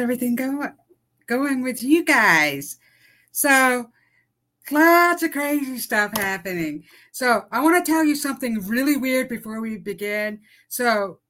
everything 0.00 0.34
going 0.34 0.72
going 1.26 1.62
with 1.62 1.82
you 1.82 2.04
guys? 2.04 2.78
So 3.30 3.90
lots 4.70 5.22
of 5.22 5.30
crazy 5.30 5.78
stuff 5.78 6.16
happening. 6.16 6.84
So 7.12 7.44
I 7.52 7.62
want 7.62 7.84
to 7.84 7.90
tell 7.90 8.04
you 8.04 8.16
something 8.16 8.66
really 8.66 8.96
weird 8.96 9.28
before 9.28 9.60
we 9.60 9.78
begin. 9.78 10.40
So 10.68 11.20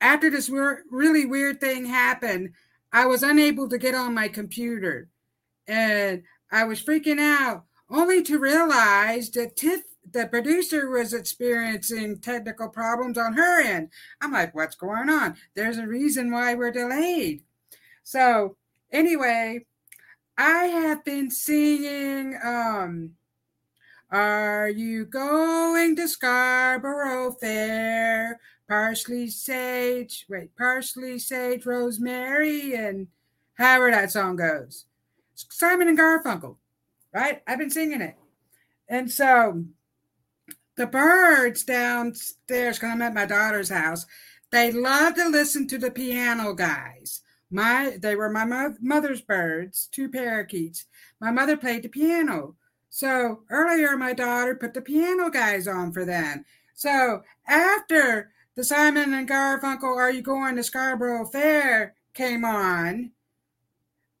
after 0.00 0.30
this 0.30 0.48
really 0.48 1.26
weird 1.26 1.60
thing 1.60 1.86
happened, 1.86 2.52
I 2.92 3.06
was 3.06 3.22
unable 3.22 3.68
to 3.68 3.78
get 3.78 3.94
on 3.94 4.14
my 4.14 4.28
computer 4.28 5.08
and 5.66 6.22
I 6.50 6.64
was 6.64 6.82
freaking 6.82 7.18
out 7.18 7.64
only 7.90 8.22
to 8.22 8.38
realize 8.38 9.30
that 9.30 9.56
Tiff, 9.56 9.82
the 10.10 10.26
producer, 10.26 10.88
was 10.88 11.12
experiencing 11.12 12.18
technical 12.18 12.68
problems 12.68 13.18
on 13.18 13.34
her 13.34 13.60
end. 13.60 13.90
I'm 14.20 14.32
like, 14.32 14.54
what's 14.54 14.76
going 14.76 15.10
on? 15.10 15.36
There's 15.54 15.78
a 15.78 15.86
reason 15.86 16.30
why 16.30 16.54
we're 16.54 16.70
delayed. 16.70 17.42
So, 18.08 18.56
anyway, 18.90 19.66
I 20.38 20.64
have 20.64 21.04
been 21.04 21.30
singing 21.30 22.38
um 22.42 23.10
Are 24.10 24.70
you 24.70 25.04
going 25.04 25.94
to 25.96 26.08
Scarborough 26.08 27.32
Fair? 27.32 28.40
Parsley, 28.66 29.28
sage, 29.28 30.24
wait, 30.26 30.56
parsley, 30.56 31.18
sage, 31.18 31.66
rosemary, 31.66 32.74
and 32.74 33.08
however 33.58 33.90
that 33.90 34.10
song 34.10 34.36
goes. 34.36 34.86
Simon 35.34 35.88
and 35.88 35.98
Garfunkel, 35.98 36.56
right? 37.12 37.42
I've 37.46 37.58
been 37.58 37.70
singing 37.70 38.00
it. 38.00 38.16
And 38.88 39.12
so 39.12 39.64
the 40.78 40.86
birds 40.86 41.62
downstairs, 41.62 42.78
because 42.78 42.90
I'm 42.90 43.02
at 43.02 43.12
my 43.12 43.26
daughter's 43.26 43.68
house, 43.68 44.06
they 44.50 44.72
love 44.72 45.14
to 45.16 45.28
listen 45.28 45.68
to 45.68 45.76
the 45.76 45.90
piano 45.90 46.54
guys. 46.54 47.20
My 47.50 47.96
they 48.00 48.14
were 48.14 48.30
my 48.30 48.44
mo- 48.44 48.76
mother's 48.80 49.20
birds, 49.20 49.88
two 49.90 50.08
parakeets. 50.08 50.86
My 51.20 51.30
mother 51.30 51.56
played 51.56 51.82
the 51.82 51.88
piano. 51.88 52.56
So 52.90 53.42
earlier 53.50 53.96
my 53.96 54.12
daughter 54.12 54.54
put 54.54 54.74
the 54.74 54.82
piano 54.82 55.30
guys 55.30 55.66
on 55.66 55.92
for 55.92 56.04
them. 56.04 56.44
So 56.74 57.22
after 57.46 58.32
the 58.54 58.64
Simon 58.64 59.14
and 59.14 59.28
Garfunkel 59.28 59.96
Are 59.96 60.10
You 60.10 60.22
Going 60.22 60.56
to 60.56 60.62
Scarborough 60.62 61.26
Fair 61.26 61.94
came 62.14 62.44
on, 62.44 63.12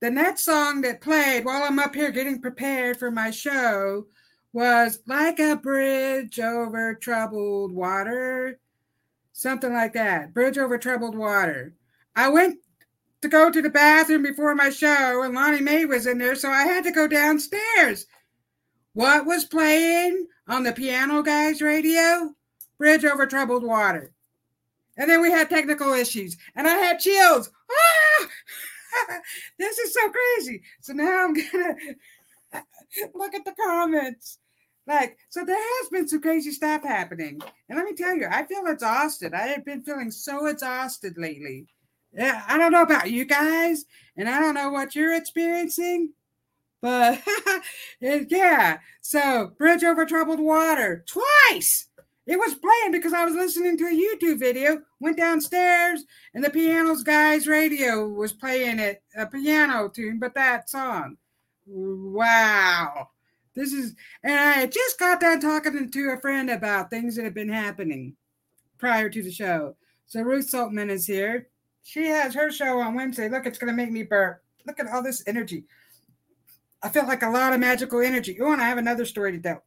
the 0.00 0.10
next 0.10 0.44
song 0.44 0.80
that 0.82 1.00
played 1.00 1.44
while 1.44 1.64
I'm 1.64 1.78
up 1.78 1.94
here 1.94 2.12
getting 2.12 2.40
prepared 2.40 2.98
for 2.98 3.10
my 3.10 3.30
show 3.30 4.06
was 4.52 5.00
Like 5.06 5.40
a 5.40 5.56
Bridge 5.56 6.38
Over 6.38 6.94
Troubled 6.94 7.72
Water, 7.72 8.60
something 9.32 9.72
like 9.72 9.92
that. 9.94 10.32
Bridge 10.32 10.56
Over 10.56 10.78
Troubled 10.78 11.16
Water. 11.16 11.74
I 12.14 12.28
went 12.28 12.58
to 13.22 13.28
go 13.28 13.50
to 13.50 13.62
the 13.62 13.70
bathroom 13.70 14.22
before 14.22 14.54
my 14.54 14.70
show, 14.70 15.22
and 15.22 15.34
Lonnie 15.34 15.60
Mae 15.60 15.84
was 15.84 16.06
in 16.06 16.18
there, 16.18 16.34
so 16.34 16.50
I 16.50 16.64
had 16.64 16.84
to 16.84 16.92
go 16.92 17.08
downstairs. 17.08 18.06
What 18.92 19.26
was 19.26 19.44
playing 19.44 20.26
on 20.46 20.62
the 20.62 20.72
Piano 20.72 21.22
Guys 21.22 21.60
radio? 21.60 22.34
Bridge 22.78 23.04
Over 23.04 23.26
Troubled 23.26 23.64
Water. 23.64 24.12
And 24.96 25.10
then 25.10 25.20
we 25.20 25.30
had 25.30 25.48
technical 25.48 25.92
issues, 25.92 26.36
and 26.56 26.66
I 26.66 26.74
had 26.74 26.98
chills. 26.98 27.50
Ah! 27.70 28.28
this 29.58 29.78
is 29.78 29.94
so 29.94 30.00
crazy. 30.10 30.62
So 30.80 30.92
now 30.92 31.24
I'm 31.24 31.34
gonna 31.34 31.74
look 33.14 33.34
at 33.34 33.44
the 33.44 33.54
comments. 33.64 34.38
Like, 34.86 35.18
so 35.28 35.44
there 35.44 35.56
has 35.56 35.88
been 35.90 36.08
some 36.08 36.22
crazy 36.22 36.50
stuff 36.50 36.82
happening. 36.82 37.40
And 37.68 37.76
let 37.76 37.84
me 37.84 37.92
tell 37.94 38.16
you, 38.16 38.26
I 38.30 38.44
feel 38.46 38.66
exhausted. 38.66 39.34
I 39.34 39.48
have 39.48 39.64
been 39.64 39.82
feeling 39.82 40.10
so 40.10 40.46
exhausted 40.46 41.18
lately. 41.18 41.66
Yeah, 42.12 42.42
I 42.48 42.58
don't 42.58 42.72
know 42.72 42.82
about 42.82 43.10
you 43.10 43.24
guys, 43.24 43.84
and 44.16 44.28
I 44.28 44.40
don't 44.40 44.54
know 44.54 44.70
what 44.70 44.94
you're 44.94 45.14
experiencing, 45.14 46.12
but 46.80 47.22
yeah. 48.00 48.78
So, 49.00 49.52
Bridge 49.58 49.84
Over 49.84 50.06
Troubled 50.06 50.40
Water 50.40 51.04
twice. 51.06 51.86
It 52.26 52.38
was 52.38 52.54
playing 52.54 52.92
because 52.92 53.14
I 53.14 53.24
was 53.24 53.34
listening 53.34 53.78
to 53.78 53.86
a 53.86 53.90
YouTube 53.90 54.38
video, 54.38 54.82
went 55.00 55.16
downstairs, 55.16 56.04
and 56.34 56.44
the 56.44 56.50
Pianos 56.50 57.02
Guys 57.02 57.46
radio 57.46 58.06
was 58.06 58.34
playing 58.34 58.78
it, 58.78 59.02
a 59.16 59.24
piano 59.24 59.88
tune, 59.88 60.18
but 60.18 60.34
that 60.34 60.68
song. 60.68 61.16
Wow. 61.66 63.08
This 63.54 63.72
is, 63.72 63.94
and 64.22 64.38
I 64.38 64.66
just 64.66 64.98
got 64.98 65.20
done 65.20 65.40
talking 65.40 65.90
to 65.90 66.10
a 66.10 66.20
friend 66.20 66.50
about 66.50 66.90
things 66.90 67.16
that 67.16 67.24
have 67.24 67.34
been 67.34 67.48
happening 67.48 68.14
prior 68.76 69.08
to 69.08 69.22
the 69.22 69.32
show. 69.32 69.76
So 70.06 70.20
Ruth 70.20 70.50
Saltman 70.50 70.90
is 70.90 71.06
here. 71.06 71.48
She 71.82 72.06
has 72.06 72.34
her 72.34 72.50
show 72.50 72.80
on 72.80 72.94
Wednesday. 72.94 73.28
Look, 73.28 73.46
it's 73.46 73.58
going 73.58 73.72
to 73.72 73.76
make 73.76 73.90
me 73.90 74.02
burp. 74.02 74.42
Look 74.66 74.80
at 74.80 74.88
all 74.88 75.02
this 75.02 75.22
energy. 75.26 75.64
I 76.82 76.88
feel 76.88 77.06
like 77.06 77.22
a 77.22 77.30
lot 77.30 77.52
of 77.52 77.60
magical 77.60 78.00
energy. 78.00 78.38
Oh, 78.40 78.52
and 78.52 78.60
I 78.60 78.68
have 78.68 78.78
another 78.78 79.04
story 79.04 79.32
to 79.32 79.38
tell. 79.38 79.62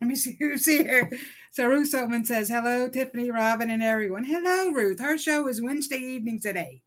Let 0.00 0.08
me 0.08 0.14
see 0.14 0.36
who's 0.38 0.66
here. 0.66 1.10
So 1.52 1.66
Ruth 1.66 1.90
Saltman 1.90 2.24
says, 2.24 2.48
Hello, 2.48 2.88
Tiffany, 2.88 3.30
Robyn, 3.30 3.70
and 3.70 3.82
everyone. 3.82 4.24
Hello, 4.24 4.70
Ruth. 4.70 5.00
Her 5.00 5.18
show 5.18 5.48
is 5.48 5.60
Wednesday 5.60 5.98
evenings 5.98 6.46
at 6.46 6.56
8. 6.56 6.80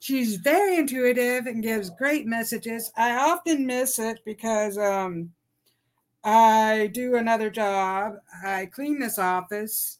She's 0.00 0.36
very 0.36 0.76
intuitive 0.76 1.46
and 1.46 1.62
gives 1.62 1.90
great 1.90 2.26
messages. 2.26 2.90
I 2.96 3.16
often 3.16 3.66
miss 3.66 3.98
it 3.98 4.18
because 4.24 4.76
um, 4.76 5.30
I 6.24 6.90
do 6.92 7.14
another 7.14 7.48
job. 7.48 8.14
I 8.44 8.66
clean 8.66 8.98
this 8.98 9.18
office. 9.18 9.99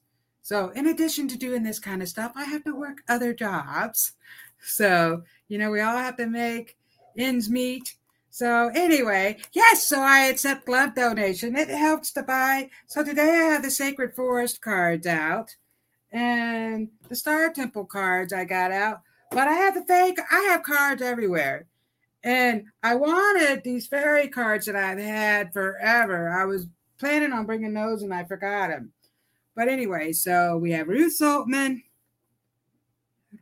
So, 0.50 0.70
in 0.70 0.88
addition 0.88 1.28
to 1.28 1.38
doing 1.38 1.62
this 1.62 1.78
kind 1.78 2.02
of 2.02 2.08
stuff, 2.08 2.32
I 2.34 2.42
have 2.42 2.64
to 2.64 2.74
work 2.74 3.04
other 3.08 3.32
jobs. 3.32 4.14
So, 4.60 5.22
you 5.46 5.58
know, 5.58 5.70
we 5.70 5.80
all 5.80 5.96
have 5.96 6.16
to 6.16 6.26
make 6.26 6.76
ends 7.16 7.48
meet. 7.48 7.94
So 8.30 8.68
anyway, 8.74 9.36
yes, 9.52 9.86
so 9.86 10.00
I 10.00 10.22
accept 10.22 10.66
glove 10.66 10.96
donation. 10.96 11.54
It 11.54 11.68
helps 11.68 12.10
to 12.14 12.24
buy. 12.24 12.68
So 12.88 13.04
today 13.04 13.30
I 13.30 13.52
have 13.52 13.62
the 13.62 13.70
Sacred 13.70 14.16
Forest 14.16 14.60
cards 14.60 15.06
out 15.06 15.54
and 16.10 16.88
the 17.08 17.14
Star 17.14 17.52
Temple 17.52 17.84
cards 17.84 18.32
I 18.32 18.44
got 18.44 18.72
out. 18.72 19.02
But 19.30 19.46
I 19.46 19.52
have 19.52 19.74
the 19.76 19.84
fake, 19.84 20.18
I 20.32 20.48
have 20.50 20.64
cards 20.64 21.00
everywhere. 21.00 21.66
And 22.24 22.64
I 22.82 22.96
wanted 22.96 23.62
these 23.62 23.86
fairy 23.86 24.26
cards 24.26 24.66
that 24.66 24.74
I've 24.74 24.98
had 24.98 25.52
forever. 25.52 26.28
I 26.28 26.44
was 26.44 26.66
planning 26.98 27.32
on 27.32 27.46
bringing 27.46 27.72
those 27.72 28.02
and 28.02 28.12
I 28.12 28.24
forgot 28.24 28.70
them. 28.70 28.92
But 29.54 29.68
anyway, 29.68 30.12
so 30.12 30.56
we 30.56 30.72
have 30.72 30.88
Ruth 30.88 31.18
Saltman, 31.18 31.82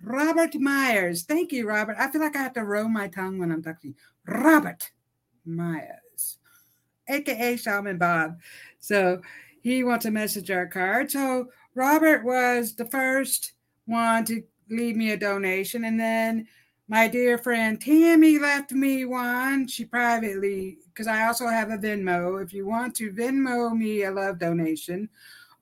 Robert 0.02 0.54
Myers. 0.54 1.22
Thank 1.22 1.52
you, 1.52 1.66
Robert. 1.68 1.96
I 1.98 2.10
feel 2.10 2.20
like 2.20 2.36
I 2.36 2.42
have 2.42 2.54
to 2.54 2.64
roll 2.64 2.88
my 2.88 3.08
tongue 3.08 3.38
when 3.38 3.52
I'm 3.52 3.62
talking. 3.62 3.94
to 3.94 3.98
you. 4.32 4.40
Robert 4.40 4.90
Myers, 5.44 6.38
aka 7.08 7.56
Shaman 7.56 7.98
Bob. 7.98 8.38
So 8.78 9.20
he 9.60 9.84
wants 9.84 10.06
a 10.06 10.10
messenger 10.10 10.66
card. 10.66 11.10
So 11.10 11.48
Robert 11.74 12.24
was 12.24 12.74
the 12.74 12.86
first 12.86 13.52
one 13.86 14.24
to 14.26 14.42
leave 14.70 14.96
me 14.96 15.12
a 15.12 15.16
donation, 15.16 15.84
and 15.84 15.98
then 15.98 16.46
my 16.88 17.06
dear 17.06 17.38
friend 17.38 17.80
Tammy 17.80 18.38
left 18.38 18.72
me 18.72 19.04
one. 19.04 19.66
She 19.66 19.84
privately, 19.84 20.78
because 20.86 21.06
I 21.06 21.26
also 21.26 21.46
have 21.46 21.70
a 21.70 21.78
Venmo. 21.78 22.42
If 22.42 22.52
you 22.52 22.66
want 22.66 22.94
to 22.96 23.12
Venmo 23.12 23.76
me 23.76 24.02
a 24.04 24.10
love 24.10 24.38
donation, 24.38 25.08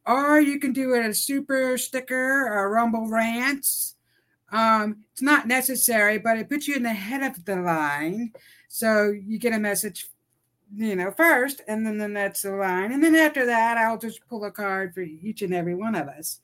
or 0.06 0.41
you 0.41 0.58
can 0.58 0.73
do 0.73 0.94
it 0.94 1.05
a 1.05 1.12
super 1.12 1.76
sticker 1.76 2.47
or 2.53 2.70
Rumble 2.70 3.08
Rants. 3.08 3.97
Um, 4.53 5.05
it's 5.12 5.23
not 5.23 5.49
necessary, 5.49 6.19
but 6.19 6.38
it 6.38 6.49
puts 6.49 6.69
you 6.69 6.76
in 6.76 6.85
the 6.85 6.93
head 6.93 7.23
of 7.23 7.44
the 7.44 7.56
line. 7.56 8.32
So 8.69 9.11
you 9.11 9.38
get 9.38 9.53
a 9.53 9.58
message, 9.58 10.08
you 10.75 10.94
know, 10.94 11.11
first, 11.11 11.62
and 11.67 11.85
then, 11.85 11.99
then 11.99 12.12
that's 12.12 12.43
the 12.43 12.53
line. 12.53 12.93
And 12.93 13.03
then 13.03 13.17
after 13.17 13.47
that, 13.47 13.79
I'll 13.79 13.99
just 13.99 14.26
pull 14.29 14.44
a 14.44 14.50
card 14.50 14.94
for 14.94 15.00
each 15.00 15.43
and 15.43 15.53
every 15.53 15.75
one 15.75 15.94
of 15.94 16.08
us. 16.08 16.41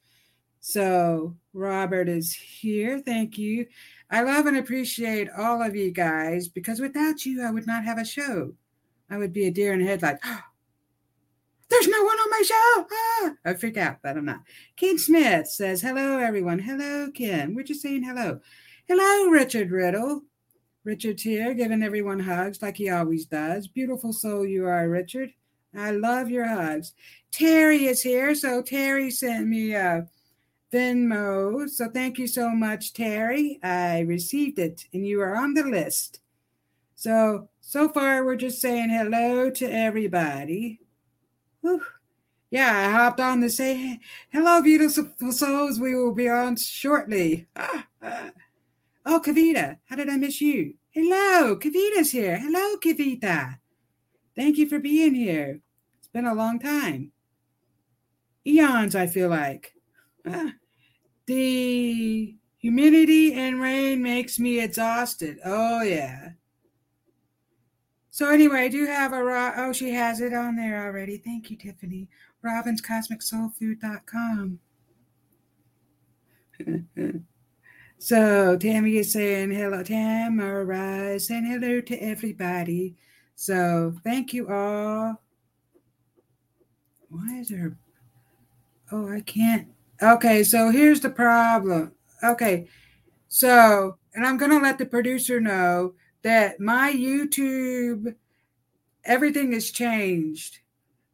So 0.61 1.37
Robert 1.53 2.09
is 2.09 2.35
here. 2.35 3.01
Thank 3.01 3.39
you. 3.39 3.67
I 4.11 4.23
love 4.23 4.47
and 4.47 4.57
appreciate 4.57 5.29
all 5.37 5.63
of 5.63 5.75
you 5.75 5.91
guys 5.91 6.49
because 6.49 6.81
without 6.81 7.25
you, 7.25 7.43
I 7.43 7.51
would 7.51 7.67
not 7.67 7.85
have 7.85 7.99
a 7.99 8.05
show. 8.05 8.53
I 9.11 9.19
would 9.19 9.33
be 9.33 9.47
a 9.47 9.51
deer 9.51 9.73
in 9.73 9.81
headlights. 9.81 10.25
There's 11.73 11.89
no 11.89 12.03
one 12.03 12.19
on 12.19 12.31
my 12.31 12.43
show. 12.43 12.87
Ah, 12.93 13.33
I 13.47 13.55
freak 13.55 13.79
out, 13.79 13.97
but 14.03 14.19
I'm 14.19 14.27
not. 14.27 14.43
Ken 14.77 14.99
Smith 14.99 15.49
says, 15.49 15.81
Hello, 15.81 16.19
everyone. 16.19 16.59
Hello, 16.59 17.11
Ken. 17.11 17.55
We're 17.55 17.65
just 17.65 17.81
saying 17.81 18.03
hello. 18.03 18.41
Hello, 18.87 19.31
Richard 19.31 19.71
Riddle. 19.71 20.25
Richard's 20.85 21.23
here, 21.23 21.55
giving 21.55 21.83
everyone 21.83 22.21
hugs 22.21 22.61
like 22.61 22.77
he 22.77 22.91
always 22.91 23.25
does. 23.25 23.69
Beautiful 23.69 24.13
soul 24.13 24.45
you 24.45 24.67
are, 24.67 24.87
Richard. 24.87 25.33
I 25.75 25.93
love 25.93 26.29
your 26.29 26.47
hugs. 26.47 26.93
Terry 27.31 27.87
is 27.87 28.03
here. 28.03 28.35
So 28.35 28.61
Terry 28.61 29.11
sent 29.11 29.47
me 29.47 29.73
a 29.73 30.09
Venmo. 30.71 31.71
So 31.71 31.89
thank 31.89 32.19
you 32.19 32.27
so 32.27 32.51
much, 32.51 32.93
Terry. 32.93 33.59
I 33.63 34.01
received 34.01 34.59
it 34.59 34.85
and 34.93 35.07
you 35.07 35.23
are 35.23 35.37
on 35.37 35.55
the 35.55 35.63
list. 35.63 36.21
So, 36.97 37.49
so 37.63 37.89
far, 37.89 38.27
we're 38.27 38.37
just 38.37 38.61
saying 38.61 38.91
hello 38.91 39.49
to 39.49 39.65
everybody. 39.65 40.82
Whew. 41.63 41.83
Yeah, 42.51 42.87
I 42.87 42.91
hopped 42.91 43.19
on 43.19 43.41
to 43.41 43.49
say 43.49 43.99
hello, 44.31 44.61
beautiful 44.61 45.33
souls. 45.33 45.81
We 45.81 45.95
will 45.95 46.13
be 46.13 46.29
on 46.29 46.57
shortly. 46.57 47.47
Oh, 49.07 49.21
Kavita, 49.25 49.79
how 49.89 49.97
did 49.97 50.11
I 50.11 50.17
miss 50.17 50.41
you? 50.41 50.75
Hello, 50.91 51.57
Kavita's 51.57 52.11
here. 52.11 52.39
Hello, 52.39 52.77
Kavita. 52.77 53.59
Thank 54.37 54.59
you 54.59 54.69
for 54.69 54.79
being 54.79 55.15
here. 55.15 55.61
It's 55.99 56.09
been 56.09 56.27
a 56.27 56.35
long 56.35 56.59
time. 56.59 57.13
Eons, 58.47 58.95
I 58.95 59.07
feel 59.07 59.31
like. 59.31 59.73
Ah, 60.27 60.53
the 61.27 62.37
humidity 62.59 63.33
and 63.33 63.61
rain 63.61 64.03
makes 64.03 64.39
me 64.39 64.61
exhausted. 64.61 65.39
Oh, 65.45 65.83
yeah. 65.83 66.33
So 68.13 68.29
anyway, 68.29 68.61
I 68.65 68.69
do 68.69 68.85
have 68.85 69.15
a 69.15 69.25
raw. 69.25 69.55
oh 69.57 69.73
she 69.73 69.95
has 69.95 70.21
it 70.21 70.35
on 70.35 70.55
there 70.55 70.85
already. 70.85 71.17
Thank 71.17 71.51
you, 71.51 71.57
Tiffany. 71.57 72.11
RobynsCosmicSoulFood.com. 72.45 74.59
so 77.99 78.59
Tammy 78.59 78.99
is 78.99 79.15
saying 79.15 79.53
hello, 79.53 79.83
Tamara, 79.83 81.19
saying 81.19 81.47
hello 81.47 81.81
to 81.81 81.97
everybody. 81.97 82.97
So 83.35 83.95
thank 84.05 84.35
you 84.35 84.51
all. 84.51 85.23
Why 87.09 87.39
is 87.39 87.49
there? 87.49 87.79
Oh, 88.93 89.11
I 89.11 89.23
can't. 89.23 89.69
Okay, 90.03 90.45
so 90.45 90.69
here's 90.69 91.01
the 91.01 91.09
problem. 91.09 91.93
Okay, 92.23 92.69
so 93.29 93.97
and 94.15 94.27
I'm 94.27 94.37
gonna 94.37 94.61
let 94.61 94.77
the 94.77 94.85
producer 94.85 95.41
know 95.41 95.95
that 96.23 96.61
my 96.61 96.93
YouTube, 96.93 98.15
everything 99.05 99.53
has 99.53 99.71
changed. 99.71 100.59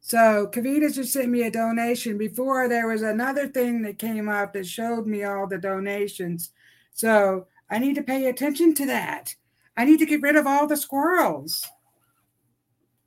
So 0.01 0.49
Kavita 0.51 0.93
just 0.93 1.13
sent 1.13 1.29
me 1.29 1.43
a 1.43 1.51
donation. 1.51 2.17
Before 2.17 2.67
there 2.67 2.87
was 2.87 3.01
another 3.01 3.47
thing 3.47 3.81
that 3.83 3.99
came 3.99 4.29
up 4.29 4.53
that 4.53 4.65
showed 4.65 5.05
me 5.05 5.23
all 5.23 5.47
the 5.47 5.57
donations. 5.57 6.51
So 6.93 7.47
I 7.69 7.79
need 7.79 7.95
to 7.95 8.03
pay 8.03 8.25
attention 8.25 8.73
to 8.75 8.85
that. 8.87 9.35
I 9.77 9.85
need 9.85 9.99
to 9.99 10.05
get 10.05 10.21
rid 10.21 10.35
of 10.35 10.47
all 10.47 10.67
the 10.67 10.77
squirrels 10.77 11.67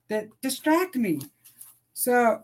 that 0.08 0.28
distract 0.40 0.96
me. 0.96 1.20
So, 1.92 2.42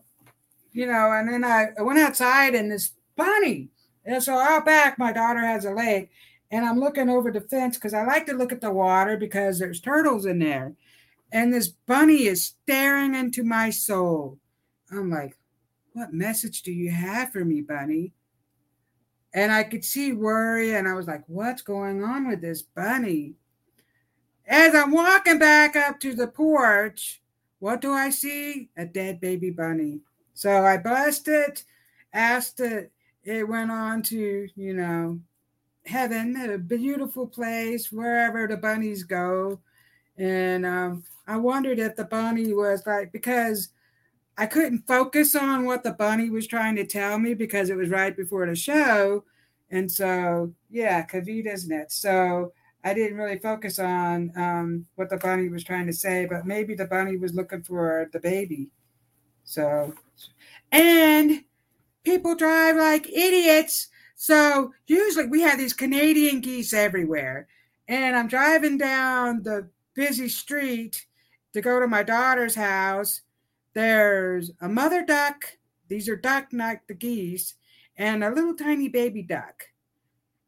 you 0.73 0.87
know, 0.87 1.13
and 1.13 1.29
then 1.29 1.45
I, 1.45 1.69
went 1.79 1.99
outside 1.99 2.55
and 2.55 2.71
this 2.71 2.93
bunny. 3.17 3.69
And 4.05 4.23
so 4.23 4.35
out 4.35 4.65
back, 4.65 4.99
my 4.99 5.13
daughter 5.13 5.41
has 5.41 5.65
a 5.65 5.73
lake 5.73 6.11
and 6.51 6.65
I'm 6.65 6.81
looking 6.81 7.11
over 7.11 7.31
the 7.31 7.41
fence 7.41 7.77
because 7.77 7.95
I 7.95 8.05
like 8.05 8.27
to 8.27 8.35
look 8.35 8.53
at 8.53 8.61
the 8.61 8.73
water 8.73 9.17
because 9.17 9.59
there's 9.59 9.81
turtles 9.81 10.27
in 10.27 10.39
there. 10.39 10.75
And 11.31 11.53
this 11.53 11.69
bunny 11.69 12.25
is 12.25 12.45
staring 12.45 13.15
into 13.15 13.45
my 13.45 13.71
soul. 13.71 14.39
I'm 14.91 15.11
like, 15.11 15.37
what 15.93 16.13
message 16.13 16.63
do 16.63 16.73
you 16.73 16.91
have 16.91 17.33
for 17.33 17.45
me, 17.45 17.61
bunny? 17.61 18.13
And 19.35 19.53
I 19.53 19.63
could 19.63 19.85
see 19.85 20.13
worry, 20.13 20.75
and 20.75 20.89
I 20.89 20.95
was 20.95 21.07
like, 21.07 21.23
what's 21.27 21.61
going 21.61 22.03
on 22.03 22.29
with 22.29 22.41
this 22.41 22.63
bunny? 22.63 23.35
As 24.47 24.75
I'm 24.75 24.91
walking 24.91 25.39
back 25.39 25.77
up 25.77 26.01
to 26.01 26.15
the 26.15 26.29
porch, 26.29 27.21
what 27.59 27.83
do 27.83 27.93
I 27.93 28.09
see? 28.09 28.71
A 28.79 28.87
dead 28.87 29.21
baby 29.21 29.51
bunny. 29.51 30.01
So 30.33 30.65
I 30.65 30.79
blessed 30.79 31.29
it, 31.29 31.65
asked 32.15 32.61
it, 32.61 32.91
it 33.25 33.47
went 33.47 33.71
on 33.71 34.03
to, 34.05 34.49
you 34.55 34.73
know, 34.73 35.21
heaven, 35.89 36.37
a 36.51 36.59
beautiful 36.59 37.27
place 37.27 37.91
wherever 37.91 38.47
the 38.47 38.57
bunnies 38.57 39.03
go. 39.03 39.59
And 40.17 40.67
um, 40.67 41.05
I 41.27 41.37
wondered 41.37 41.79
if 41.79 41.97
the 41.97 42.05
bunny 42.05 42.53
was 42.53 42.87
like, 42.87 43.11
because 43.11 43.71
I 44.37 44.47
couldn't 44.47 44.87
focus 44.87 45.35
on 45.35 45.65
what 45.65 45.83
the 45.83 45.93
bunny 45.93 46.31
was 46.31 46.47
trying 46.47 46.77
to 46.77 46.87
tell 46.87 47.19
me 47.19 47.35
because 47.35 47.71
it 47.71 47.77
was 47.77 47.89
right 47.89 48.17
before 48.17 48.47
the 48.47 48.55
show. 48.55 49.25
And 49.71 49.91
so, 49.91 50.53
yeah, 50.71 51.05
Kavita's 51.05 51.67
net. 51.67 51.91
So 51.91 52.53
I 52.85 52.95
didn't 52.95 53.19
really 53.19 53.39
focus 53.39 53.79
on 53.79 54.33
um, 54.37 54.87
what 54.95 55.11
the 55.11 55.17
bunny 55.17 55.49
was 55.49 55.65
trying 55.65 55.87
to 55.87 55.93
say, 55.93 56.27
but 56.27 56.47
maybe 56.47 56.75
the 56.75 56.87
bunny 56.87 57.17
was 57.17 57.35
looking 57.35 57.63
for 57.63 58.09
the 58.13 58.21
baby. 58.21 58.69
So, 59.45 59.95
and 60.71 61.45
people 62.05 62.35
drive 62.35 62.77
like 62.77 63.09
idiots 63.09 63.89
so 64.21 64.75
usually 64.89 65.27
we 65.27 65.43
have 65.43 65.59
these 65.59 65.73
Canadian 65.73 66.41
geese 66.41 66.75
everywhere. 66.75 67.47
And 67.87 68.17
I'm 68.17 68.27
driving 68.27 68.77
down 68.77 69.45
the 69.45 69.69
busy 69.95 70.29
street 70.29 71.07
to 71.53 71.61
go 71.61 71.79
to 71.79 71.87
my 71.87 72.03
daughter's 72.03 72.57
house. 72.57 73.23
There's 73.75 74.51
a 74.61 74.69
mother 74.69 75.07
duck. 75.07 75.45
These 75.87 76.09
are 76.09 76.17
duck, 76.17 76.53
not 76.53 76.79
the 76.89 76.95
geese, 76.95 77.55
and 77.97 78.25
a 78.25 78.31
little 78.31 78.57
tiny 78.57 78.89
baby 78.89 79.23
duck. 79.23 79.69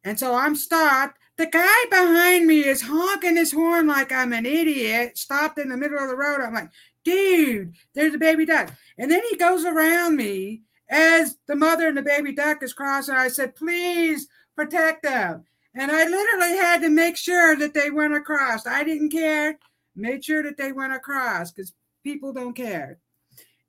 And 0.03 0.19
so 0.19 0.35
I'm 0.35 0.57
stopped. 0.57 1.17
The 1.37 1.45
guy 1.45 1.85
behind 1.89 2.47
me 2.47 2.65
is 2.65 2.81
honking 2.81 3.37
his 3.37 3.53
horn 3.53 3.87
like 3.87 4.11
I'm 4.11 4.33
an 4.33 4.45
idiot, 4.45 5.17
stopped 5.17 5.57
in 5.57 5.69
the 5.69 5.77
middle 5.77 5.97
of 5.97 6.09
the 6.09 6.17
road. 6.17 6.41
I'm 6.41 6.53
like, 6.53 6.71
dude, 7.05 7.73
there's 7.95 8.15
a 8.15 8.19
baby 8.19 8.45
duck. 8.45 8.73
And 8.97 9.09
then 9.09 9.21
he 9.29 9.37
goes 9.37 9.63
around 9.63 10.17
me 10.17 10.63
as 10.91 11.37
the 11.47 11.55
mother 11.55 11.87
and 11.87 11.97
the 11.97 12.01
baby 12.01 12.33
duck 12.33 12.61
is 12.61 12.73
crossing, 12.73 13.15
I 13.15 13.29
said, 13.29 13.55
please 13.55 14.27
protect 14.55 15.03
them. 15.03 15.45
And 15.73 15.89
I 15.89 16.03
literally 16.03 16.57
had 16.57 16.81
to 16.81 16.89
make 16.89 17.15
sure 17.15 17.55
that 17.55 17.73
they 17.73 17.89
went 17.89 18.13
across. 18.13 18.67
I 18.67 18.83
didn't 18.83 19.09
care. 19.09 19.57
Made 19.95 20.25
sure 20.25 20.43
that 20.43 20.57
they 20.57 20.73
went 20.73 20.93
across 20.93 21.51
because 21.51 21.73
people 22.03 22.33
don't 22.33 22.53
care. 22.53 22.99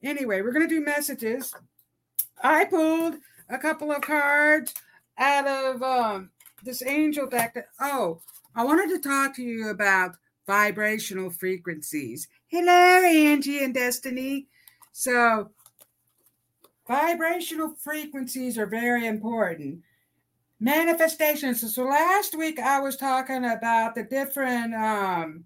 Anyway, 0.03 0.43
we're 0.43 0.53
going 0.53 0.69
to 0.69 0.75
do 0.75 0.85
messages. 0.85 1.55
I 2.43 2.65
pulled 2.65 3.15
a 3.49 3.59
couple 3.59 3.93
of 3.93 4.01
cards 4.03 4.75
out 5.17 5.47
of 5.47 5.83
um, 5.83 6.31
this 6.65 6.83
angel 6.85 7.29
deck. 7.29 7.55
That, 7.55 7.69
oh, 7.81 8.21
I 8.57 8.65
wanted 8.65 8.89
to 8.89 9.09
talk 9.09 9.37
to 9.37 9.43
you 9.43 9.69
about 9.69 10.17
vibrational 10.49 11.31
frequencies. 11.31 12.27
Hello, 12.49 12.73
Angie 12.73 13.63
and 13.63 13.75
Destiny. 13.75 14.49
So 14.91 15.51
Vibrational 16.93 17.75
frequencies 17.79 18.59
are 18.59 18.67
very 18.67 19.07
important. 19.07 19.81
Manifestations. 20.61 21.75
So 21.75 21.85
last 21.85 22.37
week 22.37 22.59
I 22.59 22.81
was 22.81 22.99
talking 22.99 23.47
about 23.47 23.95
the 23.95 24.03
different 24.03 24.75
um, 24.75 25.45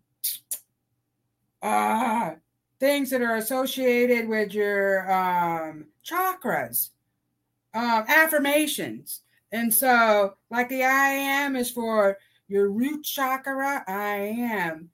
uh, 1.62 2.32
things 2.80 3.10
that 3.10 3.22
are 3.22 3.36
associated 3.36 4.28
with 4.28 4.54
your 4.54 5.08
um, 5.08 5.86
chakras, 6.04 6.90
um, 7.74 8.04
affirmations. 8.08 9.20
And 9.52 9.72
so, 9.72 10.34
like 10.50 10.68
the 10.68 10.82
I 10.82 11.10
am 11.10 11.54
is 11.54 11.70
for 11.70 12.18
your 12.48 12.72
root 12.72 13.04
chakra, 13.04 13.84
I 13.86 14.34
am. 14.36 14.90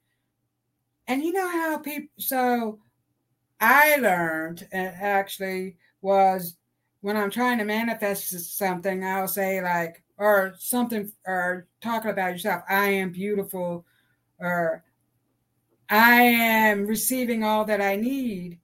And 1.07 1.23
you 1.23 1.33
know 1.33 1.49
how 1.49 1.79
people, 1.79 2.09
so 2.19 2.77
I 3.59 3.95
learned, 3.95 4.67
and 4.71 4.95
actually, 5.01 5.77
was 6.03 6.57
when 7.01 7.17
I'm 7.17 7.31
trying 7.31 7.57
to 7.57 7.65
manifest 7.65 8.57
something, 8.57 9.03
I'll 9.03 9.27
say 9.27 9.61
like, 9.61 10.03
or 10.17 10.53
something, 10.59 11.11
or 11.25 11.67
talking 11.81 12.11
about 12.11 12.33
yourself, 12.33 12.63
I 12.69 12.85
am 12.89 13.11
beautiful, 13.11 13.85
or 14.39 14.83
I 15.89 16.21
am 16.21 16.85
receiving 16.85 17.43
all 17.43 17.65
that 17.65 17.81
I 17.81 17.95
need. 17.95 18.59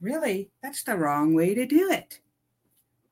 Really, 0.00 0.50
that's 0.62 0.82
the 0.82 0.96
wrong 0.96 1.34
way 1.34 1.54
to 1.54 1.66
do 1.66 1.90
it. 1.90 2.20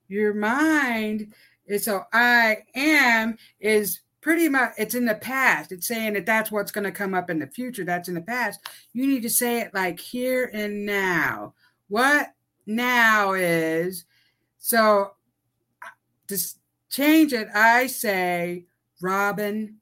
Your 0.08 0.34
mind 0.34 1.32
is 1.66 1.84
so 1.84 2.04
I 2.12 2.58
am 2.74 3.36
is 3.60 4.00
pretty 4.20 4.48
much 4.48 4.72
it's 4.78 4.94
in 4.94 5.04
the 5.04 5.14
past. 5.14 5.72
It's 5.72 5.86
saying 5.86 6.14
that 6.14 6.26
that's 6.26 6.50
what's 6.50 6.70
going 6.70 6.84
to 6.84 6.92
come 6.92 7.14
up 7.14 7.30
in 7.30 7.38
the 7.38 7.46
future. 7.46 7.84
That's 7.84 8.08
in 8.08 8.14
the 8.14 8.20
past. 8.20 8.60
You 8.92 9.06
need 9.06 9.22
to 9.22 9.30
say 9.30 9.60
it 9.60 9.74
like 9.74 9.98
here 9.98 10.50
and 10.52 10.84
now. 10.86 11.54
What 11.88 12.32
now 12.66 13.32
is 13.32 14.04
so 14.58 15.12
to 16.28 16.38
change 16.90 17.32
it, 17.32 17.48
I 17.54 17.86
say 17.86 18.66
Robyn 19.00 19.76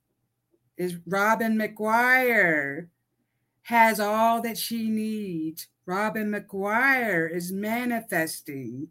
is 0.77 0.97
Robyn 1.07 1.57
McGuire 1.57 2.89
has 3.63 3.99
all 3.99 4.43
that 4.43 4.59
she 4.59 4.91
needs. 4.91 5.69
Robyn 5.87 6.31
McGuire 6.31 7.31
is 7.33 7.53
manifesting 7.53 8.89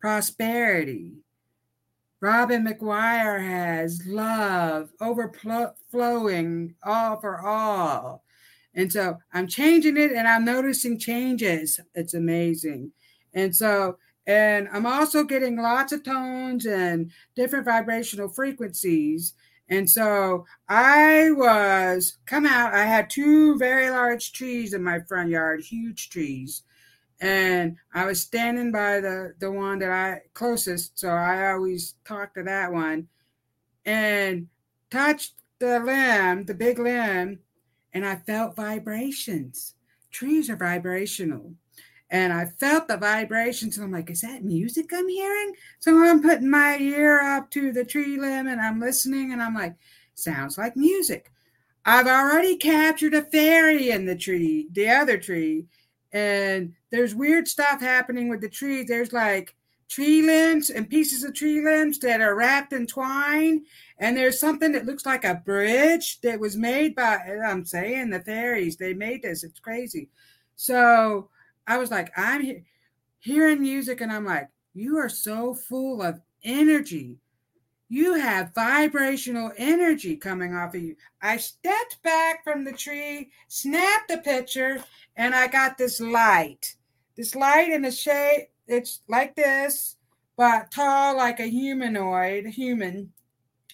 prosperity. 0.00 1.12
Robyn 2.20 2.66
McGuire 2.66 3.42
has 3.42 4.02
love 4.06 4.90
overflowing 5.00 6.74
all 6.82 7.18
for 7.20 7.40
all. 7.46 8.24
And 8.74 8.92
so 8.92 9.18
I'm 9.32 9.46
changing 9.46 9.96
it 9.96 10.12
and 10.12 10.28
I'm 10.28 10.44
noticing 10.44 10.98
changes. 10.98 11.80
It's 11.94 12.14
amazing. 12.14 12.92
And 13.34 13.54
so, 13.54 13.98
and 14.26 14.68
I'm 14.72 14.86
also 14.86 15.24
getting 15.24 15.56
lots 15.56 15.92
of 15.92 16.02
tones 16.04 16.66
and 16.66 17.10
different 17.34 17.64
vibrational 17.64 18.28
frequencies. 18.28 19.34
And 19.68 19.88
so 19.88 20.46
I 20.68 21.30
was 21.30 22.18
come 22.26 22.46
out, 22.46 22.74
I 22.74 22.84
had 22.84 23.08
two 23.08 23.56
very 23.58 23.90
large 23.90 24.32
trees 24.32 24.74
in 24.74 24.82
my 24.82 25.00
front 25.00 25.30
yard, 25.30 25.62
huge 25.62 26.10
trees. 26.10 26.62
And 27.20 27.76
I 27.94 28.06
was 28.06 28.20
standing 28.20 28.72
by 28.72 29.00
the 29.00 29.34
the 29.38 29.50
one 29.52 29.78
that 29.80 29.90
I 29.90 30.22
closest, 30.34 30.98
so 30.98 31.10
I 31.10 31.52
always 31.52 31.94
talk 32.04 32.34
to 32.34 32.42
that 32.44 32.72
one 32.72 33.08
and 33.84 34.48
touched 34.90 35.34
the 35.58 35.78
limb, 35.80 36.44
the 36.46 36.54
big 36.54 36.78
limb, 36.78 37.40
and 37.92 38.06
I 38.06 38.16
felt 38.16 38.56
vibrations. 38.56 39.74
Trees 40.10 40.50
are 40.50 40.56
vibrational. 40.56 41.54
And 42.10 42.32
I 42.32 42.46
felt 42.46 42.88
the 42.88 42.96
vibrations. 42.96 43.76
And 43.76 43.84
I'm 43.84 43.92
like, 43.92 44.10
is 44.10 44.22
that 44.22 44.44
music 44.44 44.90
I'm 44.92 45.08
hearing? 45.08 45.54
So 45.78 46.02
I'm 46.02 46.20
putting 46.22 46.50
my 46.50 46.76
ear 46.78 47.20
up 47.20 47.50
to 47.52 47.72
the 47.72 47.84
tree 47.84 48.18
limb 48.18 48.48
and 48.48 48.60
I'm 48.60 48.80
listening 48.80 49.32
and 49.32 49.42
I'm 49.42 49.54
like, 49.54 49.76
sounds 50.14 50.58
like 50.58 50.76
music. 50.76 51.30
I've 51.84 52.08
already 52.08 52.56
captured 52.56 53.14
a 53.14 53.22
fairy 53.22 53.90
in 53.90 54.06
the 54.06 54.16
tree, 54.16 54.68
the 54.72 54.88
other 54.88 55.18
tree. 55.18 55.66
And 56.12 56.74
there's 56.90 57.14
weird 57.14 57.46
stuff 57.46 57.80
happening 57.80 58.28
with 58.28 58.40
the 58.40 58.48
tree. 58.48 58.82
There's 58.82 59.12
like 59.12 59.54
tree 59.88 60.22
limbs 60.22 60.70
and 60.70 60.90
pieces 60.90 61.24
of 61.24 61.34
tree 61.34 61.62
limbs 61.62 61.98
that 62.00 62.20
are 62.20 62.34
wrapped 62.34 62.72
in 62.72 62.86
twine. 62.86 63.64
And 63.98 64.16
there's 64.16 64.40
something 64.40 64.72
that 64.72 64.86
looks 64.86 65.06
like 65.06 65.24
a 65.24 65.42
bridge 65.44 66.20
that 66.22 66.40
was 66.40 66.56
made 66.56 66.94
by, 66.94 67.18
I'm 67.46 67.64
saying, 67.64 68.10
the 68.10 68.20
fairies. 68.20 68.76
They 68.76 68.94
made 68.94 69.22
this. 69.22 69.44
It's 69.44 69.60
crazy. 69.60 70.08
So 70.56 71.28
I 71.70 71.78
was 71.78 71.92
like, 71.92 72.10
I'm 72.16 72.42
he- 72.42 72.64
hearing 73.20 73.60
music 73.60 74.00
and 74.00 74.10
I'm 74.10 74.24
like, 74.24 74.48
you 74.74 74.98
are 74.98 75.08
so 75.08 75.54
full 75.54 76.02
of 76.02 76.20
energy. 76.42 77.18
You 77.88 78.14
have 78.14 78.54
vibrational 78.54 79.52
energy 79.56 80.16
coming 80.16 80.52
off 80.52 80.74
of 80.74 80.82
you. 80.82 80.96
I 81.22 81.36
stepped 81.36 82.02
back 82.02 82.42
from 82.42 82.64
the 82.64 82.72
tree, 82.72 83.30
snapped 83.46 84.08
the 84.08 84.18
picture, 84.18 84.82
and 85.14 85.32
I 85.32 85.46
got 85.46 85.78
this 85.78 86.00
light. 86.00 86.74
This 87.16 87.36
light 87.36 87.68
in 87.68 87.84
a 87.84 87.92
shape 87.92 88.48
it's 88.66 89.00
like 89.06 89.36
this, 89.36 89.96
but 90.36 90.72
tall 90.72 91.16
like 91.16 91.38
a 91.38 91.46
humanoid, 91.46 92.46
human. 92.46 93.12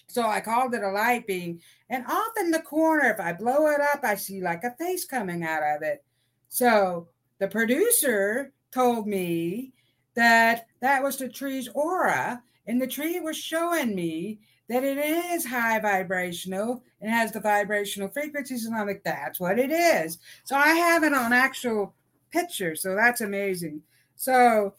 So 0.07 0.21
I 0.27 0.39
called 0.39 0.75
it 0.75 0.83
a 0.83 0.91
light 0.91 1.25
beam. 1.25 1.61
And 1.89 2.05
off 2.05 2.33
in 2.39 2.51
the 2.51 2.61
corner, 2.61 3.09
if 3.09 3.19
I 3.19 3.33
blow 3.33 3.67
it 3.67 3.81
up, 3.81 4.01
I 4.03 4.15
see 4.15 4.39
like 4.41 4.63
a 4.63 4.75
face 4.75 5.05
coming 5.05 5.43
out 5.43 5.63
of 5.63 5.81
it. 5.81 6.03
So 6.47 7.07
the 7.39 7.47
producer 7.47 8.51
told 8.71 9.07
me 9.07 9.73
that 10.15 10.67
that 10.81 11.03
was 11.03 11.17
the 11.17 11.29
tree's 11.29 11.67
aura, 11.69 12.41
and 12.65 12.81
the 12.81 12.87
tree 12.87 13.19
was 13.19 13.37
showing 13.37 13.95
me 13.95 14.39
that 14.69 14.83
it 14.83 14.97
is 14.97 15.45
high 15.45 15.79
vibrational 15.79 16.83
and 16.99 17.09
has 17.09 17.31
the 17.31 17.39
vibrational 17.39 18.09
frequencies. 18.09 18.65
And 18.65 18.75
I'm 18.75 18.87
like, 18.87 19.03
that's 19.03 19.39
what 19.39 19.59
it 19.59 19.71
is. 19.71 20.17
So 20.43 20.55
I 20.55 20.69
have 20.69 21.03
it 21.03 21.13
on 21.13 21.31
actual 21.31 21.93
picture. 22.31 22.75
So 22.75 22.95
that's 22.95 23.21
amazing. 23.21 23.81
So 24.15 24.73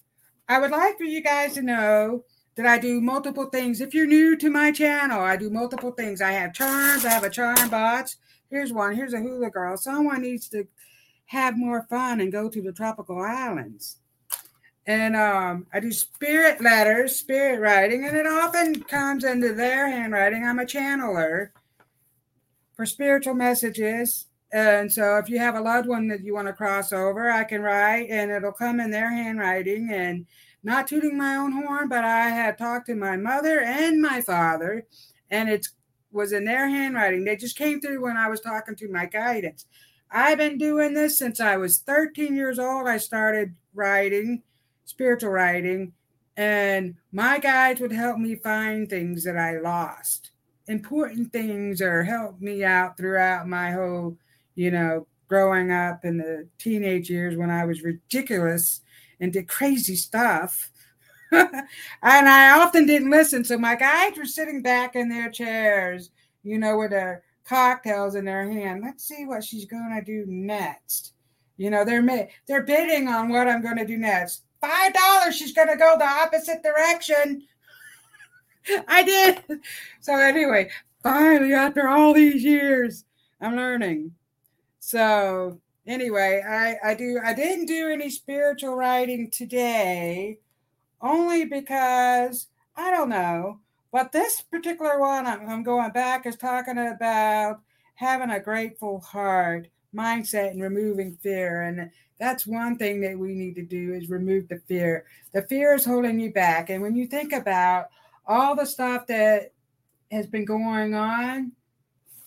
I 0.48 0.58
would 0.58 0.70
like 0.70 0.98
for 0.98 1.04
you 1.04 1.22
guys 1.22 1.54
to 1.54 1.62
know 1.62 2.24
that 2.56 2.66
I 2.66 2.78
do 2.78 3.00
multiple 3.00 3.46
things. 3.46 3.80
If 3.80 3.94
you're 3.94 4.06
new 4.06 4.36
to 4.36 4.50
my 4.50 4.72
channel, 4.72 5.20
I 5.20 5.36
do 5.36 5.48
multiple 5.48 5.92
things. 5.92 6.20
I 6.20 6.32
have 6.32 6.52
charms, 6.52 7.04
I 7.04 7.10
have 7.10 7.24
a 7.24 7.30
charm 7.30 7.70
box. 7.70 8.16
Here's 8.50 8.72
one. 8.72 8.96
Here's 8.96 9.14
a 9.14 9.20
hula 9.20 9.50
girl. 9.50 9.76
Someone 9.76 10.22
needs 10.22 10.48
to 10.50 10.66
have 11.28 11.56
more 11.56 11.86
fun 11.88 12.20
and 12.20 12.30
go 12.32 12.48
to 12.48 12.60
the 12.60 12.72
tropical 12.72 13.20
islands. 13.20 13.96
And 14.86 15.16
um, 15.16 15.66
I 15.72 15.80
do 15.80 15.92
spirit 15.92 16.60
letters, 16.60 17.16
spirit 17.16 17.60
writing, 17.60 18.06
and 18.06 18.16
it 18.16 18.26
often 18.26 18.82
comes 18.82 19.24
into 19.24 19.52
their 19.52 19.88
handwriting. 19.88 20.44
I'm 20.44 20.58
a 20.58 20.64
channeler 20.64 21.48
for 22.74 22.86
spiritual 22.86 23.34
messages. 23.34 24.26
And 24.52 24.90
so 24.90 25.18
if 25.18 25.28
you 25.28 25.38
have 25.38 25.56
a 25.56 25.60
loved 25.60 25.88
one 25.88 26.08
that 26.08 26.22
you 26.22 26.34
want 26.34 26.48
to 26.48 26.54
cross 26.54 26.92
over, 26.92 27.30
I 27.30 27.44
can 27.44 27.60
write 27.60 28.08
and 28.10 28.30
it'll 28.30 28.52
come 28.52 28.80
in 28.80 28.90
their 28.90 29.10
handwriting. 29.10 29.90
And 29.92 30.26
not 30.62 30.88
tooting 30.88 31.16
my 31.16 31.36
own 31.36 31.52
horn, 31.52 31.88
but 31.88 32.04
I 32.04 32.28
had 32.28 32.58
talked 32.58 32.86
to 32.86 32.94
my 32.94 33.16
mother 33.16 33.60
and 33.60 34.02
my 34.02 34.20
father, 34.20 34.86
and 35.30 35.48
it 35.48 35.66
was 36.10 36.32
in 36.32 36.44
their 36.44 36.68
handwriting. 36.68 37.24
They 37.24 37.36
just 37.36 37.56
came 37.56 37.80
through 37.80 38.02
when 38.02 38.16
I 38.16 38.28
was 38.28 38.40
talking 38.40 38.74
to 38.76 38.90
my 38.90 39.06
guidance. 39.06 39.66
I've 40.10 40.38
been 40.38 40.58
doing 40.58 40.94
this 40.94 41.18
since 41.18 41.40
I 41.40 41.56
was 41.56 41.78
13 41.78 42.34
years 42.34 42.58
old. 42.58 42.86
I 42.86 42.98
started 42.98 43.54
writing, 43.74 44.42
spiritual 44.84 45.30
writing, 45.30 45.92
and 46.36 46.94
my 47.12 47.38
guides 47.38 47.80
would 47.80 47.92
help 47.92 48.18
me 48.18 48.36
find 48.36 48.88
things 48.88 49.24
that 49.24 49.36
I 49.36 49.58
lost, 49.58 50.30
important 50.66 51.32
things, 51.32 51.82
or 51.82 52.04
help 52.04 52.40
me 52.40 52.64
out 52.64 52.96
throughout 52.96 53.48
my 53.48 53.72
whole 53.72 54.16
you 54.58 54.72
know, 54.72 55.06
growing 55.28 55.70
up 55.70 56.04
in 56.04 56.18
the 56.18 56.48
teenage 56.58 57.08
years 57.08 57.36
when 57.36 57.48
I 57.48 57.64
was 57.64 57.84
ridiculous 57.84 58.80
and 59.20 59.32
did 59.32 59.46
crazy 59.46 59.94
stuff. 59.94 60.72
and 61.30 61.64
I 62.02 62.58
often 62.58 62.84
didn't 62.84 63.12
listen. 63.12 63.44
So 63.44 63.56
my 63.56 63.76
guides 63.76 64.18
were 64.18 64.24
sitting 64.24 64.60
back 64.60 64.96
in 64.96 65.08
their 65.08 65.30
chairs, 65.30 66.10
you 66.42 66.58
know, 66.58 66.76
with 66.76 66.90
their 66.90 67.22
cocktails 67.48 68.14
in 68.14 68.24
their 68.24 68.50
hand. 68.50 68.82
Let's 68.82 69.04
see 69.04 69.24
what 69.24 69.42
she's 69.42 69.64
going 69.64 69.94
to 69.96 70.04
do 70.04 70.24
next. 70.28 71.14
You 71.56 71.70
know, 71.70 71.84
they're 71.84 72.28
they're 72.46 72.62
bidding 72.62 73.08
on 73.08 73.28
what 73.30 73.48
I'm 73.48 73.62
going 73.62 73.78
to 73.78 73.86
do 73.86 73.96
next. 73.96 74.44
Five 74.60 74.92
dollars. 74.92 75.36
She's 75.36 75.52
going 75.52 75.68
to 75.68 75.76
go 75.76 75.96
the 75.98 76.04
opposite 76.04 76.62
direction. 76.62 77.42
I 78.88 79.02
did. 79.02 79.60
So 80.00 80.14
anyway, 80.14 80.70
finally, 81.02 81.54
after 81.54 81.88
all 81.88 82.12
these 82.12 82.44
years, 82.44 83.04
I'm 83.40 83.56
learning. 83.56 84.12
So 84.78 85.60
anyway, 85.86 86.42
I, 86.46 86.90
I 86.90 86.94
do 86.94 87.18
I 87.24 87.34
didn't 87.34 87.66
do 87.66 87.88
any 87.88 88.10
spiritual 88.10 88.76
writing 88.76 89.30
today, 89.30 90.38
only 91.00 91.44
because 91.44 92.48
I 92.76 92.90
don't 92.90 93.08
know. 93.08 93.58
But 93.92 94.12
this 94.12 94.42
particular 94.42 95.00
one 95.00 95.26
I'm, 95.26 95.48
I'm 95.48 95.62
going 95.62 95.90
back 95.92 96.26
is 96.26 96.36
talking 96.36 96.78
about 96.78 97.60
having 97.94 98.30
a 98.30 98.40
grateful 98.40 99.00
heart 99.00 99.68
mindset 99.94 100.50
and 100.50 100.62
removing 100.62 101.16
fear. 101.22 101.62
And 101.62 101.90
that's 102.18 102.46
one 102.46 102.76
thing 102.76 103.00
that 103.00 103.18
we 103.18 103.34
need 103.34 103.54
to 103.54 103.62
do 103.62 103.94
is 103.94 104.10
remove 104.10 104.48
the 104.48 104.60
fear. 104.68 105.06
The 105.32 105.42
fear 105.42 105.74
is 105.74 105.84
holding 105.84 106.20
you 106.20 106.32
back. 106.32 106.70
And 106.70 106.82
when 106.82 106.94
you 106.94 107.06
think 107.06 107.32
about 107.32 107.86
all 108.26 108.54
the 108.54 108.66
stuff 108.66 109.06
that 109.06 109.52
has 110.10 110.26
been 110.26 110.44
going 110.44 110.94
on 110.94 111.52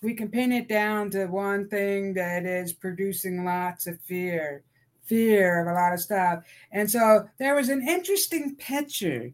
we 0.02 0.16
can 0.16 0.30
pin 0.30 0.52
it 0.52 0.68
down 0.68 1.10
to 1.12 1.28
one 1.28 1.68
thing 1.70 2.14
that 2.16 2.46
is 2.46 2.74
producing 2.74 3.46
lots 3.46 3.88
of 3.88 4.00
fear 4.02 4.64
fear 5.04 5.62
of 5.62 5.68
a 5.68 5.74
lot 5.74 5.92
of 5.94 6.00
stuff. 6.00 6.42
And 6.72 6.90
so 6.90 7.28
there 7.38 7.56
was 7.56 7.68
an 7.68 7.86
interesting 7.86 8.56
picture 8.56 9.32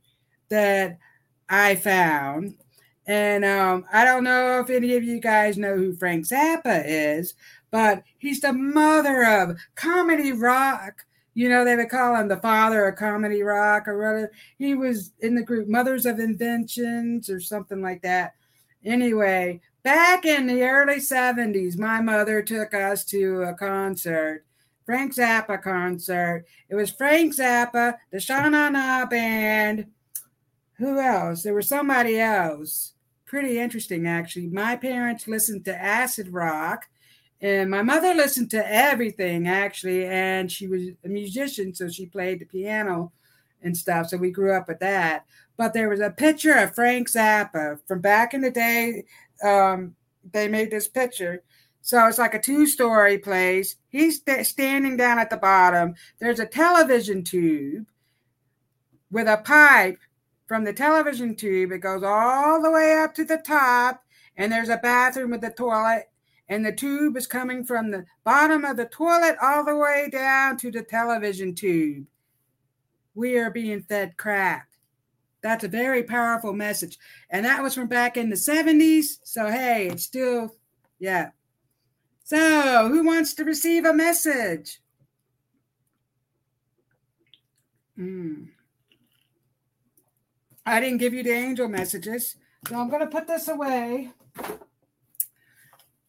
that 0.50 0.98
i 1.49 1.75
found 1.75 2.55
and 3.05 3.45
um, 3.45 3.85
i 3.91 4.03
don't 4.03 4.23
know 4.23 4.59
if 4.59 4.69
any 4.69 4.95
of 4.95 5.03
you 5.03 5.19
guys 5.19 5.57
know 5.57 5.75
who 5.75 5.95
frank 5.95 6.25
zappa 6.25 6.83
is 6.85 7.35
but 7.71 8.03
he's 8.17 8.41
the 8.41 8.53
mother 8.53 9.23
of 9.23 9.57
comedy 9.75 10.31
rock 10.31 11.05
you 11.33 11.49
know, 11.49 11.63
they 11.63 11.75
would 11.75 11.89
call 11.89 12.15
him 12.15 12.27
the 12.29 12.37
father 12.37 12.87
of 12.87 12.95
comedy 12.95 13.43
rock 13.43 13.87
or 13.87 13.95
whatever. 13.99 14.31
He 14.57 14.73
was 14.73 15.11
in 15.19 15.35
the 15.35 15.43
group 15.43 15.67
Mothers 15.67 16.07
of 16.07 16.17
Inventions 16.17 17.29
or 17.29 17.39
something 17.39 17.79
like 17.79 18.01
that. 18.01 18.33
Anyway, 18.83 19.61
Back 19.87 20.25
in 20.25 20.47
the 20.47 20.63
early 20.63 20.97
70s, 20.97 21.77
my 21.79 22.01
mother 22.01 22.41
took 22.41 22.73
us 22.73 23.05
to 23.05 23.43
a 23.43 23.53
concert, 23.53 24.43
Frank 24.85 25.15
Zappa 25.15 25.63
concert. 25.63 26.45
It 26.67 26.75
was 26.75 26.91
Frank 26.91 27.33
Zappa, 27.33 27.95
the 28.11 28.19
Sha 28.19 28.49
Na 28.49 28.67
Na 28.67 29.05
Band. 29.05 29.85
Who 30.77 31.00
else? 31.00 31.43
There 31.43 31.53
was 31.53 31.67
somebody 31.67 32.19
else. 32.19 32.93
Pretty 33.25 33.60
interesting, 33.60 34.07
actually. 34.07 34.48
My 34.48 34.75
parents 34.75 35.27
listened 35.27 35.65
to 35.65 35.75
acid 35.75 36.29
rock, 36.31 36.88
and 37.41 37.69
my 37.69 37.81
mother 37.81 38.13
listened 38.13 38.51
to 38.51 38.72
everything, 38.72 39.48
actually. 39.48 40.05
And 40.05 40.51
she 40.51 40.67
was 40.67 40.84
a 41.03 41.07
musician, 41.07 41.74
so 41.74 41.89
she 41.89 42.05
played 42.05 42.39
the 42.39 42.46
piano 42.46 43.12
and 43.63 43.75
stuff. 43.75 44.07
So 44.07 44.17
we 44.17 44.31
grew 44.31 44.53
up 44.53 44.67
with 44.67 44.79
that. 44.79 45.25
But 45.57 45.74
there 45.74 45.89
was 45.89 46.00
a 46.00 46.12
picture 46.12 46.53
of 46.53 46.75
Frank 46.75 47.10
Zappa 47.10 47.79
from 47.88 48.01
back 48.01 48.34
in 48.34 48.41
the 48.41 48.51
day 48.51 49.05
um, 49.43 49.96
they 50.31 50.48
made 50.48 50.72
this 50.72 50.88
picture. 50.88 51.43
So 51.81 52.05
it's 52.07 52.17
like 52.17 52.34
a 52.34 52.41
two-story 52.41 53.17
place. 53.17 53.77
He's 53.89 54.17
st- 54.17 54.46
standing 54.46 54.98
down 54.98 55.19
at 55.19 55.29
the 55.29 55.38
bottom. 55.38 55.96
There's 56.19 56.39
a 56.39 56.46
television 56.46 57.24
tube 57.24 57.86
with 59.10 59.27
a 59.27 59.38
pipe 59.38 60.00
from 60.47 60.63
the 60.63 60.73
television 60.73 61.35
tube. 61.35 61.71
It 61.71 61.79
goes 61.79 62.03
all 62.03 62.61
the 62.61 62.71
way 62.71 62.93
up 62.93 63.13
to 63.15 63.25
the 63.25 63.37
top, 63.37 64.03
and 64.35 64.51
there's 64.51 64.69
a 64.69 64.77
bathroom 64.77 65.31
with 65.31 65.43
a 65.43 65.51
toilet. 65.51 66.09
And 66.49 66.65
the 66.65 66.71
tube 66.71 67.17
is 67.17 67.27
coming 67.27 67.65
from 67.65 67.91
the 67.91 68.05
bottom 68.23 68.63
of 68.63 68.77
the 68.77 68.85
toilet 68.85 69.35
all 69.41 69.65
the 69.65 69.75
way 69.75 70.09
down 70.09 70.57
to 70.57 70.71
the 70.71 70.81
television 70.81 71.53
tube. 71.53 72.05
We 73.15 73.37
are 73.37 73.51
being 73.51 73.81
fed 73.81 74.15
crap. 74.15 74.67
That's 75.41 75.65
a 75.65 75.69
very 75.69 76.03
powerful 76.03 76.53
message. 76.53 76.97
And 77.29 77.45
that 77.45 77.61
was 77.61 77.75
from 77.75 77.87
back 77.87 78.15
in 78.15 78.29
the 78.29 78.35
70s. 78.35 79.19
So, 79.23 79.49
hey, 79.49 79.87
it's 79.87 80.03
still, 80.03 80.55
yeah. 80.99 81.31
So, 82.23 82.87
who 82.89 83.03
wants 83.03 83.33
to 83.35 83.43
receive 83.43 83.85
a 83.85 83.93
message? 83.93 84.79
Mm. 87.97 88.49
I 90.67 90.81
didn't 90.81 90.97
give 90.97 91.13
you 91.13 91.24
the 91.24 91.31
angel 91.31 91.69
messages. 91.69 92.36
So, 92.67 92.77
I'm 92.77 92.89
going 92.89 93.00
to 93.00 93.07
put 93.07 93.25
this 93.25 93.47
away. 93.47 94.09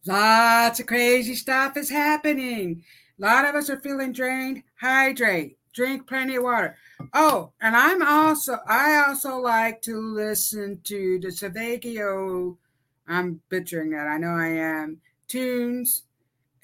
Lots 0.05 0.81
of 0.81 0.87
crazy 0.87 1.37
stuff 1.37 1.77
is 1.77 1.89
happening. 1.89 2.83
A 3.19 3.23
lot 3.23 3.45
of 3.45 3.55
us 3.55 3.71
are 3.71 3.79
feeling 3.79 4.13
drained. 4.13 4.65
Hydrate. 4.81 5.57
Drink 5.73 6.09
plenty 6.09 6.35
of 6.35 6.43
water. 6.43 6.77
Oh, 7.15 7.53
and 7.61 7.77
I'm 7.77 8.05
also 8.05 8.59
I 8.67 9.05
also 9.07 9.39
like 9.39 9.81
to 9.83 9.97
listen 9.97 10.81
to 10.85 11.21
the 11.21 11.31
Savagio. 11.31 12.57
I'm 13.07 13.41
butchering 13.49 13.91
that. 13.91 14.09
I 14.09 14.19
know 14.19 14.35
I 14.35 14.49
am. 14.49 15.01
Tunes 15.29 16.03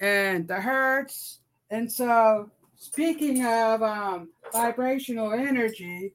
and 0.01 0.45
the 0.49 0.59
Hertz. 0.59 1.39
And 1.69 1.89
so 1.89 2.49
speaking 2.75 3.45
of 3.45 3.81
um, 3.83 4.29
vibrational 4.51 5.31
energy, 5.31 6.13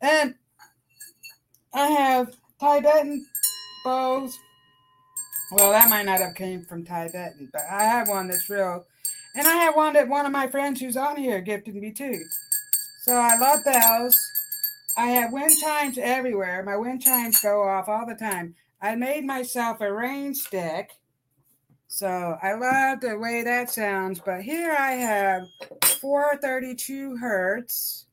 and 0.00 0.34
I 1.72 1.86
have 1.86 2.34
Tibetan 2.60 3.26
bows. 3.84 4.36
Well, 5.52 5.70
that 5.70 5.88
might 5.90 6.04
not 6.04 6.20
have 6.20 6.34
came 6.34 6.64
from 6.64 6.84
Tibetan, 6.84 7.48
but 7.52 7.62
I 7.70 7.84
have 7.84 8.08
one 8.08 8.28
that's 8.28 8.50
real. 8.50 8.84
And 9.34 9.46
I 9.46 9.54
have 9.56 9.76
one 9.76 9.94
that 9.94 10.08
one 10.08 10.26
of 10.26 10.32
my 10.32 10.46
friends 10.46 10.80
who's 10.80 10.96
on 10.96 11.16
here 11.16 11.40
gifted 11.40 11.74
me 11.74 11.92
too. 11.92 12.20
So 13.02 13.14
I 13.14 13.36
love 13.36 13.64
bells. 13.64 14.16
I 14.96 15.06
have 15.06 15.32
wind 15.32 15.56
chimes 15.58 15.96
everywhere. 15.96 16.62
My 16.64 16.76
wind 16.76 17.02
chimes 17.02 17.40
go 17.40 17.62
off 17.62 17.88
all 17.88 18.04
the 18.04 18.14
time. 18.14 18.54
I 18.82 18.96
made 18.96 19.24
myself 19.24 19.80
a 19.80 19.92
rain 19.92 20.34
stick. 20.34 20.90
So 21.86 22.36
I 22.42 22.54
love 22.54 23.00
the 23.00 23.16
way 23.18 23.42
that 23.44 23.70
sounds. 23.70 24.20
But 24.20 24.42
here 24.42 24.76
I 24.78 24.92
have 24.92 25.42
432 26.00 27.16
hertz. 27.16 28.06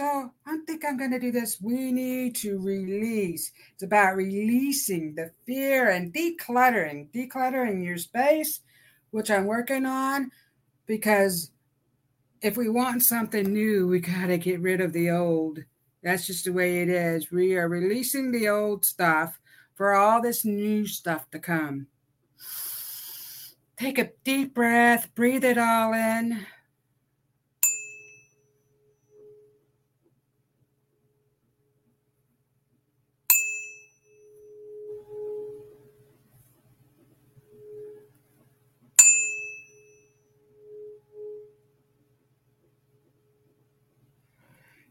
So 0.00 0.32
I 0.46 0.56
think 0.66 0.82
I'm 0.82 0.96
going 0.96 1.10
to 1.10 1.18
do 1.18 1.30
this. 1.30 1.60
We 1.60 1.92
need 1.92 2.34
to 2.36 2.58
release. 2.58 3.52
It's 3.74 3.82
about 3.82 4.16
releasing 4.16 5.14
the 5.14 5.30
fear 5.44 5.90
and 5.90 6.10
decluttering, 6.10 7.10
decluttering 7.12 7.84
your 7.84 7.98
space, 7.98 8.60
which 9.10 9.30
I'm 9.30 9.44
working 9.44 9.84
on 9.84 10.30
because 10.86 11.50
if 12.40 12.56
we 12.56 12.70
want 12.70 13.02
something 13.02 13.52
new, 13.52 13.88
we 13.88 14.00
got 14.00 14.28
to 14.28 14.38
get 14.38 14.62
rid 14.62 14.80
of 14.80 14.94
the 14.94 15.10
old. 15.10 15.58
That's 16.02 16.26
just 16.26 16.46
the 16.46 16.52
way 16.54 16.80
it 16.80 16.88
is. 16.88 17.30
We 17.30 17.56
are 17.56 17.68
releasing 17.68 18.32
the 18.32 18.48
old 18.48 18.86
stuff 18.86 19.38
for 19.74 19.92
all 19.92 20.22
this 20.22 20.46
new 20.46 20.86
stuff 20.86 21.30
to 21.32 21.38
come. 21.38 21.88
Take 23.76 23.98
a 23.98 24.12
deep 24.24 24.54
breath, 24.54 25.14
breathe 25.14 25.44
it 25.44 25.58
all 25.58 25.92
in. 25.92 26.46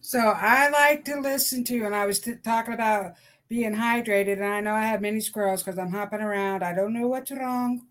So 0.01 0.19
I 0.19 0.69
like 0.69 1.05
to 1.05 1.19
listen 1.19 1.63
to, 1.65 1.85
and 1.85 1.95
I 1.95 2.05
was 2.05 2.19
t- 2.19 2.35
talking 2.43 2.73
about 2.73 3.15
being 3.47 3.75
hydrated, 3.75 4.33
and 4.33 4.45
I 4.45 4.61
know 4.61 4.73
I 4.73 4.85
have 4.85 5.01
many 5.01 5.19
squirrels 5.19 5.63
because 5.63 5.79
I'm 5.79 5.91
hopping 5.91 6.21
around. 6.21 6.63
I 6.63 6.73
don't 6.73 6.93
know 6.93 7.07
what's 7.07 7.31
wrong. 7.31 7.81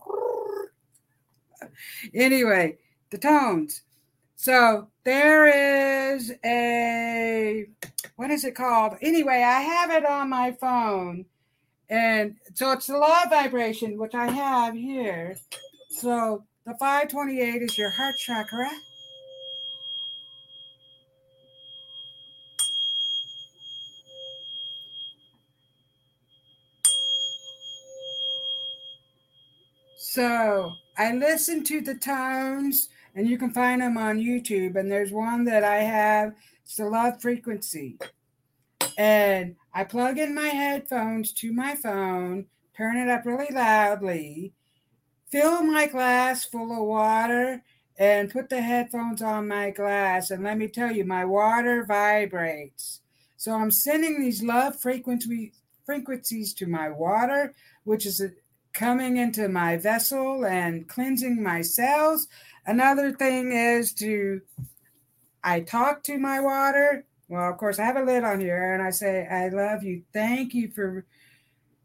anyway, 2.14 2.78
the 3.10 3.18
tones. 3.18 3.82
So 4.36 4.88
there 5.04 6.14
is 6.14 6.32
a 6.44 7.66
what 8.16 8.30
is 8.30 8.44
it 8.44 8.54
called? 8.54 8.94
Anyway, 9.02 9.42
I 9.42 9.60
have 9.60 9.90
it 9.90 10.04
on 10.04 10.30
my 10.30 10.52
phone. 10.52 11.26
And 11.90 12.36
so 12.54 12.72
it's 12.72 12.86
the 12.86 12.98
law 12.98 13.24
vibration, 13.28 13.98
which 13.98 14.14
I 14.14 14.30
have 14.30 14.74
here. 14.74 15.36
So 15.88 16.44
the 16.66 16.74
528 16.78 17.62
is 17.62 17.78
your 17.78 17.90
heart 17.90 18.16
chakra. 18.18 18.70
So 30.00 30.74
I 30.96 31.12
listen 31.12 31.64
to 31.64 31.80
the 31.80 31.96
tones, 31.96 32.88
and 33.16 33.28
you 33.28 33.36
can 33.36 33.50
find 33.50 33.82
them 33.82 33.98
on 33.98 34.20
YouTube. 34.20 34.76
And 34.76 34.90
there's 34.90 35.10
one 35.10 35.44
that 35.46 35.64
I 35.64 35.78
have, 35.78 36.34
it's 36.62 36.76
the 36.76 36.88
love 36.88 37.20
frequency. 37.20 37.98
And 38.96 39.56
I 39.74 39.82
plug 39.82 40.18
in 40.18 40.36
my 40.36 40.46
headphones 40.46 41.32
to 41.32 41.52
my 41.52 41.74
phone, 41.74 42.46
turn 42.76 42.96
it 42.96 43.08
up 43.08 43.26
really 43.26 43.52
loudly, 43.52 44.52
fill 45.32 45.64
my 45.64 45.88
glass 45.88 46.44
full 46.44 46.70
of 46.70 46.86
water, 46.86 47.64
and 47.98 48.30
put 48.30 48.48
the 48.48 48.62
headphones 48.62 49.20
on 49.20 49.48
my 49.48 49.70
glass. 49.72 50.30
And 50.30 50.44
let 50.44 50.58
me 50.58 50.68
tell 50.68 50.92
you, 50.92 51.04
my 51.04 51.24
water 51.24 51.84
vibrates. 51.84 53.00
So 53.36 53.52
I'm 53.52 53.72
sending 53.72 54.20
these 54.20 54.44
love 54.44 54.80
frequency 54.80 55.54
frequencies 55.84 56.54
to 56.54 56.66
my 56.66 56.88
water, 56.88 57.52
which 57.82 58.06
is 58.06 58.20
a 58.20 58.30
coming 58.72 59.16
into 59.16 59.48
my 59.48 59.76
vessel 59.76 60.44
and 60.44 60.88
cleansing 60.88 61.42
my 61.42 61.62
cells. 61.62 62.28
Another 62.66 63.12
thing 63.12 63.52
is 63.52 63.92
to, 63.94 64.40
I 65.42 65.60
talk 65.60 66.02
to 66.04 66.18
my 66.18 66.40
water. 66.40 67.04
Well, 67.28 67.50
of 67.50 67.58
course, 67.58 67.78
I 67.78 67.84
have 67.84 67.96
a 67.96 68.02
lid 68.02 68.24
on 68.24 68.40
here 68.40 68.74
and 68.74 68.82
I 68.82 68.90
say, 68.90 69.26
I 69.26 69.48
love 69.48 69.82
you. 69.82 70.02
Thank 70.12 70.54
you 70.54 70.70
for 70.70 71.04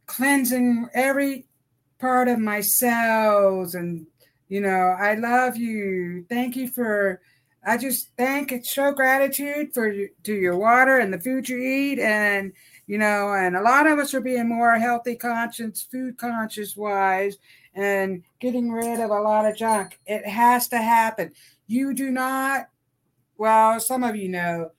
cleansing 0.05 0.89
every 0.93 1.45
part 1.99 2.27
of 2.27 2.39
my 2.39 2.61
cells. 2.61 3.75
And, 3.75 4.07
you 4.47 4.61
know, 4.61 4.95
I 4.99 5.15
love 5.15 5.57
you. 5.57 6.25
Thank 6.29 6.55
you 6.55 6.67
for, 6.67 7.21
I 7.65 7.77
just 7.77 8.09
thank, 8.17 8.51
and 8.51 8.65
show 8.65 8.91
gratitude 8.91 9.73
for 9.73 9.91
to 10.23 10.33
your 10.33 10.57
water 10.57 10.97
and 10.99 11.13
the 11.13 11.19
food 11.19 11.49
you 11.49 11.57
eat. 11.57 11.99
And, 11.99 12.53
you 12.87 12.97
know, 12.97 13.33
and 13.33 13.55
a 13.55 13.61
lot 13.61 13.87
of 13.87 13.99
us 13.99 14.13
are 14.13 14.21
being 14.21 14.49
more 14.49 14.75
healthy 14.75 15.15
conscious, 15.15 15.83
food 15.83 16.17
conscious 16.17 16.75
wise, 16.75 17.37
and 17.75 18.23
getting 18.39 18.71
rid 18.71 18.99
of 18.99 19.09
a 19.09 19.21
lot 19.21 19.45
of 19.45 19.55
junk. 19.55 19.99
It 20.05 20.25
has 20.25 20.67
to 20.69 20.77
happen. 20.77 21.31
You 21.67 21.93
do 21.93 22.11
not, 22.11 22.67
well, 23.37 23.79
some 23.79 24.03
of 24.03 24.15
you 24.15 24.29
know, 24.29 24.71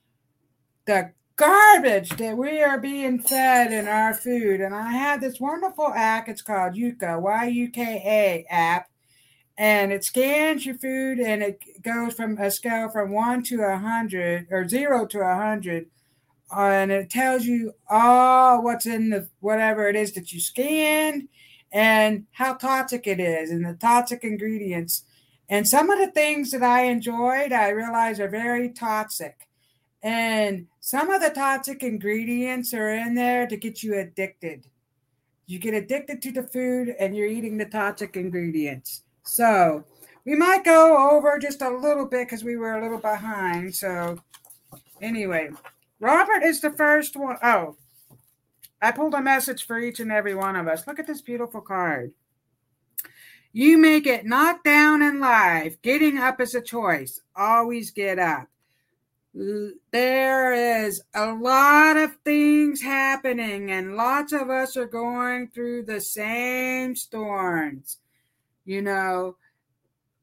the 0.86 1.12
garbage 1.36 2.10
that 2.10 2.36
we 2.36 2.62
are 2.62 2.78
being 2.78 3.18
fed 3.18 3.72
in 3.72 3.88
our 3.88 4.14
food. 4.14 4.60
And 4.60 4.74
I 4.74 4.92
have 4.92 5.20
this 5.20 5.40
wonderful 5.40 5.92
app. 5.94 6.28
It's 6.28 6.42
called 6.42 6.74
Yuka, 6.74 7.20
Y 7.20 7.44
U 7.46 7.70
K 7.70 7.82
A 8.04 8.52
app. 8.52 8.88
And 9.56 9.92
it 9.92 10.04
scans 10.04 10.66
your 10.66 10.76
food 10.76 11.20
and 11.20 11.42
it 11.42 11.62
goes 11.82 12.14
from 12.14 12.36
a 12.38 12.50
scale 12.50 12.90
from 12.90 13.12
one 13.12 13.42
to 13.44 13.62
a 13.62 13.76
hundred 13.76 14.48
or 14.50 14.68
zero 14.68 15.06
to 15.06 15.20
a 15.20 15.34
hundred 15.34 15.86
and 16.52 16.92
it 16.92 17.10
tells 17.10 17.44
you 17.44 17.72
all 17.88 18.62
what's 18.62 18.86
in 18.86 19.10
the 19.10 19.28
whatever 19.40 19.88
it 19.88 19.96
is 19.96 20.12
that 20.12 20.32
you 20.32 20.40
scanned 20.40 21.28
and 21.72 22.26
how 22.32 22.54
toxic 22.54 23.06
it 23.06 23.18
is 23.20 23.50
and 23.50 23.64
the 23.64 23.74
toxic 23.74 24.24
ingredients. 24.24 25.04
And 25.48 25.68
some 25.68 25.90
of 25.90 25.98
the 25.98 26.10
things 26.10 26.50
that 26.52 26.62
I 26.62 26.84
enjoyed, 26.84 27.52
I 27.52 27.70
realize 27.70 28.20
are 28.20 28.28
very 28.28 28.70
toxic. 28.70 29.48
And 30.02 30.66
some 30.80 31.10
of 31.10 31.20
the 31.20 31.30
toxic 31.30 31.82
ingredients 31.82 32.72
are 32.74 32.90
in 32.90 33.14
there 33.14 33.46
to 33.46 33.56
get 33.56 33.82
you 33.82 33.98
addicted. 33.98 34.66
You 35.46 35.58
get 35.58 35.74
addicted 35.74 36.22
to 36.22 36.32
the 36.32 36.42
food 36.42 36.94
and 36.98 37.16
you're 37.16 37.26
eating 37.26 37.58
the 37.58 37.64
toxic 37.66 38.16
ingredients. 38.16 39.02
So 39.24 39.84
we 40.24 40.34
might 40.36 40.64
go 40.64 41.10
over 41.10 41.38
just 41.38 41.62
a 41.62 41.70
little 41.70 42.06
bit 42.06 42.26
because 42.26 42.44
we 42.44 42.56
were 42.56 42.78
a 42.78 42.82
little 42.82 42.98
behind. 42.98 43.74
So, 43.74 44.18
anyway, 45.02 45.50
Robert 46.00 46.42
is 46.42 46.60
the 46.60 46.70
first 46.70 47.16
one. 47.16 47.36
Oh, 47.42 47.76
I 48.82 48.92
pulled 48.92 49.14
a 49.14 49.22
message 49.22 49.66
for 49.66 49.78
each 49.78 50.00
and 50.00 50.12
every 50.12 50.34
one 50.34 50.56
of 50.56 50.68
us. 50.68 50.86
Look 50.86 50.98
at 50.98 51.06
this 51.06 51.22
beautiful 51.22 51.60
card. 51.60 52.12
You 53.52 53.78
may 53.78 54.00
get 54.00 54.26
knocked 54.26 54.64
down 54.64 55.00
in 55.00 55.20
life. 55.20 55.80
Getting 55.80 56.18
up 56.18 56.40
is 56.40 56.54
a 56.54 56.60
choice. 56.60 57.20
Always 57.36 57.92
get 57.92 58.18
up. 58.18 58.48
There 59.92 60.84
is 60.84 61.02
a 61.14 61.32
lot 61.32 61.96
of 61.96 62.16
things 62.24 62.80
happening, 62.80 63.70
and 63.70 63.96
lots 63.96 64.32
of 64.32 64.50
us 64.50 64.76
are 64.76 64.86
going 64.86 65.48
through 65.48 65.84
the 65.84 66.00
same 66.00 66.94
storms. 66.94 67.98
You 68.64 68.82
know, 68.82 69.36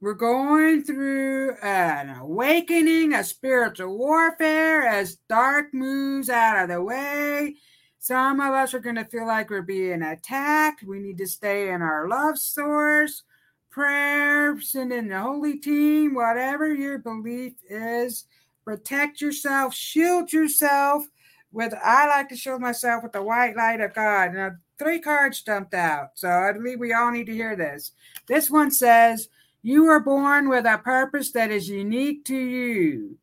we're 0.01 0.15
going 0.15 0.83
through 0.83 1.55
an 1.61 2.09
awakening, 2.09 3.13
a 3.13 3.23
spiritual 3.23 3.95
warfare 3.95 4.81
as 4.81 5.17
dark 5.29 5.75
moves 5.75 6.27
out 6.27 6.63
of 6.63 6.69
the 6.69 6.81
way. 6.81 7.55
Some 7.99 8.39
of 8.39 8.51
us 8.51 8.73
are 8.73 8.79
going 8.79 8.95
to 8.95 9.05
feel 9.05 9.27
like 9.27 9.51
we're 9.51 9.61
being 9.61 10.01
attacked. 10.01 10.81
We 10.81 10.99
need 10.99 11.19
to 11.19 11.27
stay 11.27 11.69
in 11.69 11.83
our 11.83 12.07
love 12.07 12.39
source, 12.39 13.21
prayer, 13.69 14.59
send 14.59 14.91
in 14.91 15.09
the 15.09 15.19
holy 15.19 15.59
team, 15.59 16.15
whatever 16.15 16.73
your 16.73 16.97
belief 16.97 17.53
is. 17.69 18.25
Protect 18.65 19.21
yourself, 19.21 19.75
shield 19.75 20.33
yourself 20.33 21.05
with, 21.51 21.75
I 21.75 22.07
like 22.07 22.29
to 22.29 22.35
shield 22.35 22.59
myself 22.61 23.03
with 23.03 23.11
the 23.11 23.21
white 23.21 23.55
light 23.55 23.81
of 23.81 23.93
God. 23.93 24.33
Now, 24.33 24.53
three 24.79 24.99
cards 24.99 25.43
dumped 25.43 25.75
out. 25.75 26.11
So 26.15 26.27
I 26.27 26.53
believe 26.53 26.79
we 26.79 26.93
all 26.93 27.11
need 27.11 27.27
to 27.27 27.35
hear 27.35 27.55
this. 27.55 27.91
This 28.27 28.49
one 28.49 28.71
says, 28.71 29.29
You 29.63 29.85
are 29.87 29.99
born 29.99 30.49
with 30.49 30.65
a 30.65 30.79
purpose 30.79 31.31
that 31.33 31.51
is 31.51 31.69
unique 31.69 32.25
to 32.25 32.35
you. 32.37 33.17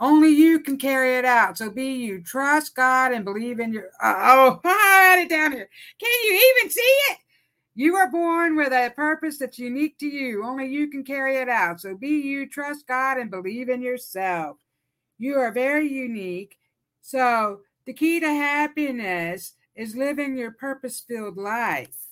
Only 0.00 0.30
you 0.30 0.60
can 0.60 0.76
carry 0.76 1.16
it 1.16 1.24
out. 1.24 1.58
So 1.58 1.70
be 1.70 1.92
you. 1.92 2.22
Trust 2.22 2.74
God 2.74 3.12
and 3.12 3.24
believe 3.24 3.60
in 3.60 3.72
your. 3.72 3.90
Uh, 4.02 4.14
oh, 4.16 4.60
I 4.64 5.16
had 5.16 5.18
it 5.20 5.28
down 5.28 5.52
here. 5.52 5.68
Can 6.00 6.10
you 6.24 6.52
even 6.56 6.70
see 6.70 6.80
it? 6.80 7.18
You 7.74 7.96
are 7.96 8.10
born 8.10 8.56
with 8.56 8.72
a 8.72 8.92
purpose 8.94 9.38
that's 9.38 9.58
unique 9.58 9.98
to 9.98 10.06
you. 10.06 10.44
Only 10.44 10.66
you 10.66 10.88
can 10.88 11.04
carry 11.04 11.36
it 11.36 11.48
out. 11.48 11.80
So 11.80 11.96
be 11.96 12.20
you. 12.20 12.48
Trust 12.48 12.86
God 12.86 13.18
and 13.18 13.30
believe 13.30 13.68
in 13.68 13.82
yourself. 13.82 14.58
You 15.18 15.36
are 15.36 15.52
very 15.52 15.88
unique. 15.88 16.56
So 17.00 17.60
the 17.86 17.92
key 17.92 18.20
to 18.20 18.28
happiness 18.28 19.54
is 19.74 19.96
living 19.96 20.36
your 20.36 20.52
purpose 20.52 21.00
filled 21.06 21.36
life. 21.36 22.03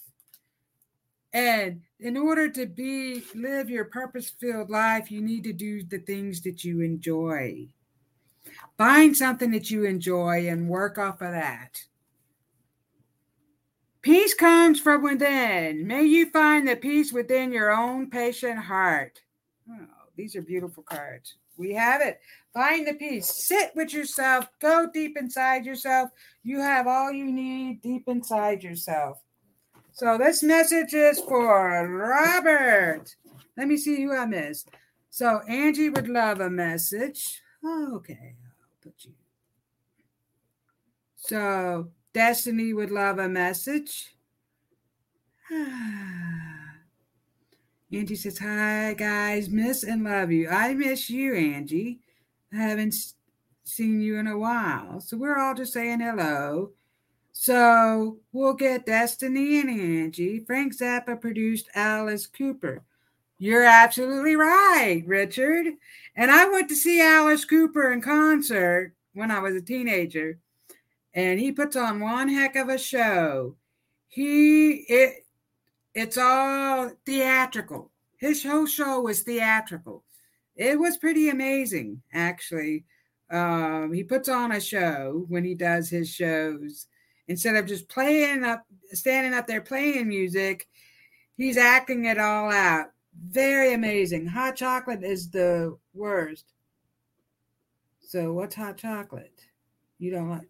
And 1.33 1.81
in 1.99 2.17
order 2.17 2.49
to 2.51 2.67
be 2.67 3.23
live 3.35 3.71
your 3.71 3.87
purpose 3.87 4.31
filled 4.31 4.69
life, 4.69 5.11
you 5.11 5.23
need 5.23 5.45
to 5.45 5.53
do 5.53 5.83
the 5.83 5.99
things 5.99 6.43
that 6.43 6.63
you 6.63 6.81
enjoy. 6.81 7.69
Find 8.77 9.17
something 9.17 9.51
that 9.53 9.71
you 9.71 9.85
enjoy 9.85 10.49
and 10.49 10.69
work 10.69 10.99
off 10.99 11.23
of 11.23 11.33
that. 11.33 11.81
Peace 14.03 14.35
comes 14.35 14.81
from 14.81 15.03
within. 15.03 15.87
May 15.87 16.03
you 16.03 16.29
find 16.31 16.67
the 16.67 16.75
peace 16.75 17.13
within 17.13 17.53
your 17.53 17.71
own 17.71 18.11
patient 18.11 18.59
heart. 18.59 19.21
Oh, 19.71 19.87
these 20.17 20.35
are 20.35 20.43
beautiful 20.43 20.83
cards. 20.83 21.37
We 21.57 21.73
have 21.75 22.01
it. 22.01 22.19
Find 22.53 22.87
the 22.87 22.95
peace. 22.95 23.29
Sit 23.29 23.71
with 23.77 23.95
yourself. 23.95 24.49
Go 24.61 24.89
deep 24.93 25.17
inside 25.17 25.65
yourself. 25.65 26.11
You 26.43 26.61
have 26.61 26.89
all 26.89 27.13
you 27.13 27.31
need 27.31 27.81
deep 27.81 28.09
inside 28.09 28.65
yourself. 28.65 29.23
So 29.95 30.17
this 30.17 30.43
message 30.43 30.95
is 30.95 31.21
for 31.21 31.87
Robert. 31.87 33.15
Let 33.57 33.69
me 33.69 33.77
see 33.77 34.03
who 34.03 34.13
uh, 34.13 34.23
I 34.23 34.27
missed. 34.27 34.71
So 35.11 35.41
Angie 35.47 35.91
would 35.91 36.09
love 36.09 36.41
a 36.41 36.49
message. 36.49 37.43
okay, 37.65 38.37
I'll 38.43 38.83
put 38.83 38.95
you. 39.05 39.13
So 41.17 41.89
Destiny 42.15 42.73
would 42.73 42.91
love 42.91 43.19
a 43.19 43.29
message. 43.29 44.17
Angie 47.93 48.17
says, 48.17 48.39
Hi, 48.39 48.95
guys. 48.97 49.51
Miss 49.51 49.85
and 49.85 50.05
love 50.05 50.33
you. 50.33 50.49
I 50.49 50.73
miss 50.73 51.11
you, 51.11 51.35
Angie. 51.35 52.01
I 52.51 52.57
haven't 52.57 52.95
seen 53.65 54.01
you 54.01 54.19
in 54.19 54.27
a 54.27 54.39
while. 54.39 55.01
So 55.01 55.19
we're 55.19 55.39
all 55.39 55.55
just 55.55 55.75
saying 55.75 56.01
hello. 56.01 56.71
So 57.33 58.19
we'll 58.33 58.55
get 58.55 58.87
Destiny 58.87 59.61
and 59.61 59.71
Angie. 59.71 60.41
Frank 60.41 60.77
Zappa 60.77 61.21
produced 61.21 61.69
Alice 61.75 62.27
Cooper. 62.27 62.83
You're 63.39 63.65
absolutely 63.65 64.37
right, 64.37 65.03
Richard. 65.07 65.67
And 66.15 66.31
I 66.31 66.49
went 66.49 66.69
to 66.69 66.77
see 66.77 67.01
Alice 67.01 67.45
Cooper 67.45 67.91
in 67.91 68.01
concert 68.01 68.95
when 69.15 69.31
I 69.31 69.41
was 69.41 69.57
a 69.57 69.61
teenager, 69.61 70.39
and 71.15 71.41
he 71.41 71.51
puts 71.53 71.75
on 71.75 72.01
one 72.01 72.29
heck 72.29 72.55
of 72.55 72.69
a 72.69 72.79
show. 72.79 73.57
He 74.07 74.85
it 74.89 75.27
it's 75.95 76.19
all 76.19 76.93
theatrical. 77.05 77.91
His 78.19 78.45
whole 78.45 78.67
show 78.67 79.01
was 79.01 79.23
theatrical. 79.23 80.05
It 80.55 80.79
was 80.79 80.97
pretty 80.99 81.29
amazing, 81.29 82.03
actually. 82.13 82.85
Um, 83.31 83.93
he 83.93 84.05
puts 84.05 84.29
on 84.29 84.53
a 84.53 84.61
show 84.61 85.25
when 85.29 85.45
he 85.45 85.55
does 85.55 85.89
his 85.89 86.09
shows 86.09 86.87
instead 87.29 87.57
of 87.57 87.67
just 87.67 87.89
playing 87.89 88.45
up, 88.45 88.65
standing 88.93 89.35
up 89.35 89.47
there 89.47 89.61
playing 89.61 90.09
music, 90.09 90.69
he's 91.37 91.57
acting 91.57 92.05
it 92.07 92.19
all 92.19 92.51
out. 92.51 92.87
Very 93.29 93.75
amazing. 93.75 94.27
Hot 94.27 94.57
chocolate 94.57 95.05
is 95.05 95.31
the 95.31 95.77
worst. 95.95 96.47
So, 98.01 98.33
what's 98.33 98.55
hot 98.55 98.77
chocolate? 98.77 99.41
You 99.99 100.11
don't 100.11 100.31
like? 100.31 100.49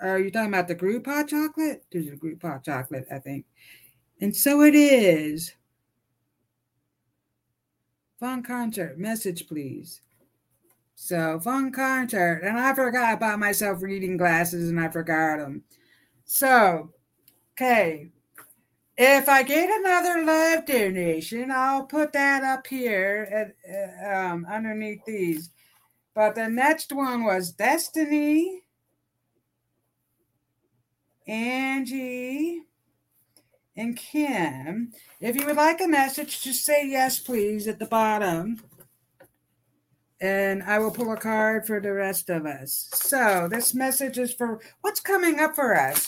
Are 0.00 0.18
you 0.18 0.30
talking 0.30 0.48
about 0.48 0.68
the 0.68 0.74
group 0.74 1.06
hot 1.06 1.28
chocolate? 1.28 1.84
There's 1.92 2.08
a 2.08 2.16
group 2.16 2.42
hot 2.42 2.64
chocolate, 2.64 3.06
I 3.10 3.18
think. 3.18 3.46
And 4.20 4.34
so 4.34 4.62
it 4.62 4.74
is. 4.74 5.54
Fun 8.18 8.42
concert. 8.42 8.98
Message, 8.98 9.46
please. 9.48 10.00
So, 10.94 11.40
fun 11.40 11.72
concert. 11.72 12.42
And 12.44 12.58
I 12.58 12.74
forgot 12.74 13.14
about 13.14 13.38
myself 13.38 13.82
reading 13.82 14.16
glasses 14.16 14.68
and 14.68 14.78
I 14.78 14.88
forgot 14.88 15.38
them. 15.38 15.62
So, 16.24 16.92
okay. 17.52 18.10
If 18.96 19.28
I 19.28 19.42
get 19.42 19.70
another 19.70 20.24
love 20.24 20.66
donation, 20.66 21.50
I'll 21.50 21.84
put 21.84 22.12
that 22.12 22.44
up 22.44 22.66
here 22.66 23.28
at, 23.32 24.06
uh, 24.06 24.14
um, 24.14 24.46
underneath 24.50 25.04
these. 25.06 25.50
But 26.14 26.34
the 26.34 26.48
next 26.48 26.92
one 26.92 27.24
was 27.24 27.52
Destiny, 27.52 28.64
Angie, 31.26 32.62
and 33.76 33.96
Kim. 33.96 34.92
If 35.20 35.36
you 35.36 35.46
would 35.46 35.56
like 35.56 35.80
a 35.80 35.88
message, 35.88 36.42
just 36.42 36.64
say 36.64 36.86
yes, 36.86 37.18
please, 37.18 37.66
at 37.66 37.78
the 37.78 37.86
bottom 37.86 38.62
and 40.22 40.62
I 40.62 40.78
will 40.78 40.92
pull 40.92 41.12
a 41.12 41.16
card 41.16 41.66
for 41.66 41.80
the 41.80 41.92
rest 41.92 42.30
of 42.30 42.46
us. 42.46 42.88
So, 42.94 43.48
this 43.50 43.74
message 43.74 44.18
is 44.18 44.32
for 44.32 44.60
what's 44.80 45.00
coming 45.00 45.40
up 45.40 45.56
for 45.56 45.76
us. 45.76 46.06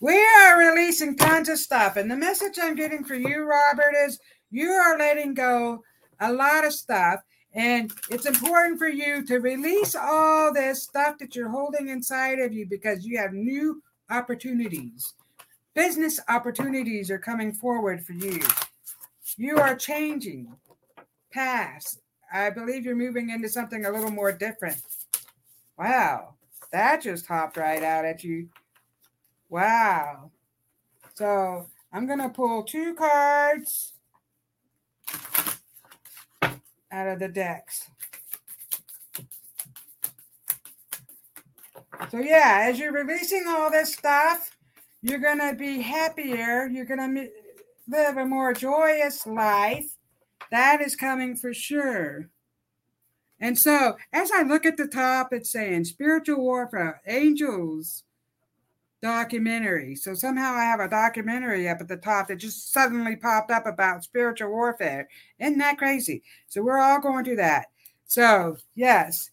We 0.00 0.16
are 0.16 0.58
releasing 0.58 1.16
tons 1.16 1.48
of 1.48 1.58
stuff, 1.58 1.96
and 1.96 2.08
the 2.08 2.16
message 2.16 2.58
I'm 2.62 2.76
getting 2.76 3.02
for 3.02 3.16
you, 3.16 3.42
Robert, 3.42 3.92
is 4.06 4.20
you 4.52 4.70
are 4.70 4.96
letting 4.96 5.34
go 5.34 5.82
a 6.20 6.32
lot 6.32 6.64
of 6.64 6.72
stuff, 6.72 7.20
and 7.54 7.90
it's 8.08 8.26
important 8.26 8.78
for 8.78 8.88
you 8.88 9.26
to 9.26 9.38
release 9.38 9.96
all 9.96 10.54
this 10.54 10.84
stuff 10.84 11.18
that 11.18 11.34
you're 11.34 11.48
holding 11.48 11.88
inside 11.88 12.38
of 12.38 12.52
you 12.52 12.66
because 12.66 13.04
you 13.04 13.18
have 13.18 13.32
new 13.32 13.82
opportunities. 14.10 15.12
Business 15.74 16.20
opportunities 16.28 17.10
are 17.10 17.18
coming 17.18 17.52
forward 17.52 18.06
for 18.06 18.12
you. 18.12 18.40
You 19.36 19.56
are 19.56 19.74
changing 19.74 20.54
past 21.32 22.00
I 22.32 22.50
believe 22.50 22.84
you're 22.84 22.96
moving 22.96 23.30
into 23.30 23.48
something 23.48 23.84
a 23.84 23.90
little 23.90 24.10
more 24.10 24.32
different. 24.32 24.82
Wow, 25.78 26.34
that 26.72 27.02
just 27.02 27.26
hopped 27.26 27.56
right 27.56 27.82
out 27.82 28.04
at 28.04 28.24
you. 28.24 28.48
Wow. 29.48 30.30
So 31.14 31.68
I'm 31.92 32.06
going 32.06 32.18
to 32.18 32.28
pull 32.28 32.62
two 32.62 32.94
cards 32.94 33.94
out 36.90 37.08
of 37.08 37.18
the 37.18 37.28
decks. 37.28 37.88
So, 42.10 42.18
yeah, 42.18 42.66
as 42.68 42.78
you're 42.78 42.92
releasing 42.92 43.44
all 43.48 43.70
this 43.70 43.94
stuff, 43.94 44.50
you're 45.02 45.18
going 45.18 45.40
to 45.40 45.54
be 45.54 45.80
happier. 45.80 46.66
You're 46.66 46.84
going 46.84 47.14
to 47.14 47.30
live 47.88 48.16
a 48.18 48.26
more 48.26 48.52
joyous 48.52 49.26
life. 49.26 49.95
That 50.50 50.80
is 50.80 50.96
coming 50.96 51.36
for 51.36 51.52
sure. 51.52 52.30
And 53.38 53.58
so, 53.58 53.96
as 54.12 54.30
I 54.32 54.42
look 54.42 54.64
at 54.64 54.76
the 54.76 54.86
top, 54.86 55.32
it's 55.32 55.50
saying 55.50 55.84
spiritual 55.84 56.40
warfare, 56.40 57.02
angels 57.06 58.04
documentary. 59.02 59.94
So 59.94 60.14
somehow 60.14 60.54
I 60.54 60.64
have 60.64 60.80
a 60.80 60.88
documentary 60.88 61.68
up 61.68 61.80
at 61.80 61.88
the 61.88 61.96
top 61.96 62.28
that 62.28 62.36
just 62.36 62.72
suddenly 62.72 63.14
popped 63.16 63.50
up 63.50 63.66
about 63.66 64.04
spiritual 64.04 64.50
warfare. 64.50 65.08
Isn't 65.38 65.58
that 65.58 65.78
crazy? 65.78 66.22
So 66.48 66.62
we're 66.62 66.78
all 66.78 67.00
going 67.00 67.24
through 67.24 67.36
that. 67.36 67.66
So, 68.06 68.56
yes. 68.74 69.30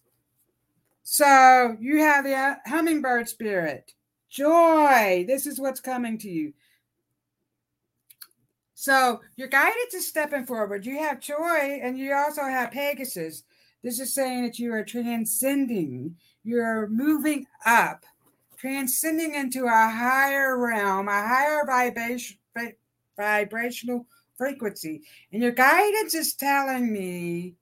So 1.02 1.76
you 1.80 1.98
have 1.98 2.24
the 2.24 2.34
uh, 2.34 2.54
hummingbird 2.66 3.28
spirit, 3.28 3.94
joy. 4.28 5.24
This 5.26 5.46
is 5.46 5.58
what's 5.58 5.80
coming 5.80 6.18
to 6.18 6.30
you. 6.30 6.52
So 8.84 9.22
your 9.36 9.48
guidance 9.48 9.94
is 9.94 10.06
stepping 10.06 10.44
forward. 10.44 10.84
You 10.84 10.98
have 10.98 11.18
joy, 11.18 11.80
and 11.82 11.98
you 11.98 12.12
also 12.12 12.42
have 12.42 12.70
Pegasus. 12.70 13.44
This 13.82 13.98
is 13.98 14.12
saying 14.12 14.42
that 14.42 14.58
you 14.58 14.74
are 14.74 14.84
transcending, 14.84 16.16
you're 16.42 16.86
moving 16.88 17.46
up, 17.64 18.04
transcending 18.58 19.36
into 19.36 19.64
a 19.64 19.70
higher 19.90 20.58
realm, 20.58 21.08
a 21.08 21.26
higher 21.26 21.64
vibration, 21.64 22.36
vibrational 23.16 24.04
frequency. 24.36 25.00
And 25.32 25.42
your 25.42 25.52
guidance 25.52 26.14
is 26.14 26.34
telling 26.34 26.92
me, 26.92 27.54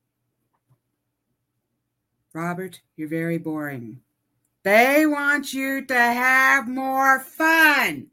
Robert, 2.34 2.80
you're 2.96 3.06
very 3.06 3.38
boring. 3.38 4.00
They 4.64 5.06
want 5.06 5.52
you 5.54 5.84
to 5.86 5.94
have 5.94 6.66
more 6.66 7.20
fun. 7.20 8.08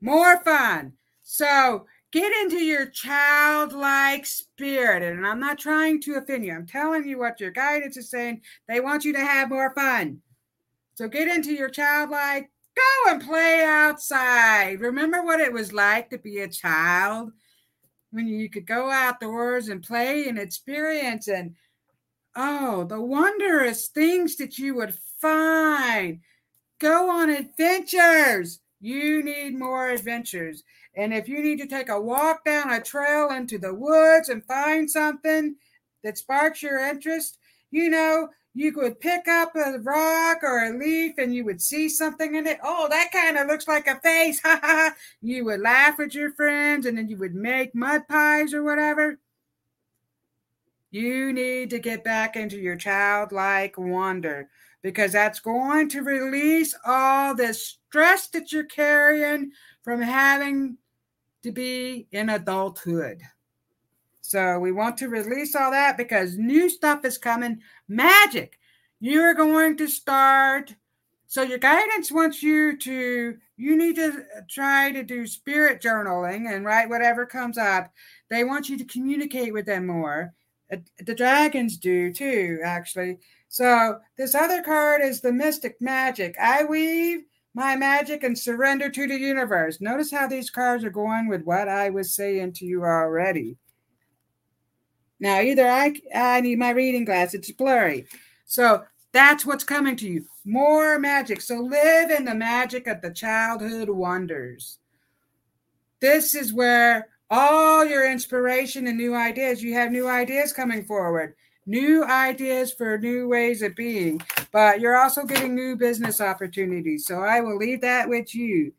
More 0.00 0.42
fun. 0.42 0.94
So 1.22 1.86
Get 2.12 2.32
into 2.42 2.62
your 2.62 2.86
childlike 2.86 4.26
spirit. 4.26 5.02
And 5.02 5.26
I'm 5.26 5.40
not 5.40 5.58
trying 5.58 6.00
to 6.02 6.16
offend 6.16 6.44
you. 6.44 6.52
I'm 6.54 6.66
telling 6.66 7.06
you 7.06 7.18
what 7.18 7.40
your 7.40 7.50
guidance 7.50 7.96
is 7.96 8.10
saying. 8.10 8.42
They 8.68 8.80
want 8.80 9.04
you 9.04 9.12
to 9.14 9.20
have 9.20 9.48
more 9.48 9.74
fun. 9.74 10.20
So 10.94 11.08
get 11.08 11.28
into 11.28 11.52
your 11.52 11.70
childlike 11.70 12.50
Go 12.74 13.10
and 13.12 13.22
play 13.22 13.64
outside. 13.64 14.80
Remember 14.80 15.22
what 15.22 15.40
it 15.40 15.52
was 15.52 15.72
like 15.72 16.10
to 16.10 16.18
be 16.18 16.40
a 16.40 16.48
child 16.48 17.32
when 18.10 18.26
you 18.26 18.48
could 18.48 18.66
go 18.66 18.90
outdoors 18.90 19.68
and 19.68 19.82
play 19.82 20.28
and 20.28 20.38
experience 20.38 21.28
and 21.28 21.54
oh, 22.34 22.84
the 22.84 23.00
wondrous 23.00 23.88
things 23.88 24.36
that 24.36 24.58
you 24.58 24.74
would 24.74 24.94
find. 25.20 26.20
Go 26.78 27.10
on 27.10 27.28
adventures. 27.28 28.60
You 28.82 29.22
need 29.22 29.56
more 29.56 29.90
adventures. 29.90 30.64
And 30.96 31.14
if 31.14 31.28
you 31.28 31.40
need 31.40 31.60
to 31.60 31.68
take 31.68 31.88
a 31.88 32.00
walk 32.00 32.44
down 32.44 32.72
a 32.72 32.82
trail 32.82 33.30
into 33.30 33.56
the 33.56 33.72
woods 33.72 34.28
and 34.28 34.44
find 34.44 34.90
something 34.90 35.54
that 36.02 36.18
sparks 36.18 36.64
your 36.64 36.80
interest, 36.80 37.38
you 37.70 37.88
know, 37.88 38.30
you 38.54 38.72
could 38.72 38.98
pick 38.98 39.28
up 39.28 39.54
a 39.54 39.78
rock 39.78 40.38
or 40.42 40.64
a 40.64 40.76
leaf 40.76 41.14
and 41.16 41.32
you 41.32 41.44
would 41.44 41.62
see 41.62 41.88
something 41.88 42.34
in 42.34 42.44
it. 42.48 42.58
Oh, 42.62 42.88
that 42.90 43.12
kind 43.12 43.38
of 43.38 43.46
looks 43.46 43.68
like 43.68 43.86
a 43.86 44.00
face. 44.00 44.40
Ha 44.44 44.58
ha. 44.60 44.94
You 45.20 45.44
would 45.44 45.60
laugh 45.60 45.96
with 45.96 46.12
your 46.16 46.32
friends 46.32 46.84
and 46.84 46.98
then 46.98 47.08
you 47.08 47.16
would 47.18 47.36
make 47.36 47.76
mud 47.76 48.08
pies 48.08 48.52
or 48.52 48.64
whatever. 48.64 49.20
You 50.90 51.32
need 51.32 51.70
to 51.70 51.78
get 51.78 52.02
back 52.02 52.34
into 52.34 52.58
your 52.58 52.76
childlike 52.76 53.78
wonder 53.78 54.50
because 54.82 55.12
that's 55.12 55.40
going 55.40 55.88
to 55.90 56.02
release 56.02 56.74
all 56.84 57.34
this 57.34 57.78
stress 57.88 58.28
that 58.28 58.52
you're 58.52 58.64
carrying 58.64 59.52
from 59.82 60.02
having 60.02 60.76
to 61.42 61.52
be 61.52 62.06
in 62.12 62.28
adulthood. 62.28 63.20
So 64.20 64.58
we 64.58 64.72
want 64.72 64.96
to 64.98 65.08
release 65.08 65.54
all 65.54 65.70
that 65.72 65.96
because 65.96 66.38
new 66.38 66.68
stuff 66.68 67.04
is 67.04 67.18
coming. 67.18 67.60
Magic. 67.88 68.58
You're 69.00 69.34
going 69.34 69.76
to 69.78 69.88
start. 69.88 70.74
So 71.26 71.42
your 71.42 71.58
guidance 71.58 72.12
wants 72.12 72.42
you 72.42 72.76
to, 72.78 73.36
you 73.56 73.76
need 73.76 73.96
to 73.96 74.24
try 74.48 74.92
to 74.92 75.02
do 75.02 75.26
spirit 75.26 75.82
journaling 75.82 76.54
and 76.54 76.64
write 76.64 76.88
whatever 76.88 77.26
comes 77.26 77.58
up. 77.58 77.92
They 78.30 78.44
want 78.44 78.68
you 78.68 78.78
to 78.78 78.84
communicate 78.84 79.52
with 79.52 79.66
them 79.66 79.86
more. 79.86 80.34
Uh, 80.72 80.76
the 81.04 81.14
dragons 81.14 81.76
do 81.76 82.12
too, 82.12 82.60
actually. 82.64 83.18
So 83.52 83.98
this 84.16 84.34
other 84.34 84.62
card 84.62 85.02
is 85.02 85.20
the 85.20 85.30
mystic 85.30 85.76
magic. 85.78 86.34
I 86.40 86.64
weave 86.64 87.24
my 87.52 87.76
magic 87.76 88.22
and 88.22 88.36
surrender 88.36 88.88
to 88.88 89.06
the 89.06 89.18
universe. 89.18 89.78
Notice 89.78 90.10
how 90.10 90.26
these 90.26 90.48
cards 90.48 90.84
are 90.84 90.90
going 90.90 91.28
with 91.28 91.42
what 91.42 91.68
I 91.68 91.90
was 91.90 92.14
saying 92.14 92.54
to 92.54 92.64
you 92.64 92.82
already. 92.82 93.58
Now, 95.20 95.42
either 95.42 95.68
I, 95.68 95.92
I 96.14 96.40
need 96.40 96.60
my 96.60 96.70
reading 96.70 97.04
glass, 97.04 97.34
it's 97.34 97.52
blurry. 97.52 98.06
So 98.46 98.84
that's 99.12 99.44
what's 99.44 99.64
coming 99.64 99.96
to 99.96 100.08
you. 100.08 100.24
More 100.46 100.98
magic. 100.98 101.42
So 101.42 101.56
live 101.56 102.10
in 102.10 102.24
the 102.24 102.34
magic 102.34 102.86
of 102.86 103.02
the 103.02 103.12
childhood 103.12 103.90
wonders. 103.90 104.78
This 106.00 106.34
is 106.34 106.54
where 106.54 107.08
all 107.28 107.84
your 107.84 108.10
inspiration 108.10 108.86
and 108.86 108.96
new 108.96 109.14
ideas, 109.14 109.62
you 109.62 109.74
have 109.74 109.92
new 109.92 110.08
ideas 110.08 110.54
coming 110.54 110.86
forward, 110.86 111.34
new 111.66 112.04
ideas 112.04 112.72
for 112.72 112.98
new 112.98 113.28
ways 113.28 113.62
of 113.62 113.74
being, 113.76 114.20
but 114.52 114.80
you're 114.80 114.96
also 114.96 115.24
getting 115.24 115.54
new 115.54 115.76
business 115.76 116.20
opportunities. 116.20 117.06
So 117.06 117.22
I 117.22 117.40
will 117.40 117.56
leave 117.56 117.80
that 117.82 118.08
with 118.08 118.34
you. 118.34 118.72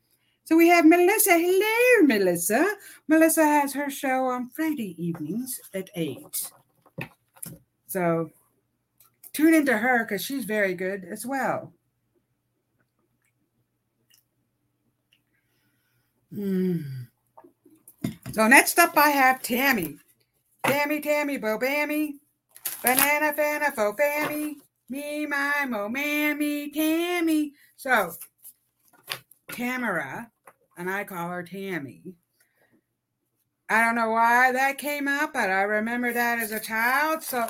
So 0.46 0.58
we 0.58 0.68
have 0.68 0.86
Melissa. 0.86 1.38
Hello, 1.38 2.08
Melissa. 2.08 2.76
Melissa 3.08 3.46
has 3.46 3.74
her 3.74 3.90
show 3.90 4.26
on 4.26 4.50
Friday 4.50 4.96
evenings 5.04 5.60
at 5.74 5.90
8. 5.96 6.52
So 7.88 8.30
tune 9.32 9.54
into 9.54 9.78
her 9.78 10.04
because 10.04 10.24
she's 10.24 10.44
very 10.44 10.74
good 10.74 11.06
as 11.10 11.26
well. 11.26 11.72
Mm. 16.36 16.84
So 18.34 18.48
next 18.48 18.80
up, 18.80 18.98
I 18.98 19.10
have 19.10 19.42
Tammy. 19.42 19.98
Tammy, 20.66 21.00
Tammy, 21.00 21.38
Bo 21.38 21.60
Bammy. 21.60 22.14
Banana, 22.84 23.32
fana, 23.34 23.74
fo 23.74 23.94
fammy. 23.94 24.56
Me, 24.90 25.26
my, 25.26 25.66
mo, 25.68 25.88
mammy, 25.88 26.70
Tammy. 26.70 27.54
So, 27.78 28.12
Tamara 29.52 30.30
and 30.78 30.90
I 30.90 31.06
call 31.06 31.30
her 31.30 31.44
Tammy. 31.44 32.04
I 33.70 33.86
don't 33.86 33.96
know 33.96 34.12
why 34.12 34.52
that 34.52 34.78
came 34.78 35.08
up, 35.08 35.34
but 35.34 35.50
I 35.50 35.62
remember 35.62 36.12
that 36.12 36.40
as 36.40 36.52
a 36.52 36.60
child. 36.60 37.24
So 37.24 37.48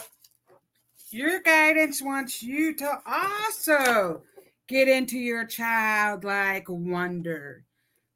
your 1.10 1.42
guidance 1.42 2.02
wants 2.02 2.44
you 2.44 2.76
to 2.76 3.02
also 3.06 4.22
get 4.68 4.88
into 4.88 5.18
your 5.18 5.46
childlike 5.46 6.70
wonder. 6.70 7.66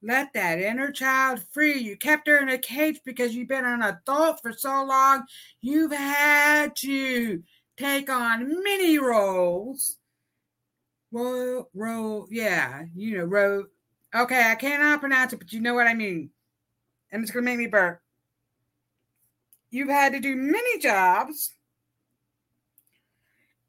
Let 0.03 0.33
that 0.33 0.59
inner 0.59 0.91
child 0.91 1.41
free. 1.51 1.79
You 1.79 1.97
kept 1.97 2.27
her 2.27 2.37
in 2.37 2.49
a 2.49 2.57
cage 2.57 2.99
because 3.03 3.35
you've 3.35 3.47
been 3.47 3.65
an 3.65 3.81
adult 3.81 4.41
for 4.41 4.53
so 4.53 4.85
long. 4.85 5.23
You've 5.61 5.91
had 5.91 6.75
to 6.77 7.43
take 7.77 8.09
on 8.09 8.63
many 8.63 8.99
roles. 8.99 9.97
Role, 11.11 11.69
role, 11.73 12.27
yeah, 12.29 12.83
you 12.93 13.17
know, 13.17 13.23
role, 13.23 13.63
Okay, 14.15 14.49
I 14.49 14.55
cannot 14.55 15.01
pronounce 15.01 15.33
it, 15.33 15.37
but 15.37 15.51
you 15.51 15.59
know 15.59 15.73
what 15.73 15.87
I 15.87 15.93
mean. 15.93 16.29
And 17.11 17.21
it's 17.21 17.31
going 17.31 17.45
to 17.45 17.51
make 17.51 17.59
me 17.59 17.67
burp. 17.67 18.01
You've 19.69 19.89
had 19.89 20.13
to 20.13 20.19
do 20.19 20.35
many 20.35 20.79
jobs 20.79 21.53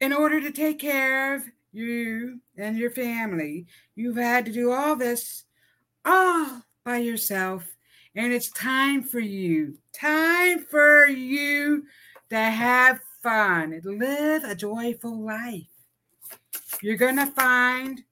in 0.01 0.13
order 0.13 0.41
to 0.41 0.53
take 0.53 0.79
care 0.79 1.35
of 1.35 1.43
you 1.73 2.41
and 2.57 2.79
your 2.79 2.91
family. 2.91 3.67
You've 3.97 4.17
had 4.17 4.47
to 4.47 4.53
do 4.53 4.73
all 4.73 4.95
this 4.95 5.45
all 6.05 6.63
by 6.85 6.99
yourself. 6.99 7.65
And 8.15 8.33
it's 8.33 8.51
time 8.51 9.03
for 9.03 9.21
you, 9.21 9.79
time 9.93 10.65
for 10.71 11.07
you 11.07 11.85
to 12.31 12.37
have 12.37 13.01
fun, 13.23 13.81
live 13.85 14.45
a 14.45 14.55
joyful 14.55 15.21
life. 15.21 15.67
You're 16.83 16.97
going 16.97 17.17
to 17.17 17.27
find 17.27 18.03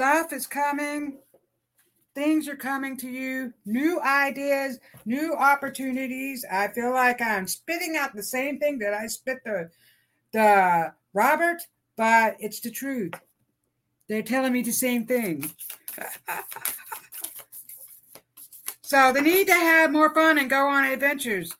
Stuff 0.00 0.32
is 0.32 0.46
coming. 0.46 1.18
Things 2.14 2.48
are 2.48 2.56
coming 2.56 2.96
to 2.98 3.08
you. 3.10 3.52
New 3.66 4.00
ideas, 4.00 4.78
new 5.04 5.34
opportunities. 5.34 6.42
I 6.50 6.68
feel 6.68 6.92
like 6.92 7.20
I'm 7.20 7.46
spitting 7.46 7.96
out 7.98 8.14
the 8.14 8.22
same 8.22 8.58
thing 8.58 8.78
that 8.78 8.94
I 8.94 9.08
spit 9.08 9.44
the 9.44 9.68
the 10.32 10.94
Robert, 11.12 11.60
but 11.96 12.36
it's 12.40 12.60
the 12.60 12.70
truth. 12.70 13.12
They're 14.10 14.22
telling 14.22 14.52
me 14.52 14.62
the 14.62 14.72
same 14.72 15.06
thing. 15.06 15.52
so 18.82 19.12
they 19.12 19.20
need 19.20 19.46
to 19.46 19.54
have 19.54 19.92
more 19.92 20.12
fun 20.12 20.36
and 20.36 20.50
go 20.50 20.66
on 20.66 20.84
adventures 20.84 21.52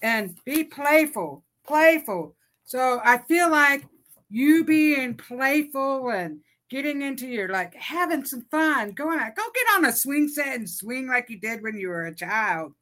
and 0.00 0.36
be 0.44 0.62
playful, 0.62 1.42
playful. 1.66 2.36
So 2.62 3.00
I 3.04 3.18
feel 3.18 3.50
like 3.50 3.84
you 4.30 4.62
being 4.62 5.16
playful 5.16 6.10
and 6.10 6.38
getting 6.70 7.02
into 7.02 7.26
your 7.26 7.48
like 7.48 7.74
having 7.74 8.24
some 8.24 8.46
fun, 8.48 8.92
going 8.92 9.18
out, 9.18 9.34
go 9.34 9.42
get 9.52 9.76
on 9.76 9.84
a 9.84 9.92
swing 9.92 10.28
set 10.28 10.54
and 10.54 10.70
swing 10.70 11.08
like 11.08 11.28
you 11.28 11.40
did 11.40 11.64
when 11.64 11.76
you 11.76 11.88
were 11.88 12.06
a 12.06 12.14
child. 12.14 12.74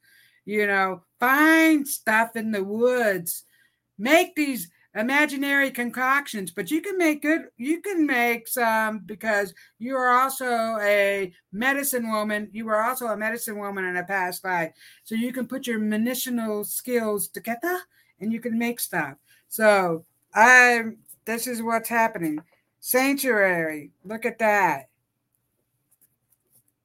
You 0.45 0.67
know, 0.67 1.05
find 1.19 1.89
stuff 1.89 2.37
in 2.37 2.53
the 2.53 2.63
woods, 2.63 3.45
make 3.99 4.35
these 4.35 4.71
imaginary 4.97 5.71
concoctions, 5.71 6.51
but 6.51 6.71
you 6.71 6.81
can 6.81 6.97
make 6.99 7.23
good, 7.23 7.43
you 7.57 7.81
can 7.81 8.07
make 8.07 8.49
some 8.49 9.01
because 9.01 9.55
you 9.79 9.95
are 9.95 10.21
also 10.21 10.79
a 10.81 11.33
medicine 11.53 12.11
woman. 12.11 12.49
You 12.53 12.65
were 12.65 12.83
also 12.83 13.07
a 13.07 13.17
medicine 13.17 13.59
woman 13.59 13.85
in 13.85 13.97
a 13.97 14.05
past 14.05 14.45
life. 14.45 14.73
So 15.05 15.15
you 15.15 15.33
can 15.33 15.47
put 15.47 15.67
your 15.67 15.79
medicinal 15.79 16.65
skills 16.65 17.29
together 17.29 17.79
and 18.21 18.33
you 18.33 18.41
can 18.41 18.59
make 18.59 18.81
stuff. 18.81 19.15
So 19.49 20.05
I 20.35 20.83
this 21.27 21.47
is 21.47 21.63
what's 21.63 21.89
happening. 21.89 22.41
Sanctuary. 22.81 23.91
Look 24.05 24.25
at 24.25 24.39
that. 24.39 24.89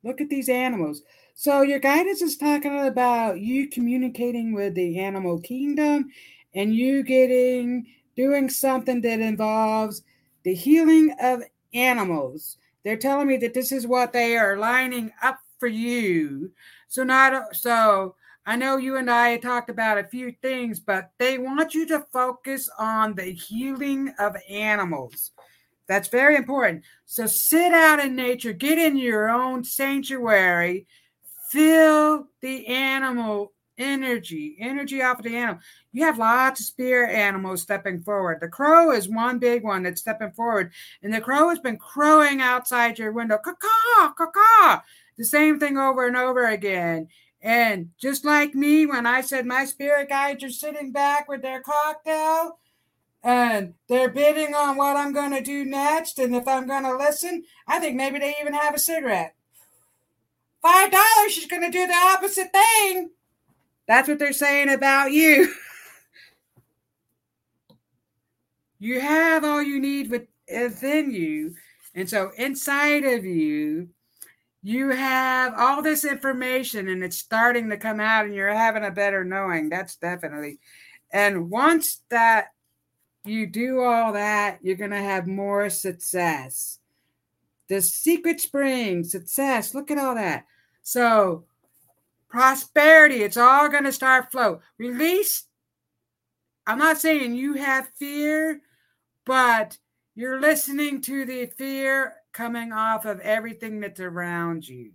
Look 0.03 0.19
at 0.19 0.29
these 0.29 0.49
animals. 0.49 1.03
So, 1.35 1.61
your 1.61 1.79
guidance 1.79 2.21
is 2.21 2.37
talking 2.37 2.87
about 2.87 3.39
you 3.39 3.67
communicating 3.67 4.53
with 4.53 4.73
the 4.73 4.99
animal 4.99 5.39
kingdom 5.39 6.09
and 6.53 6.75
you 6.75 7.03
getting 7.03 7.85
doing 8.15 8.49
something 8.49 9.01
that 9.01 9.19
involves 9.19 10.03
the 10.43 10.53
healing 10.53 11.15
of 11.21 11.43
animals. 11.73 12.57
They're 12.83 12.97
telling 12.97 13.27
me 13.27 13.37
that 13.37 13.53
this 13.53 13.71
is 13.71 13.85
what 13.85 14.13
they 14.13 14.37
are 14.37 14.57
lining 14.57 15.11
up 15.21 15.39
for 15.59 15.67
you. 15.67 16.51
So, 16.87 17.03
not 17.03 17.55
so 17.55 18.15
I 18.45 18.55
know 18.55 18.77
you 18.77 18.97
and 18.97 19.09
I 19.09 19.37
talked 19.37 19.69
about 19.69 19.99
a 19.99 20.03
few 20.03 20.33
things, 20.41 20.79
but 20.79 21.11
they 21.19 21.37
want 21.37 21.75
you 21.75 21.85
to 21.87 22.05
focus 22.11 22.69
on 22.79 23.13
the 23.13 23.31
healing 23.31 24.13
of 24.17 24.35
animals. 24.49 25.31
That's 25.87 26.07
very 26.07 26.35
important. 26.37 26.83
So 27.05 27.27
sit 27.27 27.71
out 27.73 27.99
in 27.99 28.15
nature, 28.15 28.53
get 28.53 28.77
in 28.77 28.97
your 28.97 29.29
own 29.29 29.63
sanctuary, 29.63 30.87
feel 31.49 32.27
the 32.41 32.65
animal 32.67 33.51
energy, 33.77 34.55
energy 34.59 35.01
off 35.01 35.19
of 35.19 35.25
the 35.25 35.35
animal. 35.35 35.61
You 35.91 36.03
have 36.05 36.17
lots 36.17 36.59
of 36.59 36.65
spirit 36.65 37.13
animals 37.13 37.61
stepping 37.61 38.01
forward. 38.01 38.39
The 38.41 38.47
crow 38.47 38.91
is 38.91 39.09
one 39.09 39.39
big 39.39 39.63
one 39.63 39.83
that's 39.83 40.01
stepping 40.01 40.31
forward, 40.31 40.71
and 41.01 41.13
the 41.13 41.21
crow 41.21 41.49
has 41.49 41.59
been 41.59 41.77
crowing 41.77 42.41
outside 42.41 42.99
your 42.99 43.11
window, 43.11 43.37
caw 43.37 43.55
caw 43.55 44.13
caw, 44.15 44.81
the 45.17 45.25
same 45.25 45.59
thing 45.59 45.77
over 45.77 46.07
and 46.07 46.17
over 46.17 46.45
again. 46.45 47.07
And 47.41 47.89
just 47.99 48.23
like 48.23 48.53
me, 48.53 48.85
when 48.85 49.05
I 49.05 49.21
said 49.21 49.45
my 49.45 49.65
spirit 49.65 50.09
guides 50.09 50.43
are 50.43 50.49
sitting 50.49 50.91
back 50.91 51.27
with 51.27 51.41
their 51.41 51.61
cocktail 51.61 52.59
and 53.23 53.73
they're 53.87 54.09
bidding 54.09 54.53
on 54.53 54.77
what 54.77 54.95
I'm 54.95 55.13
going 55.13 55.31
to 55.31 55.41
do 55.41 55.65
next, 55.65 56.19
and 56.19 56.35
if 56.35 56.47
I'm 56.47 56.67
going 56.67 56.83
to 56.83 56.95
listen, 56.95 57.43
I 57.67 57.79
think 57.79 57.95
maybe 57.95 58.19
they 58.19 58.35
even 58.39 58.53
have 58.53 58.75
a 58.75 58.79
cigarette. 58.79 59.35
Five 60.61 60.91
dollars, 60.91 61.31
she's 61.31 61.47
going 61.47 61.63
to 61.63 61.71
do 61.71 61.87
the 61.87 61.93
opposite 61.93 62.51
thing. 62.51 63.09
That's 63.91 64.07
what 64.07 64.19
they're 64.19 64.31
saying 64.31 64.69
about 64.69 65.11
you. 65.11 65.53
you 68.79 69.01
have 69.01 69.43
all 69.43 69.61
you 69.61 69.81
need 69.81 70.09
within 70.09 71.11
you. 71.11 71.55
And 71.93 72.09
so 72.09 72.31
inside 72.37 73.03
of 73.03 73.25
you, 73.25 73.89
you 74.63 74.91
have 74.91 75.55
all 75.57 75.81
this 75.81 76.05
information 76.05 76.87
and 76.87 77.03
it's 77.03 77.17
starting 77.17 77.69
to 77.69 77.75
come 77.75 77.99
out 77.99 78.23
and 78.23 78.33
you're 78.33 78.53
having 78.53 78.85
a 78.85 78.91
better 78.91 79.25
knowing. 79.25 79.67
That's 79.67 79.97
definitely. 79.97 80.59
And 81.11 81.49
once 81.49 82.01
that 82.11 82.45
you 83.25 83.45
do 83.45 83.81
all 83.81 84.13
that, 84.13 84.59
you're 84.61 84.77
going 84.77 84.91
to 84.91 85.03
have 85.03 85.27
more 85.27 85.69
success. 85.69 86.79
The 87.67 87.81
secret 87.81 88.39
spring, 88.39 89.03
success, 89.03 89.75
look 89.75 89.91
at 89.91 89.97
all 89.97 90.15
that. 90.15 90.45
So 90.81 91.43
prosperity. 92.31 93.21
It's 93.21 93.37
all 93.37 93.69
going 93.69 93.83
to 93.83 93.91
start 93.91 94.31
flow. 94.31 94.61
Release. 94.79 95.45
I'm 96.65 96.79
not 96.79 96.97
saying 96.97 97.35
you 97.35 97.55
have 97.55 97.91
fear, 97.99 98.61
but 99.25 99.77
you're 100.15 100.39
listening 100.39 101.01
to 101.01 101.25
the 101.25 101.47
fear 101.57 102.13
coming 102.33 102.71
off 102.71 103.05
of 103.05 103.19
everything 103.19 103.79
that's 103.79 103.99
around 103.99 104.67
you. 104.67 104.91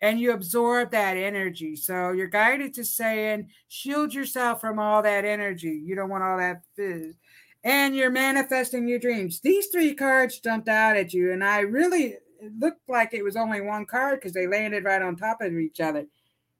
And 0.00 0.20
you 0.20 0.32
absorb 0.32 0.90
that 0.90 1.16
energy. 1.16 1.76
So 1.76 2.12
you're 2.12 2.26
guided 2.26 2.74
to 2.74 2.84
saying, 2.84 3.48
shield 3.68 4.12
yourself 4.12 4.60
from 4.60 4.78
all 4.78 5.02
that 5.02 5.24
energy. 5.24 5.82
You 5.82 5.94
don't 5.94 6.10
want 6.10 6.24
all 6.24 6.36
that 6.36 6.62
fizz. 6.76 7.14
And 7.62 7.96
you're 7.96 8.10
manifesting 8.10 8.86
your 8.86 8.98
dreams. 8.98 9.40
These 9.40 9.68
three 9.68 9.94
cards 9.94 10.40
jumped 10.40 10.68
out 10.68 10.96
at 10.96 11.14
you, 11.14 11.32
and 11.32 11.42
I 11.42 11.60
really 11.60 12.16
looked 12.60 12.86
like 12.88 13.14
it 13.14 13.22
was 13.22 13.36
only 13.36 13.62
one 13.62 13.86
card 13.86 14.20
because 14.20 14.34
they 14.34 14.46
landed 14.46 14.84
right 14.84 15.00
on 15.00 15.16
top 15.16 15.40
of 15.40 15.54
each 15.54 15.80
other. 15.80 16.04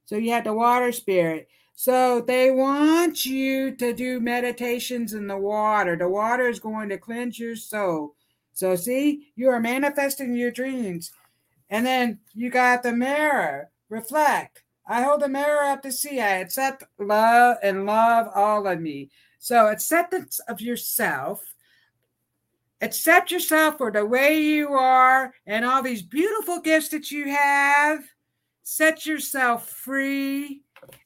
So 0.05 0.17
you 0.17 0.33
have 0.33 0.45
the 0.45 0.53
water 0.53 0.93
spirit. 0.93 1.49
So 1.75 2.21
they 2.21 2.51
want 2.51 3.27
you 3.27 3.75
to 3.77 3.93
do 3.93 4.21
meditations 4.21 5.12
in 5.12 5.27
the 5.27 5.37
water. 5.37 5.97
The 5.97 6.09
water 6.09 6.49
is 6.49 6.61
going 6.61 6.88
to 6.90 6.99
cleanse 6.99 7.38
your 7.38 7.57
soul. 7.57 8.14
So 8.53 8.77
see, 8.77 9.33
you 9.35 9.49
are 9.49 9.61
manifesting 9.61 10.35
your 10.35 10.53
dreams. 10.53 11.11
And 11.71 11.85
then 11.85 12.21
you 12.35 12.51
got 12.51 12.83
the 12.83 12.93
mirror. 12.93 13.71
Reflect. 13.88 14.62
I 14.87 15.03
hold 15.03 15.23
the 15.23 15.29
mirror 15.29 15.64
up 15.64 15.83
to 15.83 15.93
see. 15.93 16.21
I 16.21 16.38
accept 16.38 16.85
love 16.99 17.57
and 17.62 17.87
love 17.87 18.29
all 18.35 18.67
of 18.67 18.81
me. 18.81 19.11
So 19.38 19.69
acceptance 19.69 20.38
of 20.49 20.61
yourself. 20.61 21.43
Accept 22.81 23.31
yourself 23.31 23.79
for 23.79 23.90
the 23.90 24.05
way 24.05 24.40
you 24.40 24.69
are 24.69 25.33
and 25.47 25.64
all 25.64 25.83
these 25.83 26.03
beautiful 26.03 26.61
gifts 26.61 26.88
that 26.90 27.11
you 27.11 27.29
have 27.31 28.05
set 28.64 29.07
yourself 29.07 29.68
free, 29.68 30.62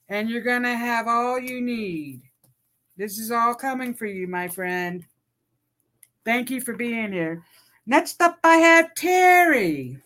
and 0.08 0.30
you're 0.30 0.40
going 0.40 0.62
to 0.62 0.74
have 0.74 1.06
all 1.06 1.38
you 1.38 1.60
need. 1.60 2.22
This 2.96 3.18
is 3.18 3.30
all 3.30 3.54
coming 3.54 3.92
for 3.92 4.06
you, 4.06 4.26
my 4.26 4.48
friend. 4.48 5.04
Thank 6.24 6.50
you 6.50 6.60
for 6.60 6.74
being 6.74 7.12
here. 7.12 7.44
Next 7.86 8.20
up, 8.22 8.38
I 8.42 8.56
have 8.56 8.94
Terry. 8.94 9.98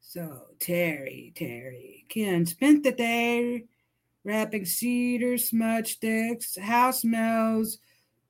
So, 0.00 0.42
Terry, 0.58 1.32
Terry. 1.34 2.04
Ken 2.08 2.46
spent 2.46 2.82
the 2.82 2.92
day 2.92 3.64
wrapping 4.24 4.64
cedar 4.64 5.38
smudge 5.38 5.94
sticks, 5.94 6.58
house 6.58 7.02
smells 7.02 7.78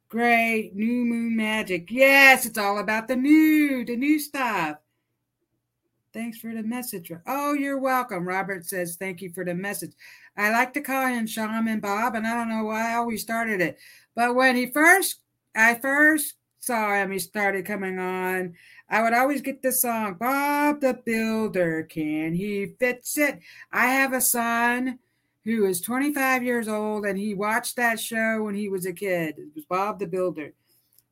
great, 0.08 0.74
new 0.74 1.04
moon 1.04 1.36
magic. 1.36 1.90
Yes, 1.90 2.46
it's 2.46 2.58
all 2.58 2.78
about 2.78 3.08
the 3.08 3.16
new, 3.16 3.84
the 3.84 3.96
new 3.96 4.18
stuff. 4.18 4.76
Thanks 6.16 6.38
for 6.38 6.54
the 6.54 6.62
message. 6.62 7.12
Oh, 7.26 7.52
you're 7.52 7.78
welcome. 7.78 8.26
Robert 8.26 8.64
says, 8.64 8.96
Thank 8.96 9.20
you 9.20 9.30
for 9.34 9.44
the 9.44 9.54
message. 9.54 9.92
I 10.34 10.50
like 10.50 10.72
to 10.72 10.80
call 10.80 11.08
him 11.08 11.26
Shaman 11.26 11.80
Bob, 11.80 12.14
and 12.14 12.26
I 12.26 12.32
don't 12.32 12.48
know 12.48 12.64
why 12.64 12.92
I 12.92 12.94
always 12.94 13.20
started 13.20 13.60
it. 13.60 13.78
But 14.14 14.34
when 14.34 14.56
he 14.56 14.72
first, 14.72 15.20
I 15.54 15.74
first 15.74 16.36
saw 16.58 16.94
him, 16.94 17.10
he 17.10 17.18
started 17.18 17.66
coming 17.66 17.98
on. 17.98 18.54
I 18.88 19.02
would 19.02 19.12
always 19.12 19.42
get 19.42 19.60
the 19.60 19.72
song, 19.72 20.14
Bob 20.14 20.80
the 20.80 20.94
Builder, 20.94 21.82
can 21.82 22.32
he 22.32 22.74
fix 22.80 23.18
it? 23.18 23.40
I 23.70 23.88
have 23.88 24.14
a 24.14 24.22
son 24.22 24.98
who 25.44 25.66
is 25.66 25.82
25 25.82 26.42
years 26.42 26.66
old, 26.66 27.04
and 27.04 27.18
he 27.18 27.34
watched 27.34 27.76
that 27.76 28.00
show 28.00 28.42
when 28.42 28.54
he 28.54 28.70
was 28.70 28.86
a 28.86 28.94
kid. 28.94 29.34
It 29.36 29.54
was 29.54 29.66
Bob 29.66 29.98
the 29.98 30.06
Builder. 30.06 30.54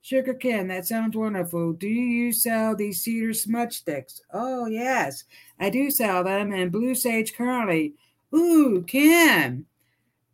Sugar 0.05 0.35
Ken, 0.35 0.69
that 0.69 0.87
sounds 0.87 1.17
wonderful. 1.17 1.73
Do 1.73 1.89
you 1.89 2.31
sell 2.31 2.77
these 2.77 3.01
cedar 3.01 3.33
smudge 3.33 3.79
sticks? 3.79 4.21
Oh, 4.35 4.67
yes, 4.67 5.25
I 5.59 5.71
do 5.71 5.91
sell 5.91 6.23
them, 6.23 6.53
and 6.53 6.71
blue 6.71 6.95
sage 6.95 7.33
currently. 7.33 7.95
Ooh, 8.35 8.85
Kim, 8.87 9.65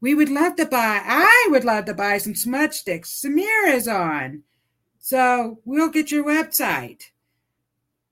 we 0.01 0.13
would 0.13 0.29
love 0.29 0.57
to 0.57 0.67
buy, 0.67 1.01
I 1.05 1.47
would 1.53 1.63
love 1.63 1.85
to 1.85 1.95
buy 1.95 2.19
some 2.19 2.35
smudge 2.35 2.73
sticks. 2.73 3.23
Samir 3.25 3.73
is 3.73 3.87
on. 3.87 4.43
So 4.99 5.61
we'll 5.65 5.91
get 5.91 6.11
your 6.11 6.25
website. 6.25 7.03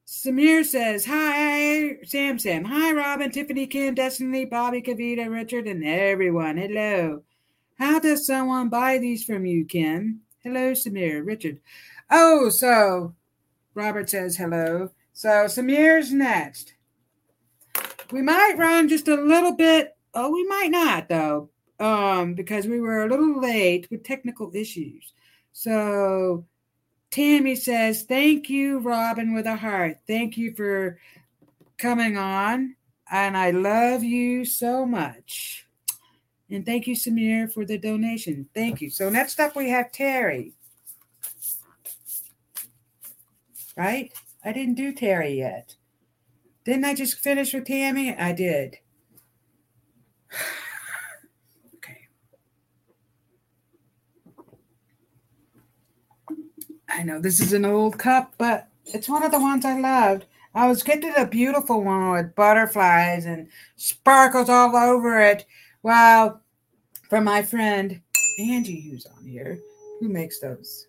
Samir 0.07 0.65
says, 0.65 1.07
Hi, 1.07 1.97
Sam 2.05 2.39
Sam. 2.39 2.67
Hi, 2.67 2.93
Robyn, 2.93 3.33
Tiffany, 3.33 3.67
Kim, 3.67 3.97
Destiny, 3.97 4.45
Bobby, 4.45 4.81
Kavita, 4.81 5.29
Richard, 5.29 5.67
and 5.67 5.85
everyone. 5.85 6.57
Hello. 6.57 7.25
How 7.81 7.99
does 7.99 8.29
someone 8.29 8.69
buy 8.69 8.99
these 8.99 9.25
from 9.25 9.45
you, 9.45 9.65
Kim? 9.65 10.21
Hello, 10.45 10.73
Samir. 10.73 11.27
Richard. 11.27 11.59
Oh, 12.11 12.49
so 12.49 13.15
Robert 13.75 14.09
says 14.09 14.37
hello. 14.37 14.91
So 15.13 15.29
Samir's 15.47 16.13
next. 16.13 16.75
We 18.13 18.23
might 18.23 18.55
run 18.57 18.89
just 18.89 19.09
a 19.09 19.17
little 19.17 19.53
bit. 19.53 19.97
Oh, 20.15 20.31
we 20.31 20.47
might 20.47 20.71
not 20.71 21.09
though, 21.09 21.51
um, 21.81 22.35
because 22.35 22.67
we 22.67 22.81
were 22.81 23.05
a 23.05 23.09
little 23.09 23.41
late 23.41 23.89
with 23.91 24.05
technical 24.05 24.51
issues. 24.55 25.13
So 25.53 26.47
Tammy 27.11 27.57
says, 27.57 28.05
"Thank 28.05 28.49
you, 28.49 28.79
Robyn, 28.79 29.35
with 29.35 29.47
a 29.47 29.57
heart. 29.57 29.99
Thank 30.07 30.37
you 30.37 30.55
for 30.55 30.99
coming 31.79 32.17
on, 32.17 32.77
and 33.11 33.37
I 33.37 33.51
love 33.51 34.05
you 34.05 34.45
so 34.45 34.87
much." 34.87 35.68
And 36.51 36.65
thank 36.65 36.87
you, 36.87 36.95
Samir, 36.95 37.53
for 37.53 37.65
the 37.67 37.77
donation. 37.77 38.49
Thank 38.55 38.81
you. 38.81 38.89
So 38.91 39.11
next 39.11 39.39
up 39.39 39.55
we 39.55 39.69
have 39.71 39.93
Terry. 39.93 40.55
Right? 43.77 44.13
I 44.45 44.53
didn't 44.53 44.75
do 44.75 44.93
Terry 44.93 45.35
yet. 45.35 45.77
Didn't 46.65 46.87
I 46.87 46.95
just 46.95 47.19
finish 47.19 47.53
with 47.53 47.67
Tammy? 47.67 48.17
I 48.17 48.33
did. 48.33 48.79
okay. 51.77 52.09
I 56.89 57.03
know 57.03 57.21
this 57.21 57.41
is 57.41 57.53
an 57.53 57.67
old 57.67 57.99
cup, 57.99 58.35
but 58.39 58.69
it's 58.87 59.09
one 59.09 59.23
of 59.23 59.33
the 59.33 59.41
ones 59.41 59.65
I 59.65 59.79
loved. 59.79 60.25
I 60.55 60.67
was 60.67 60.83
getting 60.83 61.13
a 61.15 61.27
beautiful 61.27 61.85
one 61.85 62.11
with 62.11 62.35
butterflies 62.35 63.27
and 63.27 63.49
sparkles 63.77 64.49
all 64.49 64.75
over 64.75 65.21
it 65.21 65.45
well, 65.83 66.43
from 67.09 67.25
my 67.25 67.43
friend 67.43 68.01
Angie, 68.39 68.89
who's 68.91 69.07
on 69.07 69.25
here, 69.25 69.59
who 70.01 70.09
makes 70.09 70.41
those. 70.41 70.87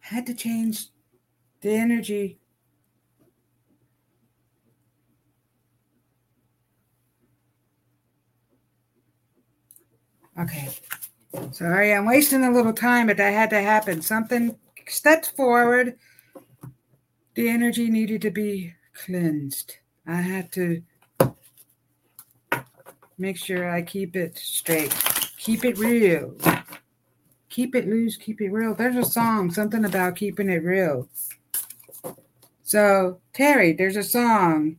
Had 0.00 0.26
to 0.26 0.34
change 0.34 0.88
the 1.62 1.70
energy. 1.70 2.38
Okay. 10.38 10.68
Sorry, 11.52 11.92
I'm 11.92 12.06
wasting 12.06 12.44
a 12.44 12.50
little 12.50 12.72
time, 12.72 13.06
but 13.08 13.16
that 13.16 13.32
had 13.32 13.50
to 13.50 13.60
happen. 13.60 14.02
Something 14.02 14.56
stepped 14.88 15.32
forward. 15.36 15.96
The 17.34 17.48
energy 17.48 17.90
needed 17.90 18.22
to 18.22 18.30
be 18.30 18.74
cleansed. 18.94 19.76
I 20.06 20.16
had 20.16 20.52
to 20.52 20.82
make 23.18 23.36
sure 23.36 23.70
I 23.70 23.82
keep 23.82 24.16
it 24.16 24.38
straight, 24.38 24.94
keep 25.38 25.64
it 25.64 25.78
real, 25.78 26.36
Keep 27.54 27.76
it 27.76 27.86
loose, 27.86 28.16
keep 28.16 28.40
it 28.40 28.50
real. 28.50 28.74
There's 28.74 28.96
a 28.96 29.04
song, 29.04 29.48
something 29.48 29.84
about 29.84 30.16
keeping 30.16 30.50
it 30.50 30.64
real. 30.64 31.08
So, 32.64 33.20
Terry, 33.32 33.72
there's 33.72 33.96
a 33.96 34.02
song. 34.02 34.78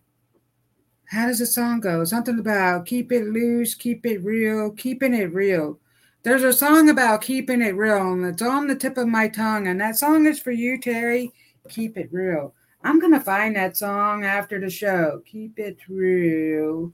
How 1.06 1.28
does 1.28 1.39
the 1.39 1.45
song 1.45 1.80
go? 1.80 2.03
Something 2.03 2.38
about 2.38 2.86
keep 2.86 3.14
it 3.14 3.28
loose, 3.28 3.76
keep 3.76 4.06
it 4.06 4.22
real, 4.26 4.72
keeping 4.72 5.14
it 5.14 5.34
real. 5.34 5.80
There's 6.26 6.44
a 6.44 6.52
song 6.52 6.90
about 6.90 7.22
keeping 7.22 7.62
it 7.62 7.76
real, 7.76 8.14
and 8.14 8.26
it's 8.26 8.42
on 8.42 8.66
the 8.66 8.76
tip 8.76 8.98
of 8.98 9.08
my 9.08 9.28
tongue. 9.28 9.68
And 9.68 9.80
that 9.80 9.96
song 9.96 10.26
is 10.26 10.40
for 10.40 10.50
you, 10.50 10.82
Terry. 10.82 11.32
Keep 11.70 11.98
it 11.98 12.10
real. 12.12 12.56
I'm 12.84 13.00
going 13.00 13.14
to 13.14 13.20
find 13.20 13.56
that 13.56 13.78
song 13.78 14.26
after 14.26 14.60
the 14.60 14.72
show. 14.72 15.22
Keep 15.28 15.60
it 15.60 15.78
real. 15.88 16.92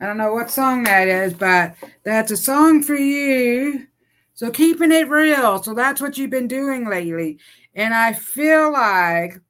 I 0.00 0.06
don't 0.06 0.18
know 0.18 0.32
what 0.32 0.48
song 0.48 0.84
that 0.84 1.08
is, 1.08 1.34
but 1.34 1.74
that's 2.04 2.30
a 2.30 2.36
song 2.36 2.84
for 2.84 2.94
you. 2.94 3.88
So 4.34 4.52
keeping 4.52 4.92
it 4.92 5.08
real. 5.08 5.60
So 5.60 5.74
that's 5.74 6.00
what 6.00 6.16
you've 6.16 6.30
been 6.30 6.46
doing 6.46 6.88
lately. 6.88 7.40
And 7.74 7.92
I 7.92 8.12
feel 8.12 8.72
like 8.72 9.40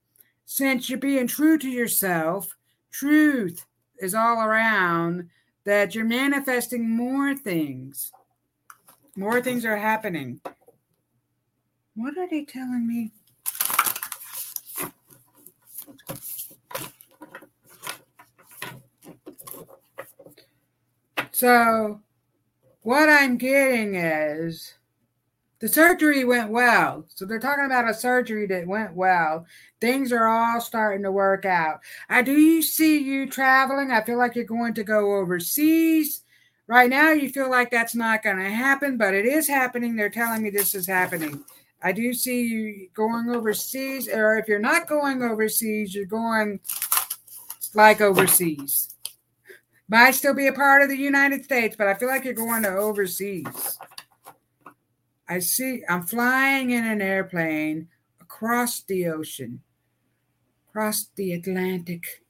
since 0.47 0.89
you're 0.89 0.99
being 0.99 1.27
true 1.27 1.59
to 1.59 1.69
yourself, 1.69 2.49
truth 2.91 3.67
is 3.99 4.15
all 4.15 4.43
around, 4.43 5.29
that 5.65 5.95
you're 5.95 6.05
manifesting 6.05 6.89
more 6.89 7.35
things. 7.35 8.13
More 9.17 9.41
things 9.41 9.65
are 9.65 9.77
happening. 9.77 10.41
What 11.95 12.19
are 12.19 12.29
they 12.29 12.45
telling 12.45 12.87
me? 12.87 13.13
So, 21.31 22.01
what 22.83 23.09
I'm 23.09 23.37
getting 23.37 23.95
is 23.95 24.75
the 25.65 25.73
surgery 25.73 26.27
went 26.27 26.51
well. 26.51 27.07
So, 27.15 27.25
they're 27.25 27.39
talking 27.39 27.65
about 27.65 27.89
a 27.89 27.95
surgery 27.95 28.47
that 28.49 28.67
went 28.67 28.93
well. 28.95 29.47
Things 29.81 30.13
are 30.13 30.27
all 30.27 30.61
starting 30.61 31.03
to 31.05 31.11
work 31.11 31.47
out. 31.47 31.81
I 32.11 32.21
do 32.21 32.61
see 32.61 32.99
you 32.99 33.27
traveling. 33.27 33.91
I 33.91 34.03
feel 34.03 34.19
like 34.19 34.35
you're 34.35 34.45
going 34.45 34.75
to 34.75 34.85
go 34.85 35.15
overseas. 35.15 36.21
Right 36.67 36.91
now, 36.91 37.13
you 37.13 37.31
feel 37.31 37.49
like 37.49 37.71
that's 37.71 37.95
not 37.95 38.23
going 38.23 38.37
to 38.37 38.51
happen, 38.51 38.99
but 38.99 39.15
it 39.15 39.25
is 39.25 39.49
happening. 39.49 39.97
They're 39.97 40.11
telling 40.11 40.43
me 40.43 40.51
this 40.51 40.75
is 40.75 40.87
happening. 40.87 41.43
I 41.83 41.93
do 41.93 42.13
see 42.13 42.43
you 42.43 42.89
going 42.93 43.31
overseas, 43.31 44.07
or 44.07 44.37
if 44.37 44.47
you're 44.47 44.59
not 44.59 44.87
going 44.87 45.23
overseas, 45.23 45.95
you're 45.95 46.05
going 46.05 46.61
like 47.73 48.03
overseas. 48.03 48.95
Might 49.89 50.15
still 50.15 50.35
be 50.35 50.47
a 50.47 50.53
part 50.53 50.83
of 50.83 50.91
the 50.91 50.99
United 50.99 51.43
States, 51.43 51.75
but 51.75 51.89
I 51.89 51.95
feel 51.95 52.09
like 52.09 52.25
you're 52.25 52.35
going 52.35 52.65
to 52.65 52.77
overseas. 52.77 53.79
I 55.29 55.39
see, 55.39 55.83
I'm 55.89 56.03
flying 56.03 56.71
in 56.71 56.85
an 56.85 57.01
airplane 57.01 57.89
across 58.21 58.83
the 58.83 59.07
ocean, 59.07 59.63
across 60.69 61.09
the 61.17 61.33
Atlantic. 61.33 62.23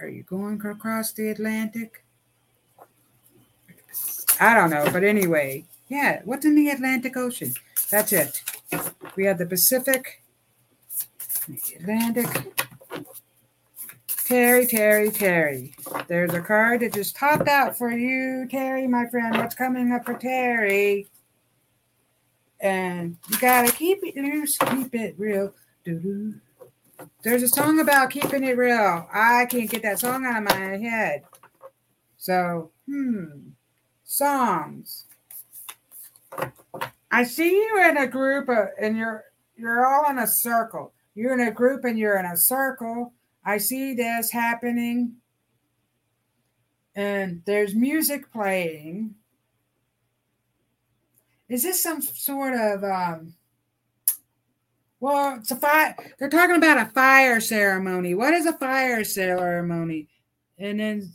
Are 0.00 0.08
you 0.08 0.22
going 0.22 0.60
across 0.64 1.12
the 1.12 1.28
Atlantic? 1.28 2.04
I 4.38 4.54
don't 4.54 4.70
know, 4.70 4.86
but 4.92 5.04
anyway, 5.04 5.64
yeah, 5.88 6.20
what's 6.24 6.44
in 6.44 6.54
the 6.54 6.68
Atlantic 6.68 7.16
Ocean? 7.16 7.54
That's 7.90 8.12
it. 8.12 8.42
We 9.16 9.24
have 9.24 9.38
the 9.38 9.46
Pacific, 9.46 10.22
the 11.46 11.58
Atlantic, 11.80 12.52
Terry, 14.24 14.66
Terry, 14.66 15.10
Terry. 15.10 15.74
There's 16.08 16.34
a 16.34 16.40
card 16.40 16.80
that 16.80 16.92
just 16.92 17.16
popped 17.16 17.48
out 17.48 17.78
for 17.78 17.90
you, 17.90 18.46
Terry, 18.50 18.86
my 18.86 19.06
friend. 19.06 19.36
What's 19.36 19.54
coming 19.54 19.92
up 19.92 20.04
for 20.04 20.14
Terry? 20.14 21.06
And 22.66 23.16
you 23.28 23.38
gotta 23.38 23.70
keep 23.70 24.00
it 24.02 24.16
loose, 24.16 24.58
keep 24.58 24.94
it 24.94 25.14
real. 25.18 25.54
Doo-doo. 25.84 26.34
There's 27.22 27.42
a 27.42 27.48
song 27.48 27.78
about 27.78 28.10
keeping 28.10 28.42
it 28.42 28.56
real. 28.56 29.08
I 29.12 29.46
can't 29.46 29.70
get 29.70 29.82
that 29.82 30.00
song 30.00 30.26
out 30.26 30.38
of 30.38 30.44
my 30.44 30.76
head. 30.76 31.22
So, 32.16 32.70
hmm, 32.86 33.50
songs. 34.04 35.04
I 37.10 37.22
see 37.22 37.52
you 37.52 37.84
in 37.88 37.96
a 37.98 38.06
group, 38.06 38.48
of, 38.48 38.68
and 38.80 38.96
you're 38.96 39.24
you're 39.56 39.86
all 39.86 40.10
in 40.10 40.18
a 40.18 40.26
circle. 40.26 40.92
You're 41.14 41.34
in 41.34 41.46
a 41.46 41.52
group, 41.52 41.84
and 41.84 41.98
you're 41.98 42.18
in 42.18 42.26
a 42.26 42.36
circle 42.36 43.12
I 43.48 43.58
see 43.58 43.94
this 43.94 44.32
happening, 44.32 45.18
and 46.96 47.42
there's 47.46 47.76
music 47.76 48.32
playing. 48.32 49.14
Is 51.48 51.62
this 51.62 51.82
some 51.82 52.02
sort 52.02 52.54
of 52.54 52.82
um, 52.82 53.34
well, 54.98 55.36
it's 55.38 55.50
a 55.50 55.56
fire. 55.56 55.94
They're 56.18 56.28
talking 56.28 56.56
about 56.56 56.78
a 56.78 56.90
fire 56.90 57.40
ceremony. 57.40 58.14
What 58.14 58.34
is 58.34 58.46
a 58.46 58.54
fire 58.54 59.04
ceremony? 59.04 60.08
And 60.58 60.80
then 60.80 61.12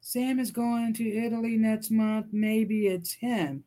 Sam 0.00 0.38
is 0.38 0.50
going 0.50 0.94
to 0.94 1.24
Italy 1.24 1.56
next 1.56 1.90
month. 1.90 2.26
Maybe 2.32 2.86
it's 2.86 3.14
him. 3.14 3.64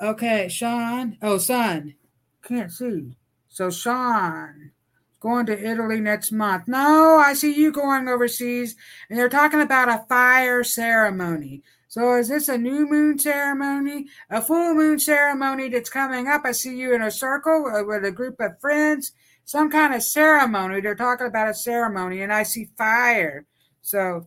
Okay, 0.00 0.48
Sean. 0.48 1.18
Oh, 1.20 1.38
son. 1.38 1.94
Can't 2.42 2.72
see. 2.72 3.16
So 3.48 3.70
Sean 3.70 4.72
going 5.20 5.46
to 5.46 5.70
Italy 5.70 6.00
next 6.00 6.32
month. 6.32 6.68
No, 6.68 7.18
I 7.18 7.34
see 7.34 7.54
you 7.54 7.72
going 7.72 8.08
overseas. 8.08 8.76
And 9.10 9.18
they're 9.18 9.28
talking 9.28 9.60
about 9.60 9.88
a 9.88 10.06
fire 10.08 10.64
ceremony. 10.64 11.62
So 11.96 12.18
is 12.18 12.28
this 12.28 12.50
a 12.50 12.58
new 12.58 12.86
moon 12.86 13.18
ceremony? 13.18 14.08
A 14.28 14.42
full 14.42 14.74
moon 14.74 14.98
ceremony 14.98 15.70
that's 15.70 15.88
coming 15.88 16.28
up? 16.28 16.42
I 16.44 16.52
see 16.52 16.76
you 16.76 16.94
in 16.94 17.00
a 17.00 17.10
circle 17.10 17.64
uh, 17.74 17.84
with 17.84 18.04
a 18.04 18.12
group 18.12 18.38
of 18.38 18.60
friends. 18.60 19.12
Some 19.46 19.70
kind 19.70 19.94
of 19.94 20.02
ceremony. 20.02 20.82
They're 20.82 20.94
talking 20.94 21.26
about 21.26 21.48
a 21.48 21.54
ceremony, 21.54 22.20
and 22.20 22.30
I 22.30 22.42
see 22.42 22.68
fire. 22.76 23.46
So 23.80 24.26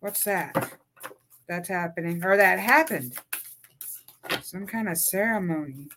what's 0.00 0.24
that? 0.24 0.78
That's 1.46 1.68
happening, 1.68 2.24
or 2.24 2.38
that 2.38 2.58
happened. 2.58 3.12
Some 4.40 4.66
kind 4.66 4.88
of 4.88 4.96
ceremony. 4.96 5.88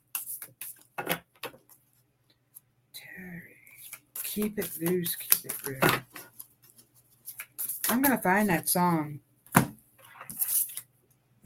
Terry, 2.93 3.53
keep 4.26 4.60
it 4.60 4.72
loose, 4.82 5.16
keep 5.16 5.45
it 5.45 5.66
real. 5.66 6.01
I'm 7.88 8.01
gonna 8.01 8.22
find 8.22 8.49
that 8.49 8.68
song. 8.68 9.22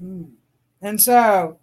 Mm. 0.02 0.32
And 0.82 1.00
so, 1.02 1.60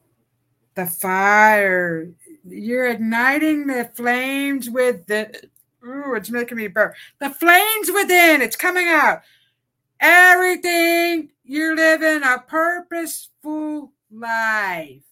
the 0.74 0.86
fire, 0.86 2.08
you're 2.46 2.88
igniting 2.88 3.66
the 3.66 3.90
flames 3.94 4.70
with 4.70 5.06
the. 5.06 5.48
Ooh, 5.84 6.14
it's 6.14 6.30
making 6.30 6.58
me 6.58 6.68
burn. 6.68 6.92
The 7.20 7.30
flames 7.30 7.90
within, 7.92 8.42
it's 8.42 8.56
coming 8.56 8.88
out. 8.88 9.22
Everything 10.00 11.30
you're 11.44 11.74
living 11.74 12.22
a 12.22 12.38
purposeful 12.46 13.92
life. 14.10 15.02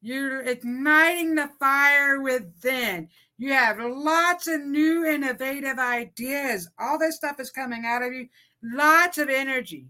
You're 0.00 0.42
igniting 0.42 1.34
the 1.34 1.50
fire 1.58 2.20
within. 2.20 3.08
You 3.36 3.52
have 3.52 3.78
lots 3.78 4.48
of 4.48 4.64
new 4.64 5.04
innovative 5.04 5.78
ideas. 5.78 6.68
All 6.78 6.98
this 6.98 7.16
stuff 7.16 7.38
is 7.38 7.50
coming 7.50 7.84
out 7.84 8.02
of 8.02 8.12
you. 8.12 8.28
Lots 8.62 9.18
of 9.18 9.28
energy. 9.28 9.86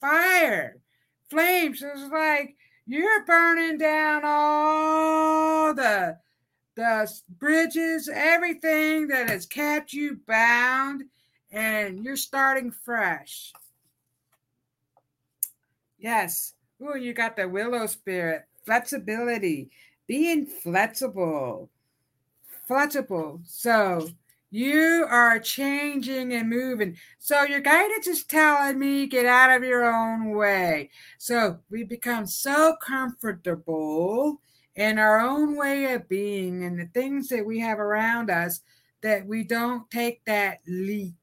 Fire, 0.00 0.76
flames. 1.30 1.82
It's 1.82 2.12
like 2.12 2.56
you're 2.86 3.24
burning 3.24 3.78
down 3.78 4.22
all 4.24 5.74
the 5.74 6.18
the 6.76 7.12
bridges, 7.38 8.08
everything 8.12 9.08
that 9.08 9.28
has 9.28 9.46
kept 9.46 9.92
you 9.92 10.20
bound, 10.26 11.04
and 11.50 12.04
you're 12.04 12.16
starting 12.16 12.70
fresh. 12.70 13.52
Yes. 15.98 16.54
Ooh, 16.82 16.96
you 16.96 17.12
got 17.12 17.36
the 17.36 17.48
willow 17.48 17.86
spirit, 17.86 18.44
flexibility, 18.64 19.70
being 20.06 20.46
flexible 20.46 21.68
flexible. 22.70 23.40
So 23.44 24.08
you 24.50 25.06
are 25.08 25.38
changing 25.38 26.32
and 26.32 26.50
moving. 26.50 26.96
So 27.18 27.44
your 27.44 27.60
guidance 27.60 28.06
is 28.06 28.24
telling 28.24 28.78
me 28.78 29.06
get 29.06 29.26
out 29.26 29.56
of 29.56 29.62
your 29.62 29.84
own 29.84 30.30
way. 30.30 30.90
So 31.18 31.58
we 31.70 31.84
become 31.84 32.26
so 32.26 32.76
comfortable 32.82 34.40
in 34.74 34.98
our 34.98 35.20
own 35.20 35.56
way 35.56 35.92
of 35.92 36.08
being 36.08 36.64
and 36.64 36.78
the 36.78 36.86
things 36.86 37.28
that 37.28 37.46
we 37.46 37.60
have 37.60 37.78
around 37.78 38.30
us 38.30 38.60
that 39.02 39.26
we 39.26 39.44
don't 39.44 39.88
take 39.90 40.24
that 40.24 40.58
leap. 40.66 41.14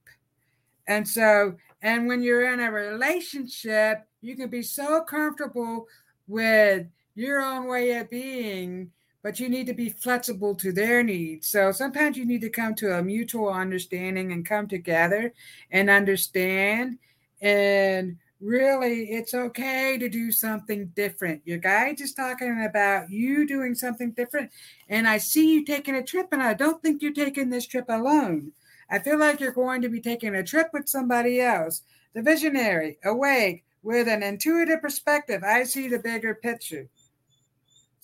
And 0.87 1.07
so, 1.07 1.55
and 1.81 2.07
when 2.07 2.23
you're 2.23 2.51
in 2.53 2.61
a 2.61 2.71
relationship, 2.71 4.07
you 4.21 4.35
can 4.35 4.49
be 4.49 4.63
so 4.63 5.01
comfortable 5.01 5.87
with 6.27 6.87
your 7.15 7.41
own 7.41 7.67
way 7.67 7.91
of 7.97 8.09
being 8.09 8.91
but 9.27 9.41
you 9.41 9.49
need 9.49 9.67
to 9.67 9.73
be 9.73 9.89
flexible 9.89 10.55
to 10.55 10.71
their 10.71 11.03
needs. 11.03 11.49
So 11.49 11.73
sometimes 11.73 12.15
you 12.15 12.23
need 12.23 12.39
to 12.39 12.49
come 12.49 12.73
to 12.75 12.97
a 12.97 13.03
mutual 13.03 13.49
understanding 13.49 14.31
and 14.31 14.45
come 14.45 14.69
together 14.69 15.33
and 15.69 15.89
understand 15.89 16.97
and 17.41 18.15
really 18.39 19.09
it's 19.09 19.33
okay 19.33 19.97
to 19.97 20.07
do 20.07 20.31
something 20.31 20.93
different. 20.95 21.41
Your 21.43 21.57
guide 21.57 21.99
is 21.99 22.13
talking 22.13 22.63
about 22.63 23.09
you 23.09 23.45
doing 23.45 23.75
something 23.75 24.11
different. 24.11 24.49
And 24.87 25.05
I 25.05 25.17
see 25.17 25.55
you 25.55 25.65
taking 25.65 25.95
a 25.95 26.03
trip, 26.03 26.27
and 26.31 26.41
I 26.41 26.53
don't 26.53 26.81
think 26.81 27.01
you're 27.01 27.11
taking 27.11 27.49
this 27.49 27.67
trip 27.67 27.87
alone. 27.89 28.53
I 28.89 28.99
feel 28.99 29.19
like 29.19 29.41
you're 29.41 29.51
going 29.51 29.81
to 29.81 29.89
be 29.89 29.99
taking 29.99 30.35
a 30.35 30.43
trip 30.43 30.69
with 30.71 30.87
somebody 30.87 31.41
else. 31.41 31.81
The 32.13 32.21
visionary, 32.21 32.97
awake, 33.03 33.65
with 33.83 34.07
an 34.07 34.23
intuitive 34.23 34.81
perspective. 34.81 35.43
I 35.43 35.63
see 35.63 35.89
the 35.89 35.99
bigger 35.99 36.33
picture. 36.33 36.87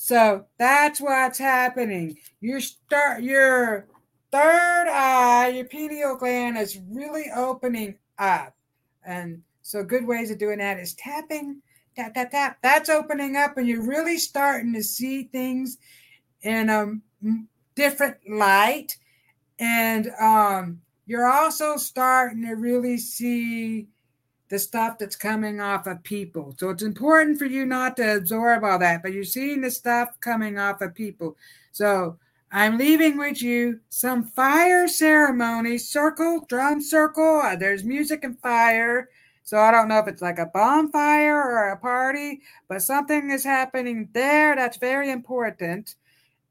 So 0.04 0.48
that's 0.58 1.00
what's 1.00 1.40
happening. 1.40 2.18
You 2.42 2.60
start 2.60 3.24
your 3.24 3.88
third 4.34 4.90
eye, 4.90 5.54
your 5.56 5.64
pineal 5.64 6.18
gland 6.18 6.58
is 6.58 6.78
really 6.90 7.28
opening 7.34 7.96
up. 8.20 8.54
And 9.06 9.44
so 9.62 9.82
good 9.82 10.06
ways 10.06 10.30
of 10.30 10.40
doing 10.40 10.58
that 10.58 10.78
is 10.78 10.94
tapping, 10.96 11.62
tap, 11.96 12.16
tap, 12.16 12.32
tap. 12.32 12.58
That's 12.62 12.90
opening 12.90 13.38
up, 13.38 13.56
and 13.56 13.66
you're 13.66 13.88
really 13.88 14.18
starting 14.18 14.74
to 14.74 14.84
see 14.84 15.24
things 15.24 15.78
in 16.42 16.70
a 16.70 16.96
different 17.74 18.18
light. 18.30 18.98
And 19.58 20.12
um, 20.20 20.82
you're 21.06 21.32
also 21.32 21.78
starting 21.78 22.46
to 22.46 22.56
really 22.56 22.98
see 22.98 23.88
the 24.54 24.60
stuff 24.60 25.00
that's 25.00 25.16
coming 25.16 25.60
off 25.60 25.88
of 25.88 26.04
people. 26.04 26.54
So 26.60 26.70
it's 26.70 26.84
important 26.84 27.40
for 27.40 27.46
you 27.46 27.66
not 27.66 27.98
to 27.98 28.18
absorb 28.18 28.64
all 28.64 28.78
that, 28.78 29.02
but 29.02 29.12
you're 29.12 29.24
seeing 29.24 29.62
the 29.62 29.72
stuff 29.72 30.20
coming 30.20 30.60
off 30.60 30.80
of 30.80 30.94
people. 30.94 31.36
So 31.72 32.20
I'm 32.52 32.78
leaving 32.78 33.18
with 33.18 33.42
you 33.42 33.80
some 33.90 34.24
fire 34.24 34.88
ceremony, 34.88 35.80
circle, 35.80 36.46
drum 36.48 36.84
circle. 36.84 37.42
Uh, 37.44 37.56
there's 37.56 37.84
music 37.84 38.24
and 38.24 38.40
fire. 38.42 39.10
So 39.44 39.58
I 39.58 39.72
don't 39.72 39.88
know 39.88 39.98
if 39.98 40.08
it's 40.08 40.22
like 40.22 40.38
a 40.38 40.46
bonfire 40.46 41.36
or 41.36 41.70
a 41.70 41.78
party, 41.78 42.42
but 42.68 42.84
something 42.84 43.32
is 43.32 43.44
happening 43.44 44.08
there 44.14 44.56
that's 44.56 44.78
very 44.78 45.10
important. 45.10 45.96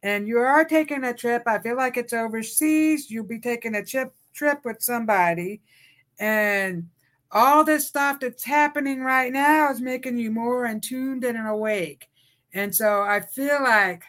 And 0.03 0.27
you 0.27 0.39
are 0.39 0.65
taking 0.65 1.05
a 1.05 1.15
trip. 1.15 1.45
I 1.47 1.61
feel 1.61 1.77
like 1.77 1.97
it's 1.97 2.13
overseas. 2.13 3.13
You'll 3.13 3.27
be 3.27 3.39
taking 3.39 3.77
a 3.77 3.85
trip 3.85 4.13
trip 4.35 4.65
with 4.65 4.83
somebody. 4.83 5.61
And 6.19 6.89
all 7.33 7.65
this 7.65 7.89
stuff 7.89 8.21
that's 8.21 8.45
happening 8.45 9.01
right 9.01 9.33
now 9.33 9.71
is 9.71 9.81
making 9.81 10.19
you 10.19 10.31
more 10.31 10.67
in 10.67 10.81
tuned 10.81 11.25
and 11.25 11.47
awake. 11.47 12.09
And 12.55 12.75
so 12.75 13.03
I 13.03 13.21
feel 13.21 13.63
like 13.63 14.03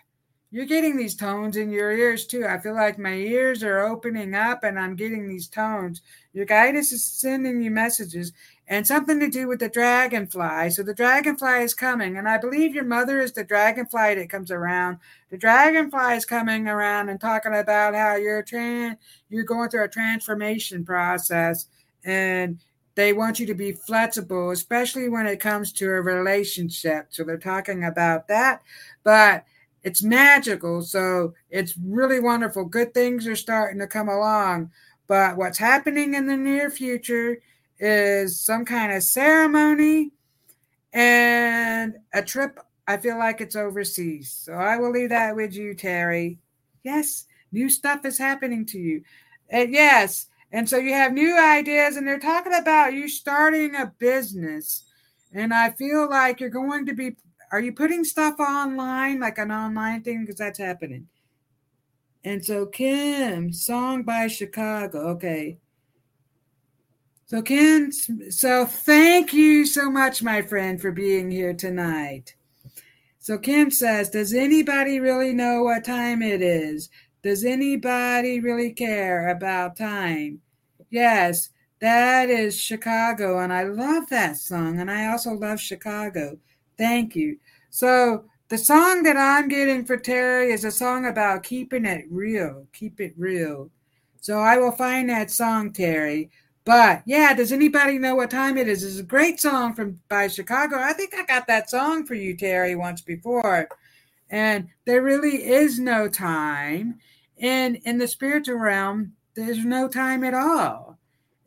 you're 0.52 0.66
getting 0.66 0.98
these 0.98 1.16
tones 1.16 1.58
in 1.58 1.72
your 1.72 1.92
ears 1.92 2.28
too. 2.28 2.46
I 2.46 2.60
feel 2.60 2.76
like 2.76 3.00
my 3.00 3.14
ears 3.14 3.64
are 3.64 3.80
opening 3.80 4.36
up 4.36 4.64
and 4.64 4.78
I'm 4.78 4.96
getting 4.96 5.28
these 5.28 5.48
tones. 5.48 6.02
Your 6.34 6.46
guidance 6.46 6.92
is 6.92 7.04
sending 7.04 7.62
you 7.62 7.72
messages 7.72 8.34
and 8.68 8.86
something 8.86 9.20
to 9.20 9.30
do 9.30 9.48
with 9.48 9.60
the 9.60 9.70
dragonfly. 9.70 10.70
So 10.70 10.84
the 10.84 10.94
dragonfly 10.94 11.64
is 11.64 11.74
coming, 11.74 12.18
and 12.18 12.30
I 12.30 12.38
believe 12.38 12.76
your 12.76 12.86
mother 12.86 13.20
is 13.20 13.34
the 13.34 13.44
dragonfly 13.44 14.16
that 14.16 14.30
comes 14.30 14.52
around. 14.52 15.00
The 15.32 15.38
dragonfly 15.38 16.16
is 16.16 16.26
coming 16.26 16.68
around 16.68 17.10
and 17.10 17.20
talking 17.20 17.56
about 17.56 17.96
how 17.96 18.16
you're 18.16 18.44
tran- 18.44 18.98
you're 19.30 19.44
going 19.44 19.70
through 19.70 19.86
a 19.86 19.90
transformation 19.90 20.86
process 20.86 21.68
and 22.06 22.60
they 22.96 23.14
want 23.14 23.40
you 23.40 23.46
to 23.48 23.56
be 23.56 23.72
flexible, 23.72 24.52
especially 24.52 25.10
when 25.10 25.26
it 25.26 25.40
comes 25.40 25.72
to 25.74 25.86
a 25.88 26.02
relationship. 26.02 27.08
So 27.10 27.24
they're 27.24 27.38
talking 27.38 27.86
about 27.86 28.28
that, 28.28 28.62
but 29.04 29.46
it's 29.84 30.04
magical. 30.04 30.82
So 30.82 31.34
it's 31.50 31.76
really 31.78 32.20
wonderful. 32.20 32.66
Good 32.66 32.94
things 32.94 33.28
are 33.28 33.36
starting 33.36 33.80
to 33.80 33.88
come 33.88 34.10
along. 34.10 34.72
But 35.08 35.38
what's 35.38 35.58
happening 35.58 36.14
in 36.14 36.28
the 36.28 36.38
near 36.38 36.70
future 36.70 37.40
is 37.80 38.40
some 38.40 38.64
kind 38.64 38.94
of 38.94 39.04
ceremony 39.04 40.12
and 40.94 41.96
a 42.14 42.22
trip. 42.22 42.60
I 42.88 42.98
feel 42.98 43.18
like 43.18 43.42
it's 43.42 43.56
overseas. 43.56 44.32
So 44.32 44.54
I 44.54 44.78
will 44.78 44.92
leave 44.92 45.10
that 45.10 45.36
with 45.36 45.54
you, 45.54 45.74
Terry. 45.74 46.38
Yes, 46.84 47.26
new 47.52 47.70
stuff 47.70 48.06
is 48.06 48.18
happening 48.18 48.66
to 48.68 48.80
you. 48.80 49.04
Yes, 49.52 50.28
and 50.54 50.70
so 50.70 50.78
you 50.78 50.94
have 50.94 51.14
new 51.14 51.36
ideas, 51.38 51.98
and 51.98 52.08
they're 52.08 52.20
talking 52.20 52.54
about 52.54 52.94
you 52.94 53.10
starting 53.10 53.76
a 53.76 53.92
business. 53.98 54.86
And 55.34 55.52
I 55.52 55.72
feel 55.72 56.08
like 56.08 56.40
you're 56.40 56.52
going 56.52 56.86
to 56.86 56.94
be, 56.94 57.16
are 57.52 57.60
you 57.60 57.74
putting 57.74 58.04
stuff 58.04 58.40
online, 58.40 59.20
like 59.20 59.40
an 59.40 59.52
online 59.52 60.04
thing? 60.04 60.22
Because 60.22 60.36
that's 60.36 60.60
happening. 60.60 61.08
And 62.24 62.46
so, 62.46 62.68
Kim, 62.68 63.52
song 63.52 64.04
by 64.04 64.28
Chicago. 64.28 65.00
Okay. 65.10 65.58
So, 67.26 67.42
Kim, 67.42 67.92
so 67.92 68.68
thank 68.68 69.34
you 69.34 69.66
so 69.66 69.90
much, 69.90 70.22
my 70.22 70.44
friend, 70.44 70.80
for 70.80 70.92
being 70.92 71.32
here 71.32 71.56
tonight. 71.56 72.36
So, 73.18 73.40
Kim 73.40 73.72
says, 73.72 74.12
Does 74.12 74.36
anybody 74.36 75.00
really 75.00 75.34
know 75.34 75.64
what 75.64 75.84
time 75.84 76.22
it 76.22 76.44
is? 76.44 76.90
Does 77.24 77.44
anybody 77.44 78.40
really 78.40 78.72
care 78.72 79.30
about 79.30 79.78
time? 79.78 80.43
Yes, 80.94 81.50
that 81.80 82.30
is 82.30 82.56
Chicago. 82.56 83.40
And 83.40 83.52
I 83.52 83.64
love 83.64 84.10
that 84.10 84.38
song. 84.38 84.80
And 84.80 84.92
I 84.92 85.08
also 85.08 85.32
love 85.32 85.60
Chicago. 85.60 86.38
Thank 86.78 87.16
you. 87.16 87.38
So, 87.72 88.26
the 88.50 88.60
song 88.60 89.02
that 89.02 89.18
I'm 89.18 89.48
getting 89.48 89.86
for 89.86 89.98
Terry 89.98 90.52
is 90.52 90.66
a 90.66 90.70
song 90.70 91.08
about 91.08 91.42
keeping 91.42 91.86
it 91.86 92.06
real. 92.12 92.68
Keep 92.74 93.02
it 93.02 93.16
real. 93.18 93.72
So, 94.22 94.38
I 94.38 94.58
will 94.58 94.72
find 94.72 95.10
that 95.10 95.32
song, 95.32 95.74
Terry. 95.74 96.30
But 96.64 97.02
yeah, 97.08 97.34
does 97.34 97.52
anybody 97.52 97.98
know 97.98 98.14
what 98.14 98.30
time 98.30 98.56
it 98.60 98.68
is? 98.68 98.84
It's 98.84 99.00
a 99.00 99.04
great 99.04 99.42
song 99.42 99.74
from 99.74 100.00
by 100.10 100.28
Chicago. 100.28 100.78
I 100.78 100.94
think 100.94 101.16
I 101.16 101.26
got 101.26 101.48
that 101.48 101.72
song 101.72 102.06
for 102.06 102.14
you, 102.14 102.38
Terry, 102.38 102.76
once 102.76 103.02
before. 103.02 103.68
And 104.30 104.68
there 104.86 105.02
really 105.02 105.44
is 105.44 105.80
no 105.80 106.08
time. 106.08 107.00
And 107.40 107.78
in 107.78 107.98
the 107.98 108.08
spiritual 108.08 108.58
realm, 108.58 109.14
there's 109.36 109.64
no 109.64 109.88
time 109.88 110.24
at 110.24 110.34
all. 110.34 110.98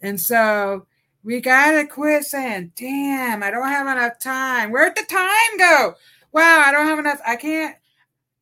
And 0.02 0.20
so 0.20 0.86
we 1.24 1.40
gotta 1.40 1.86
quit 1.86 2.24
saying, 2.24 2.72
damn, 2.76 3.42
I 3.42 3.50
don't 3.50 3.68
have 3.68 3.86
enough 3.86 4.18
time. 4.20 4.70
Where'd 4.70 4.96
the 4.96 5.06
time 5.08 5.58
go? 5.58 5.94
Wow, 6.32 6.62
I 6.66 6.72
don't 6.72 6.86
have 6.86 6.98
enough. 6.98 7.20
I 7.26 7.36
can't. 7.36 7.76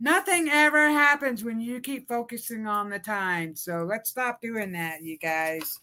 Nothing 0.01 0.49
ever 0.51 0.91
happens 0.91 1.45
when 1.45 1.61
you 1.61 1.81
keep 1.81 2.09
focusing 2.09 2.67
on 2.67 2.91
the 2.91 2.99
time. 2.99 3.55
So 3.57 3.87
let's 3.89 4.11
stop 4.11 4.41
doing 4.41 4.73
that, 4.73 5.03
you 5.03 5.17
guys. 5.17 5.81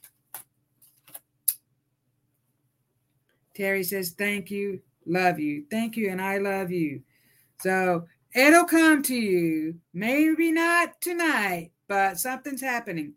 Terry 3.56 3.84
says, 3.84 4.12
Thank 4.12 4.52
you, 4.52 4.82
love 5.06 5.40
you. 5.40 5.66
Thank 5.72 5.98
you, 5.98 6.10
and 6.10 6.22
I 6.22 6.38
love 6.38 6.72
you. 6.72 7.02
So 7.62 8.06
it'll 8.36 8.66
come 8.66 9.02
to 9.04 9.16
you. 9.16 9.76
Maybe 9.94 10.52
not 10.52 11.02
tonight, 11.02 11.72
but 11.88 12.20
something's 12.20 12.62
happening. 12.62 13.14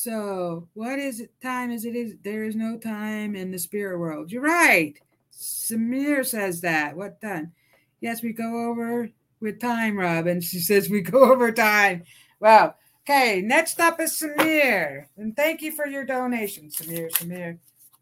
So, 0.00 0.68
what 0.74 1.00
is 1.00 1.18
it? 1.18 1.32
Time 1.42 1.72
is 1.72 1.84
it 1.84 1.96
is 1.96 2.14
there 2.22 2.44
is 2.44 2.54
no 2.54 2.78
time 2.78 3.34
in 3.34 3.50
the 3.50 3.58
spirit 3.58 3.98
world. 3.98 4.30
You're 4.30 4.42
right. 4.42 4.94
Samir 5.32 6.24
says 6.24 6.60
that. 6.60 6.96
What 6.96 7.20
time? 7.20 7.52
Yes, 8.00 8.22
we 8.22 8.32
go 8.32 8.68
over 8.70 9.10
with 9.40 9.58
time, 9.58 9.96
Robyn. 9.96 10.40
She 10.40 10.60
says 10.60 10.88
we 10.88 11.00
go 11.00 11.32
over 11.32 11.50
time. 11.50 12.04
Well, 12.38 12.76
okay. 13.02 13.42
Next 13.42 13.80
up 13.80 14.00
is 14.00 14.12
Samir, 14.12 15.06
and 15.16 15.34
thank 15.34 15.62
you 15.62 15.72
for 15.72 15.88
your 15.88 16.04
donation, 16.04 16.68
Samir. 16.68 17.10
Samir. 17.10 17.58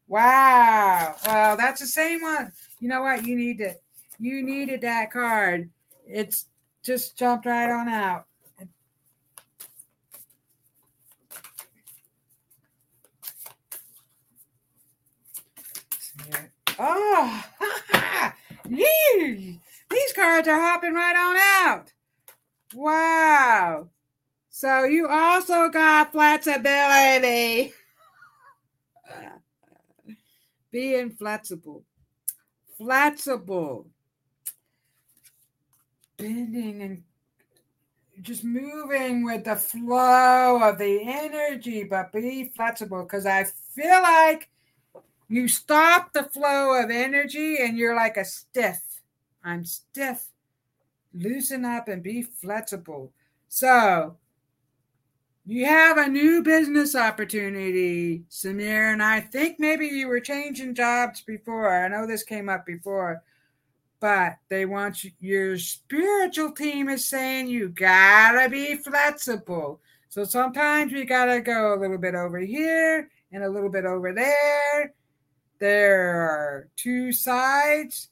Wow. 0.07 1.17
Well, 1.25 1.57
that's 1.57 1.81
the 1.81 1.87
same 1.87 2.21
one. 2.21 2.53
You 2.79 2.91
know 2.91 3.01
what? 3.01 3.25
You 3.25 3.37
need 3.37 3.57
to. 3.57 3.75
You 4.19 4.43
needed 4.43 4.83
that 4.83 5.11
card. 5.11 5.71
It's 6.07 6.45
just 6.85 7.17
jumped 7.17 7.47
right 7.47 7.71
on 7.71 7.89
out. 7.89 8.26
Oh, 16.79 17.45
these 18.69 20.13
cards 20.15 20.49
are 20.49 20.61
hopping 20.61 20.95
right 20.95 21.17
on 21.17 21.37
out. 21.69 21.93
Wow. 22.75 23.89
So 24.51 24.85
you 24.85 25.09
also 25.09 25.69
got 25.69 26.13
flexibility. 26.13 27.73
Being 30.71 31.11
flexible. 31.11 31.85
Flexible. 32.77 33.87
Bending 36.19 36.83
and 36.83 37.03
just 38.23 38.45
moving 38.45 39.25
with 39.25 39.45
the 39.45 39.57
flow 39.57 40.63
of 40.63 40.79
the 40.79 41.01
energy, 41.03 41.85
but 41.85 42.13
be 42.13 42.51
flexible 42.57 43.03
because 43.03 43.27
I 43.27 43.45
feel 43.45 44.03
like 44.03 44.49
you 45.29 45.49
stop 45.49 46.13
the 46.13 46.25
flow 46.25 46.81
of 46.81 46.91
energy 46.91 47.59
and 47.61 47.77
you're 47.77 47.97
like 47.97 48.17
a 48.17 48.25
stiff. 48.25 48.81
I'm 49.43 49.65
stiff. 49.65 50.27
Loosen 51.15 51.65
up 51.65 51.89
and 51.89 52.03
be 52.03 52.23
flexible. 52.23 53.13
So 53.49 54.17
you 55.47 55.65
have 55.65 55.97
a 55.97 56.09
new 56.09 56.43
business 56.43 56.95
opportunity, 56.95 58.25
Samir, 58.29 58.93
and 58.93 59.03
I 59.03 59.21
think 59.21 59.61
maybe 59.61 59.87
you 59.87 60.09
were 60.09 60.21
changing 60.21 60.75
jobs 60.75 61.21
before. 61.21 61.73
I 61.73 61.89
know 61.89 62.07
this 62.07 62.25
came 62.25 62.49
up 62.49 62.67
before, 62.67 63.23
but 64.01 64.37
they 64.49 64.67
want 64.67 65.05
you, 65.05 65.13
your 65.21 65.57
spiritual 65.57 66.53
team 66.53 66.89
is 66.89 67.05
saying 67.05 67.47
you 67.47 67.69
gotta 67.69 68.49
be 68.51 68.77
flexible. 68.77 69.81
So 70.09 70.25
sometimes 70.25 70.93
we 70.93 71.05
gotta 71.05 71.41
go 71.41 71.75
a 71.75 71.81
little 71.81 71.99
bit 71.99 72.15
over 72.15 72.39
here 72.39 73.09
and 73.33 73.45
a 73.45 73.49
little 73.49 73.71
bit 73.71 73.85
over 73.85 74.13
there. 74.13 74.95
There 75.59 76.11
are 76.11 76.69
two 76.77 77.13
sides 77.13 78.09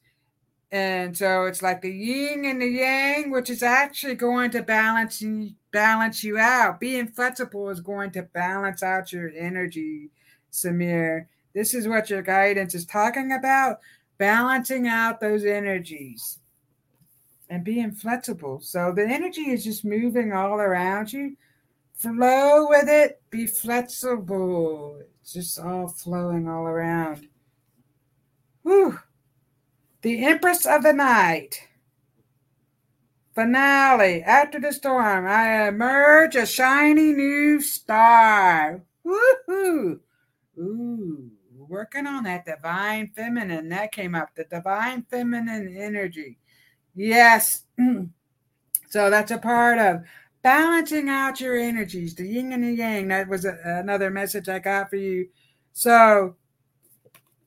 and 0.75 1.17
so 1.17 1.45
it's 1.45 1.63
like 1.63 1.83
the 1.83 1.93
yin 1.93 2.45
and 2.45 2.61
the 2.61 2.67
yang, 2.67 3.31
which 3.31 3.49
is 3.49 3.63
actually 3.63 4.17
going 4.17 4.51
to 4.51 4.63
balance 4.63 5.23
you, 5.23 5.51
balance 5.71 6.25
you 6.25 6.37
out. 6.37 6.81
Being 6.81 7.07
flexible 7.07 7.69
is 7.71 7.79
going 7.79 8.11
to 8.11 8.25
balance 8.25 8.83
out 8.83 9.13
your 9.13 9.31
energy, 9.37 10.11
Samir. 10.53 11.27
This 11.55 11.75
is 11.75 11.87
what 11.87 12.11
your 12.11 12.23
guidance 12.23 12.75
is 12.75 12.87
talking 12.87 13.31
about 13.31 13.79
balancing 14.19 14.89
out 14.89 15.21
those 15.21 15.45
energies 15.45 16.41
and 17.49 17.63
being 17.63 17.93
flexible. 17.93 18.59
So 18.61 18.93
the 18.93 19.07
energy 19.07 19.51
is 19.51 19.63
just 19.63 19.85
moving 19.85 20.33
all 20.33 20.55
around 20.55 21.13
you. 21.13 21.37
Flow 21.95 22.67
with 22.69 22.89
it, 22.89 23.23
be 23.31 23.47
flexible. 23.47 25.01
It's 25.23 25.35
just 25.35 25.61
all 25.61 25.87
flowing 25.87 26.49
all 26.49 26.65
around. 26.65 27.29
Whew. 28.65 28.99
The 30.03 30.25
Empress 30.25 30.67
of 30.67 30.83
the 30.83 30.93
Night. 30.93 31.69
Finale. 33.35 34.23
After 34.23 34.59
the 34.59 34.73
storm, 34.73 35.27
I 35.27 35.69
emerge 35.69 36.35
a 36.35 36.47
shiny 36.47 37.13
new 37.13 37.61
star. 37.61 38.83
Woohoo! 39.05 40.01
Ooh, 40.59 41.31
working 41.69 42.07
on 42.07 42.25
that 42.25 42.47
divine 42.47 43.11
feminine. 43.15 43.69
That 43.69 43.93
came 43.93 44.15
up. 44.15 44.31
The 44.35 44.45
divine 44.45 45.05
feminine 45.11 45.77
energy. 45.77 46.39
Yes. 46.95 47.65
Mm. 47.79 48.11
so 48.89 49.11
that's 49.11 49.33
a 49.33 49.39
part 49.39 49.79
of 49.79 50.05
balancing 50.43 51.09
out 51.09 51.41
your 51.41 51.57
energies, 51.57 52.15
the 52.15 52.27
yin 52.27 52.53
and 52.53 52.65
the 52.65 52.73
yang. 52.73 53.09
That 53.09 53.29
was 53.29 53.45
a, 53.45 53.59
another 53.65 54.11
message 54.11 54.49
I 54.49 54.61
got 54.61 54.91
for 54.91 54.97
you. 54.97 55.29
So 55.73 56.37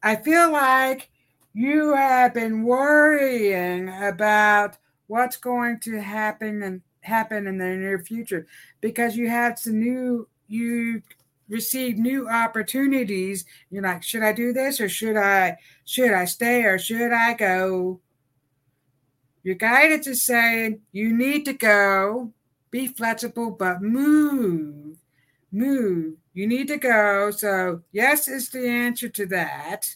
I 0.04 0.16
feel 0.16 0.52
like 0.52 1.10
you 1.54 1.94
have 1.96 2.34
been 2.34 2.64
worrying 2.64 3.90
about 3.90 4.78
what's 5.08 5.38
going 5.38 5.80
to 5.80 6.00
happen 6.00 6.62
and 6.62 6.82
happen 7.02 7.48
in 7.48 7.58
the 7.58 7.66
near 7.66 8.00
future 8.00 8.46
because 8.82 9.16
you 9.16 9.30
had 9.30 9.58
some 9.58 9.80
new 9.80 10.28
you 10.48 11.02
received 11.50 11.98
new 11.98 12.28
opportunities. 12.28 13.46
You're 13.72 13.84
like 13.84 14.04
should 14.04 14.24
i 14.24 14.34
do 14.34 14.54
this 14.54 14.80
or 14.80 14.90
should 14.90 15.18
i 15.18 15.58
should 15.86 16.12
i 16.12 16.26
stay 16.26 16.64
or 16.64 16.78
should 16.78 17.12
i 17.12 17.34
go? 17.34 18.02
Your 19.44 19.56
guidance 19.56 20.08
is 20.08 20.26
saying 20.26 20.82
you 20.92 21.16
need 21.16 21.46
to 21.46 21.54
go 21.54 22.34
be 22.70 22.88
flexible 22.88 23.52
but 23.52 23.82
move 23.82 24.98
move 25.52 26.16
you 26.38 26.48
need 26.48 26.68
to 26.68 26.78
go 26.78 27.32
so 27.32 27.82
yes 27.92 28.28
is 28.28 28.50
the 28.50 28.68
answer 28.68 29.10
to 29.10 29.26
that 29.26 29.96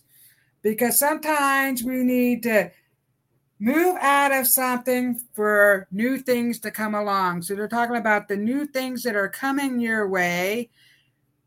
because 0.62 0.98
sometimes 0.98 1.84
we 1.84 2.04
need 2.04 2.44
to 2.44 2.72
move 3.62 3.96
out 4.02 4.32
of 4.32 4.48
something 4.48 5.22
for 5.34 5.88
new 5.92 6.18
things 6.18 6.60
to 6.60 6.72
come 6.72 6.96
along. 6.96 7.44
So 7.44 7.54
they're 7.54 7.68
talking 7.68 7.96
about 7.96 8.28
the 8.28 8.36
new 8.36 8.66
things 8.66 9.04
that 9.04 9.16
are 9.16 9.30
coming 9.30 9.80
your 9.80 10.10
way, 10.10 10.72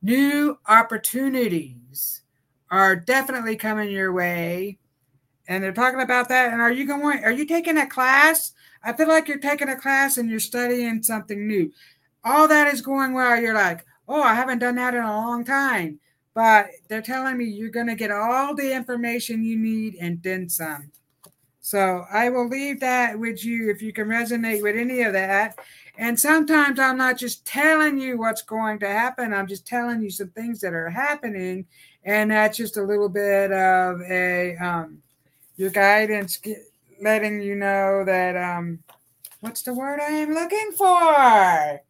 new 0.00 0.56
opportunities 0.68 2.22
are 2.70 2.94
definitely 2.94 3.56
coming 3.56 3.90
your 3.90 4.12
way. 4.12 4.78
And 5.48 5.62
they're 5.62 5.72
talking 5.72 6.00
about 6.00 6.28
that. 6.28 6.52
And 6.52 6.62
are 6.62 6.70
you 6.70 6.86
going, 6.86 7.24
are 7.24 7.32
you 7.32 7.46
taking 7.46 7.78
a 7.78 7.86
class? 7.86 8.52
I 8.84 8.92
feel 8.92 9.08
like 9.08 9.26
you're 9.26 9.38
taking 9.38 9.68
a 9.68 9.76
class 9.76 10.16
and 10.16 10.30
you're 10.30 10.38
studying 10.38 11.02
something 11.02 11.48
new. 11.48 11.72
All 12.22 12.46
that 12.46 12.72
is 12.72 12.80
going 12.80 13.12
well. 13.12 13.40
You're 13.40 13.54
like, 13.54 13.84
oh, 14.08 14.22
I 14.22 14.34
haven't 14.34 14.58
done 14.58 14.76
that 14.76 14.94
in 14.94 15.02
a 15.02 15.16
long 15.16 15.44
time 15.44 16.00
but 16.34 16.70
they're 16.88 17.00
telling 17.00 17.38
me 17.38 17.44
you're 17.44 17.70
going 17.70 17.86
to 17.86 17.94
get 17.94 18.10
all 18.10 18.54
the 18.54 18.74
information 18.74 19.44
you 19.44 19.56
need 19.56 19.96
and 20.00 20.20
then 20.22 20.48
some. 20.48 20.90
So 21.60 22.04
I 22.12 22.28
will 22.28 22.48
leave 22.48 22.80
that 22.80 23.18
with 23.18 23.44
you 23.44 23.70
if 23.70 23.80
you 23.80 23.92
can 23.92 24.08
resonate 24.08 24.62
with 24.62 24.76
any 24.76 25.02
of 25.02 25.14
that. 25.14 25.58
And 25.96 26.18
sometimes 26.18 26.78
I'm 26.78 26.98
not 26.98 27.16
just 27.16 27.46
telling 27.46 27.98
you 27.98 28.18
what's 28.18 28.42
going 28.42 28.80
to 28.80 28.88
happen, 28.88 29.32
I'm 29.32 29.46
just 29.46 29.66
telling 29.66 30.02
you 30.02 30.10
some 30.10 30.28
things 30.30 30.60
that 30.60 30.74
are 30.74 30.90
happening. 30.90 31.66
And 32.04 32.32
that's 32.32 32.58
just 32.58 32.76
a 32.76 32.82
little 32.82 33.08
bit 33.08 33.50
of 33.52 34.02
a 34.02 34.56
um, 34.56 34.98
your 35.56 35.70
guidance 35.70 36.38
letting 37.00 37.40
you 37.40 37.54
know 37.54 38.04
that 38.04 38.36
um, 38.36 38.80
what's 39.40 39.62
the 39.62 39.72
word 39.72 40.00
I 40.00 40.10
am 40.10 40.34
looking 40.34 40.72
for? 40.76 41.80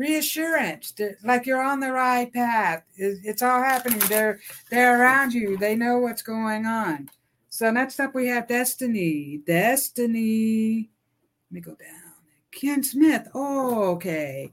Reassurance 0.00 0.94
like 1.22 1.46
you're 1.46 1.62
on 1.62 1.78
the 1.78 1.92
right 1.92 2.32
path. 2.32 2.82
It's 2.96 3.42
all 3.42 3.62
happening. 3.62 4.00
They're 4.08 4.40
they're 4.70 5.00
around 5.00 5.34
you. 5.34 5.56
They 5.58 5.76
know 5.76 5.98
what's 5.98 6.22
going 6.22 6.66
on. 6.66 7.10
So 7.50 7.70
next 7.70 8.00
up 8.00 8.14
we 8.14 8.26
have 8.28 8.48
destiny. 8.48 9.42
Destiny. 9.46 10.90
Let 11.50 11.54
me 11.54 11.60
go 11.60 11.74
down. 11.74 12.14
Ken 12.50 12.82
smith. 12.82 13.28
Oh, 13.34 13.90
okay. 13.92 14.52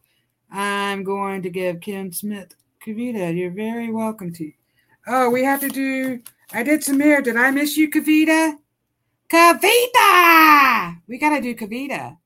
I'm 0.52 1.04
going 1.04 1.42
to 1.44 1.50
give 1.50 1.82
ken 1.82 2.12
smith 2.12 2.56
kavita 2.86 3.36
you're 3.36 3.52
very 3.52 3.92
welcome 3.92 4.32
to. 4.34 4.52
Oh 5.08 5.30
we 5.30 5.44
have 5.44 5.62
to 5.62 5.70
do 5.70 6.22
i 6.54 6.64
did 6.64 6.84
some 6.84 7.00
samir 7.00 7.24
did 7.24 7.36
i 7.36 7.52
miss 7.52 7.76
you 7.76 7.90
kavita? 7.90 8.56
Kavita! 9.30 11.02
We 11.08 11.18
gotta 11.18 11.42
do 11.42 11.54
kavita 11.54 12.18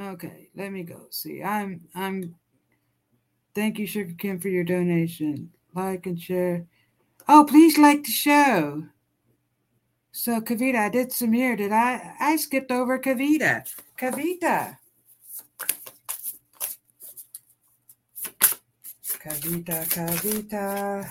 Okay, 0.00 0.48
let 0.56 0.72
me 0.72 0.84
go. 0.84 1.06
See, 1.10 1.42
I'm 1.42 1.82
I'm 1.94 2.34
thank 3.54 3.78
you, 3.78 3.86
Sugar 3.86 4.14
Kim, 4.16 4.40
for 4.40 4.48
your 4.48 4.64
donation. 4.64 5.50
Like 5.74 6.06
and 6.06 6.20
share. 6.20 6.66
Oh, 7.28 7.44
please 7.48 7.76
like 7.78 8.04
the 8.04 8.10
show. 8.10 8.84
So 10.12 10.40
Kavita, 10.40 10.76
I 10.76 10.88
did 10.88 11.08
Samir. 11.08 11.56
Did 11.56 11.72
I 11.72 12.14
I 12.18 12.36
skipped 12.36 12.70
over 12.70 12.98
Kavita. 12.98 13.66
Kavita. 13.98 14.78
Kavita, 19.22 19.84
Kavita. 19.88 21.04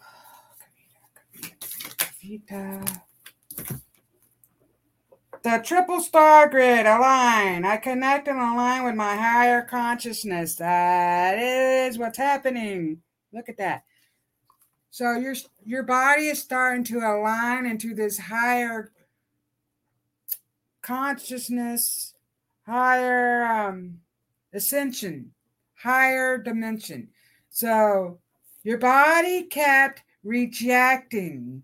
Oh, 0.00 0.48
Kavita, 0.60 1.00
Kavita, 1.14 1.62
Kavita. 1.98 3.87
The 5.42 5.62
triple 5.64 6.00
star 6.00 6.48
grid 6.48 6.86
align. 6.86 7.64
I 7.64 7.76
connect 7.76 8.28
and 8.28 8.38
align 8.38 8.84
with 8.84 8.94
my 8.94 9.14
higher 9.14 9.62
consciousness. 9.62 10.56
That 10.56 11.38
is 11.38 11.96
what's 11.96 12.18
happening. 12.18 13.02
Look 13.32 13.48
at 13.48 13.58
that. 13.58 13.84
So 14.90 15.12
your 15.12 15.34
your 15.64 15.84
body 15.84 16.28
is 16.28 16.40
starting 16.40 16.82
to 16.84 16.98
align 16.98 17.66
into 17.66 17.94
this 17.94 18.18
higher 18.18 18.90
consciousness, 20.82 22.14
higher 22.66 23.44
um, 23.44 23.98
ascension, 24.52 25.32
higher 25.74 26.38
dimension. 26.38 27.08
So 27.50 28.18
your 28.64 28.78
body 28.78 29.44
kept 29.44 30.02
rejecting 30.24 31.62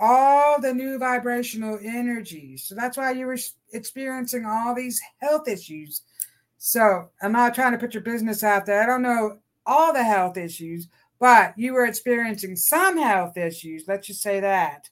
all 0.00 0.60
the 0.60 0.72
new 0.72 0.98
vibrational 0.98 1.78
energies. 1.82 2.64
So 2.64 2.74
that's 2.74 2.96
why 2.96 3.12
you 3.12 3.26
were 3.26 3.38
experiencing 3.72 4.44
all 4.46 4.74
these 4.74 5.00
health 5.18 5.48
issues. 5.48 6.02
So 6.58 7.10
I'm 7.20 7.32
not 7.32 7.54
trying 7.54 7.72
to 7.72 7.78
put 7.78 7.94
your 7.94 8.02
business 8.02 8.42
out 8.42 8.66
there. 8.66 8.82
I 8.82 8.86
don't 8.86 9.02
know 9.02 9.38
all 9.66 9.92
the 9.92 10.04
health 10.04 10.36
issues, 10.36 10.88
but 11.18 11.56
you 11.56 11.72
were 11.72 11.86
experiencing 11.86 12.56
some 12.56 12.98
health 12.98 13.36
issues. 13.36 13.84
Let's 13.86 14.06
just 14.06 14.22
say 14.22 14.40
that. 14.40 14.88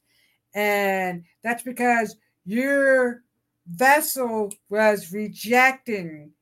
And 0.55 1.25
that's 1.43 1.63
because 1.63 2.17
your 2.45 3.23
vessel 3.67 4.53
was 4.69 5.13
rejecting 5.13 6.33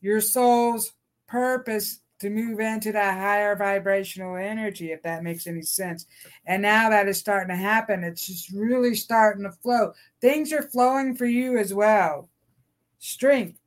your 0.00 0.20
soul's 0.20 0.92
purpose 1.26 2.00
to 2.20 2.30
move 2.30 2.60
into 2.60 2.92
that 2.92 3.18
higher 3.18 3.54
vibrational 3.54 4.36
energy, 4.36 4.92
if 4.92 5.02
that 5.02 5.22
makes 5.22 5.46
any 5.46 5.62
sense. 5.62 6.06
And 6.46 6.62
now 6.62 6.90
that 6.90 7.08
is 7.08 7.18
starting 7.18 7.48
to 7.48 7.56
happen, 7.56 8.04
it's 8.04 8.26
just 8.26 8.50
really 8.50 8.94
starting 8.94 9.44
to 9.44 9.52
flow. 9.52 9.92
Things 10.20 10.52
are 10.52 10.62
flowing 10.62 11.14
for 11.14 11.26
you 11.26 11.58
as 11.58 11.72
well. 11.72 12.28
Strength. 12.98 13.58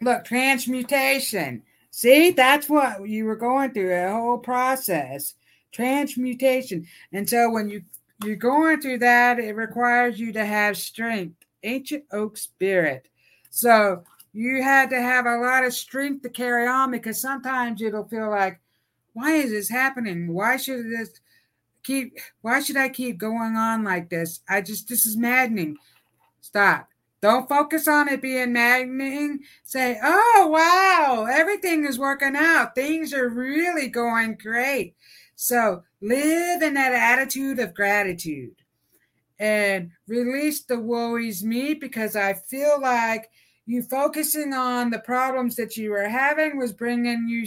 Look, 0.00 0.24
transmutation. 0.24 1.62
See, 1.90 2.30
that's 2.30 2.68
what 2.68 3.06
you 3.06 3.26
were 3.26 3.36
going 3.36 3.72
through 3.72 3.94
a 3.94 4.10
whole 4.10 4.38
process. 4.38 5.34
Transmutation. 5.72 6.86
And 7.12 7.28
so 7.28 7.50
when 7.50 7.68
you 7.68 7.82
you're 8.24 8.36
going 8.36 8.82
through 8.82 8.98
that, 8.98 9.38
it 9.38 9.56
requires 9.56 10.20
you 10.20 10.30
to 10.34 10.44
have 10.44 10.76
strength 10.76 11.36
ancient 11.62 12.04
oak 12.12 12.36
spirit. 12.36 13.08
So 13.50 14.04
you 14.32 14.62
had 14.62 14.90
to 14.90 15.00
have 15.00 15.26
a 15.26 15.38
lot 15.38 15.64
of 15.64 15.74
strength 15.74 16.22
to 16.22 16.28
carry 16.28 16.66
on 16.66 16.90
because 16.90 17.20
sometimes 17.20 17.82
it'll 17.82 18.08
feel 18.08 18.30
like, 18.30 18.60
why 19.12 19.32
is 19.32 19.50
this 19.50 19.68
happening? 19.68 20.32
Why 20.32 20.56
should 20.56 20.86
this 20.86 21.20
keep 21.82 22.18
why 22.42 22.60
should 22.60 22.76
I 22.76 22.88
keep 22.88 23.18
going 23.18 23.56
on 23.56 23.82
like 23.82 24.08
this? 24.08 24.40
I 24.48 24.60
just 24.60 24.88
this 24.88 25.06
is 25.06 25.16
maddening. 25.16 25.76
Stop. 26.40 26.88
Don't 27.20 27.48
focus 27.48 27.86
on 27.86 28.08
it 28.08 28.22
being 28.22 28.52
maddening. 28.52 29.40
Say, 29.64 29.98
oh 30.02 30.48
wow, 30.50 31.26
everything 31.30 31.84
is 31.84 31.98
working 31.98 32.36
out. 32.36 32.74
Things 32.74 33.12
are 33.12 33.28
really 33.28 33.88
going 33.88 34.36
great. 34.36 34.94
So 35.34 35.82
live 36.00 36.62
in 36.62 36.74
that 36.74 36.92
attitude 36.92 37.58
of 37.58 37.74
gratitude 37.74 38.54
and 39.38 39.90
release 40.06 40.62
the 40.62 40.78
worries 40.78 41.42
me 41.42 41.74
because 41.74 42.14
I 42.14 42.34
feel 42.34 42.80
like 42.80 43.30
you 43.66 43.82
focusing 43.82 44.52
on 44.52 44.90
the 44.90 44.98
problems 44.98 45.56
that 45.56 45.76
you 45.76 45.90
were 45.90 46.08
having 46.08 46.58
was 46.58 46.72
bringing 46.72 47.28
you 47.28 47.46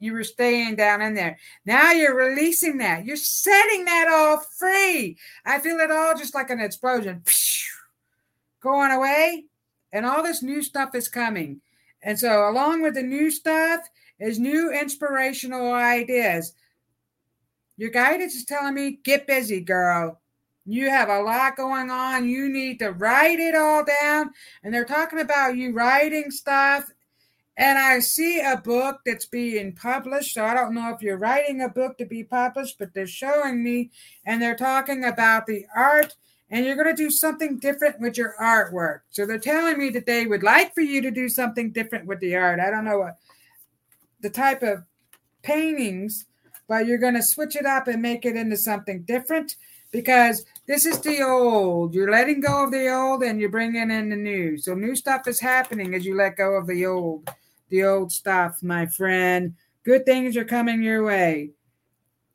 you 0.00 0.12
were 0.12 0.24
staying 0.24 0.76
down 0.76 1.00
in 1.00 1.14
there. 1.14 1.38
Now 1.64 1.92
you're 1.92 2.16
releasing 2.16 2.78
that. 2.78 3.06
You're 3.06 3.16
setting 3.16 3.86
that 3.86 4.08
all 4.08 4.38
free. 4.58 5.16
I 5.46 5.60
feel 5.60 5.78
it 5.78 5.90
all 5.90 6.14
just 6.14 6.34
like 6.34 6.50
an 6.50 6.60
explosion. 6.60 7.22
Going 8.60 8.90
away. 8.90 9.46
And 9.92 10.04
all 10.04 10.22
this 10.22 10.42
new 10.42 10.62
stuff 10.62 10.94
is 10.94 11.08
coming. 11.08 11.60
And 12.02 12.18
so 12.18 12.48
along 12.50 12.82
with 12.82 12.94
the 12.94 13.02
new 13.02 13.30
stuff 13.30 13.80
is 14.18 14.38
new 14.38 14.70
inspirational 14.72 15.72
ideas. 15.72 16.52
Your 17.78 17.90
guidance 17.90 18.34
is 18.34 18.44
telling 18.44 18.74
me 18.74 18.98
get 19.02 19.26
busy 19.26 19.60
girl 19.60 20.20
you 20.66 20.88
have 20.88 21.08
a 21.08 21.20
lot 21.20 21.56
going 21.56 21.90
on. 21.90 22.28
You 22.28 22.48
need 22.48 22.78
to 22.78 22.92
write 22.92 23.38
it 23.38 23.54
all 23.54 23.84
down. 23.84 24.30
And 24.62 24.72
they're 24.72 24.84
talking 24.84 25.20
about 25.20 25.56
you 25.56 25.72
writing 25.72 26.30
stuff. 26.30 26.84
And 27.56 27.78
I 27.78 28.00
see 28.00 28.40
a 28.40 28.56
book 28.56 29.00
that's 29.06 29.26
being 29.26 29.74
published. 29.74 30.34
So 30.34 30.44
I 30.44 30.54
don't 30.54 30.74
know 30.74 30.92
if 30.92 31.02
you're 31.02 31.18
writing 31.18 31.60
a 31.60 31.68
book 31.68 31.98
to 31.98 32.06
be 32.06 32.24
published, 32.24 32.78
but 32.78 32.92
they're 32.94 33.06
showing 33.06 33.62
me 33.62 33.90
and 34.26 34.40
they're 34.40 34.56
talking 34.56 35.04
about 35.04 35.46
the 35.46 35.66
art. 35.76 36.16
And 36.50 36.64
you're 36.64 36.76
going 36.76 36.94
to 36.94 37.02
do 37.02 37.10
something 37.10 37.58
different 37.58 38.00
with 38.00 38.16
your 38.16 38.34
artwork. 38.40 39.00
So 39.10 39.26
they're 39.26 39.38
telling 39.38 39.78
me 39.78 39.90
that 39.90 40.06
they 40.06 40.26
would 40.26 40.42
like 40.42 40.74
for 40.74 40.82
you 40.82 41.00
to 41.02 41.10
do 41.10 41.28
something 41.28 41.72
different 41.72 42.06
with 42.06 42.20
the 42.20 42.36
art. 42.36 42.60
I 42.60 42.70
don't 42.70 42.84
know 42.84 42.98
what 42.98 43.16
the 44.20 44.30
type 44.30 44.62
of 44.62 44.84
paintings, 45.42 46.26
but 46.66 46.86
you're 46.86 46.98
going 46.98 47.14
to 47.14 47.22
switch 47.22 47.56
it 47.56 47.66
up 47.66 47.88
and 47.88 48.00
make 48.00 48.24
it 48.24 48.36
into 48.36 48.56
something 48.56 49.02
different 49.02 49.56
because 49.94 50.44
this 50.66 50.86
is 50.86 50.98
the 51.00 51.22
old. 51.22 51.94
You're 51.94 52.10
letting 52.10 52.40
go 52.40 52.64
of 52.64 52.70
the 52.70 52.88
old 52.88 53.22
and 53.22 53.38
you're 53.38 53.50
bringing 53.50 53.90
in 53.90 54.08
the 54.08 54.16
new. 54.16 54.56
So 54.56 54.74
new 54.74 54.96
stuff 54.96 55.28
is 55.28 55.40
happening 55.40 55.94
as 55.94 56.06
you 56.06 56.16
let 56.16 56.36
go 56.36 56.54
of 56.54 56.66
the 56.66 56.86
old, 56.86 57.28
the 57.68 57.84
old 57.84 58.12
stuff, 58.12 58.62
my 58.62 58.86
friend. 58.86 59.54
Good 59.84 60.06
things 60.06 60.36
are 60.36 60.44
coming 60.44 60.82
your 60.82 61.04
way. 61.04 61.50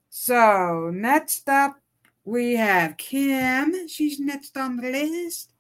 So 0.10 0.92
next 0.94 1.50
up, 1.50 1.80
we 2.24 2.56
have 2.56 2.98
Kim. 2.98 3.88
She's 3.88 4.20
next 4.20 4.56
on 4.58 4.78
the 4.78 4.92
list. 4.92 5.52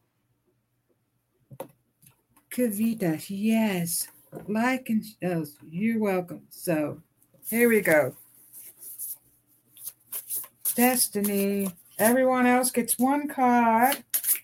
Kavita, 2.51 3.24
yes. 3.30 4.07
Like 4.47 4.89
and 4.89 5.03
oh, 5.24 5.45
you're 5.67 5.99
welcome. 5.99 6.43
So 6.49 7.01
here 7.49 7.70
we 7.70 7.82
go. 7.82 8.15
Destiny. 10.76 11.72
Everyone 11.99 12.45
else 12.45 12.71
gets 12.71 12.97
one 12.97 13.27
card. 13.27 13.97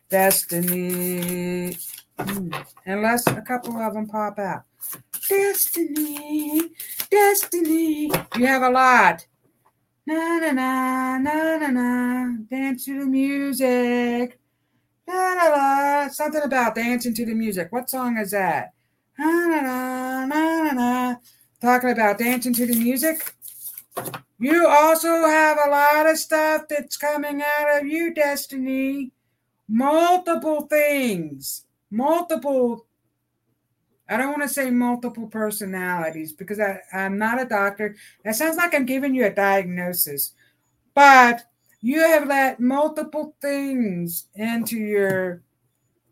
Destiny. 0.09 1.77
Hmm. 2.19 2.49
Unless 2.85 3.27
a 3.27 3.41
couple 3.41 3.77
of 3.77 3.93
them 3.93 4.07
pop 4.07 4.37
out. 4.39 4.63
Destiny. 5.29 6.61
Destiny. 7.09 8.11
You 8.35 8.45
have 8.45 8.61
a 8.63 8.69
lot. 8.69 9.25
Na 10.05 10.39
na 10.39 10.51
na 10.51 11.17
na 11.17 11.57
na 11.57 11.67
na. 11.67 12.35
Dance 12.49 12.85
to 12.85 12.99
the 12.99 13.05
music. 13.05 14.37
Na 15.07 15.33
na 15.35 15.49
na. 15.55 16.07
Something 16.09 16.43
about 16.43 16.75
dancing 16.75 17.13
to 17.13 17.25
the 17.25 17.33
music. 17.33 17.71
What 17.71 17.89
song 17.89 18.17
is 18.17 18.31
that? 18.31 18.73
Na 19.17 19.25
na 19.25 19.61
na 19.61 20.25
na 20.25 20.63
na 20.63 20.71
na. 20.73 21.15
Talking 21.61 21.91
about 21.91 22.17
dancing 22.17 22.53
to 22.53 22.65
the 22.65 22.75
music. 22.75 23.33
You 24.45 24.67
also 24.67 25.07
have 25.07 25.57
a 25.57 25.71
lot 25.71 26.07
of 26.07 26.19
stuff 26.19 26.67
that's 26.69 26.97
coming 26.97 27.41
out 27.41 27.81
of 27.81 27.87
you, 27.87 28.13
Destiny. 28.13 29.11
Multiple 29.67 30.67
things. 30.67 31.65
Multiple. 31.89 32.85
I 34.07 34.17
don't 34.17 34.29
want 34.29 34.43
to 34.43 34.47
say 34.47 34.69
multiple 34.69 35.25
personalities 35.25 36.31
because 36.31 36.59
I, 36.59 36.79
I'm 36.93 37.17
not 37.17 37.41
a 37.41 37.45
doctor. 37.45 37.95
That 38.23 38.35
sounds 38.35 38.57
like 38.57 38.75
I'm 38.75 38.85
giving 38.85 39.15
you 39.15 39.25
a 39.25 39.31
diagnosis. 39.31 40.33
But 40.93 41.41
you 41.81 42.01
have 42.01 42.27
let 42.27 42.59
multiple 42.59 43.35
things 43.41 44.27
into 44.35 44.77
your 44.77 45.41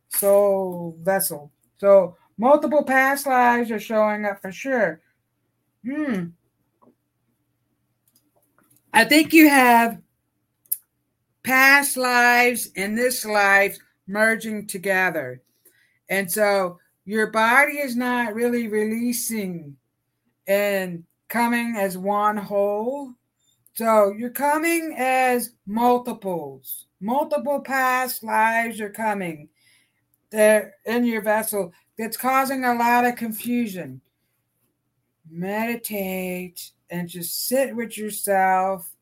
soul 0.10 0.98
vessel. 1.04 1.52
So 1.78 2.18
multiple 2.40 2.84
past 2.84 3.28
lives 3.28 3.70
are 3.70 3.80
showing 3.80 4.26
up 4.26 4.42
for 4.42 4.52
sure. 4.52 5.02
Hmm. 5.88 6.30
I 8.94 9.06
think 9.06 9.34
you 9.34 9.50
have 9.50 10.00
past 11.44 11.98
lives 11.98 12.70
and 12.76 12.96
this 12.96 13.26
life 13.26 13.78
merging 14.08 14.68
together. 14.68 15.42
And 16.10 16.32
so 16.32 16.80
your 17.04 17.32
body 17.32 17.80
is 17.80 17.96
not 17.96 18.36
really 18.36 18.68
releasing 18.68 19.76
and 20.46 21.04
coming 21.28 21.76
as 21.76 21.98
one 21.98 22.38
whole. 22.38 23.14
So 23.74 24.14
you're 24.16 24.30
coming 24.30 24.96
as 24.98 25.56
multiples. 25.66 26.86
Multiple 27.02 27.62
past 27.62 28.24
lives 28.24 28.80
are 28.80 28.92
coming 28.92 29.50
there 30.30 30.76
in 30.86 31.04
your 31.04 31.22
vessel 31.22 31.74
that's 31.98 32.16
causing 32.16 32.64
a 32.64 32.76
lot 32.76 33.06
of 33.06 33.16
confusion. 33.16 34.02
Meditate 35.28 36.73
and 36.94 37.10
just 37.10 37.48
sit 37.48 37.76
with 37.76 37.98
yourself 37.98 38.96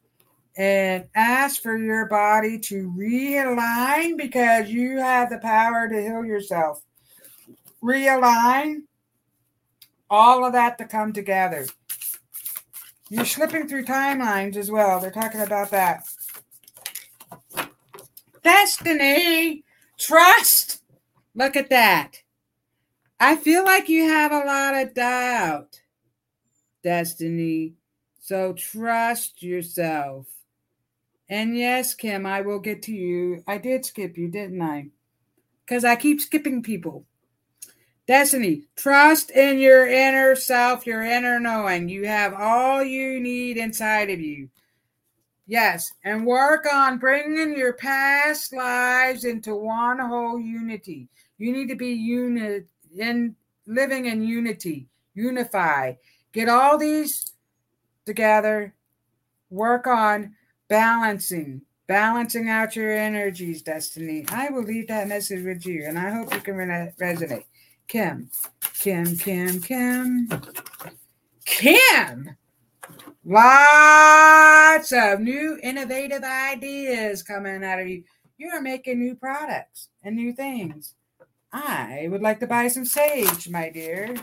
and 0.55 1.05
ask 1.13 1.61
for 1.61 1.77
your 1.77 2.05
body 2.05 2.57
to 2.57 2.89
realign 2.97 4.15
because 4.17 4.69
you 4.69 4.97
have 4.97 5.29
the 5.29 5.39
power 5.39 5.89
to 5.89 6.01
heal 6.01 6.23
yourself. 6.23 6.81
Realign 7.83 8.83
all 10.09 10.45
of 10.45 10.53
that 10.53 10.77
to 10.77 10.85
come 10.85 11.11
together. 11.11 11.65
You're 13.09 13.25
slipping 13.25 13.67
through 13.67 13.83
timelines 13.83 14.55
as 14.55 14.71
well. 14.71 15.01
They're 15.01 15.11
talking 15.11 15.41
about 15.41 15.71
that. 15.71 16.05
Destiny, 18.41 19.65
trust. 19.97 20.81
Look 21.35 21.57
at 21.57 21.69
that. 21.69 22.23
I 23.19 23.35
feel 23.35 23.65
like 23.65 23.89
you 23.89 24.07
have 24.07 24.31
a 24.31 24.45
lot 24.45 24.75
of 24.75 24.93
doubt, 24.93 25.81
Destiny. 26.83 27.75
So 28.21 28.53
trust 28.53 29.41
yourself. 29.41 30.27
And 31.27 31.57
yes, 31.57 31.95
Kim, 31.95 32.25
I 32.25 32.41
will 32.41 32.59
get 32.59 32.83
to 32.83 32.91
you. 32.91 33.43
I 33.47 33.57
did 33.57 33.83
skip 33.83 34.15
you, 34.17 34.29
didn't 34.29 34.61
I? 34.61 34.89
Because 35.65 35.83
I 35.83 35.95
keep 35.95 36.21
skipping 36.21 36.61
people. 36.61 37.05
Destiny, 38.07 38.63
trust 38.75 39.31
in 39.31 39.59
your 39.59 39.87
inner 39.87 40.35
self, 40.35 40.85
your 40.85 41.01
inner 41.01 41.39
knowing. 41.39 41.89
You 41.89 42.05
have 42.05 42.33
all 42.33 42.83
you 42.83 43.19
need 43.19 43.57
inside 43.57 44.09
of 44.09 44.19
you. 44.19 44.49
Yes, 45.47 45.91
and 46.03 46.25
work 46.25 46.67
on 46.71 46.99
bringing 46.99 47.57
your 47.57 47.73
past 47.73 48.53
lives 48.53 49.25
into 49.25 49.55
one 49.55 49.97
whole 49.97 50.39
unity. 50.39 51.09
You 51.39 51.53
need 51.53 51.69
to 51.69 51.75
be 51.75 51.93
unit 51.93 52.67
in 52.95 53.35
living 53.65 54.05
in 54.05 54.21
unity, 54.23 54.87
unify. 55.15 55.93
Get 56.33 56.49
all 56.49 56.77
these 56.77 57.31
together, 58.05 58.73
work 59.49 59.87
on 59.87 60.35
balancing, 60.69 61.61
balancing 61.87 62.49
out 62.49 62.75
your 62.75 62.91
energies, 62.91 63.61
Destiny. 63.61 64.25
I 64.29 64.49
will 64.49 64.63
leave 64.63 64.87
that 64.87 65.07
message 65.07 65.43
with 65.43 65.65
you, 65.65 65.85
and 65.85 65.99
I 65.99 66.11
hope 66.11 66.33
you 66.33 66.39
can 66.41 66.55
re- 66.55 66.93
resonate. 66.99 67.45
Kim, 67.87 68.29
Kim, 68.79 69.17
Kim, 69.17 69.61
Kim, 69.61 70.29
Kim. 71.45 72.37
Lots 73.23 74.91
of 74.93 75.19
new 75.19 75.59
innovative 75.61 76.23
ideas 76.23 77.21
coming 77.21 77.63
out 77.63 77.79
of 77.79 77.87
you. 77.87 78.03
You 78.37 78.49
are 78.49 78.61
making 78.61 78.99
new 78.99 79.15
products 79.15 79.89
and 80.03 80.15
new 80.15 80.33
things. 80.33 80.95
I 81.53 82.07
would 82.09 82.21
like 82.21 82.39
to 82.39 82.47
buy 82.47 82.69
some 82.69 82.85
sage, 82.85 83.49
my 83.49 83.69
dear. 83.69 84.15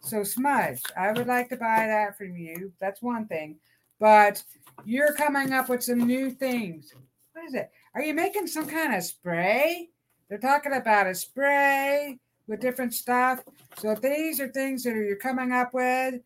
So 0.00 0.22
smudge, 0.24 0.82
I 0.96 1.12
would 1.12 1.26
like 1.26 1.48
to 1.50 1.56
buy 1.56 1.86
that 1.86 2.16
from 2.16 2.36
you. 2.36 2.72
That's 2.80 3.02
one 3.02 3.26
thing. 3.26 3.56
But 3.98 4.42
you're 4.84 5.12
coming 5.14 5.52
up 5.52 5.68
with 5.68 5.82
some 5.82 6.06
new 6.06 6.30
things. 6.30 6.94
What 7.32 7.44
is 7.44 7.54
it? 7.54 7.70
Are 7.94 8.02
you 8.02 8.14
making 8.14 8.46
some 8.46 8.66
kind 8.66 8.94
of 8.94 9.02
spray 9.02 9.90
they're 10.30 10.38
talking 10.38 10.74
about 10.74 11.08
a 11.08 11.14
spray 11.14 12.20
with 12.46 12.60
different 12.60 12.94
stuff. 12.94 13.42
So 13.78 13.96
these 13.96 14.40
are 14.40 14.48
things 14.48 14.84
that 14.84 14.94
you're 14.94 15.16
coming 15.16 15.50
up 15.50 15.74
with, 15.74 16.20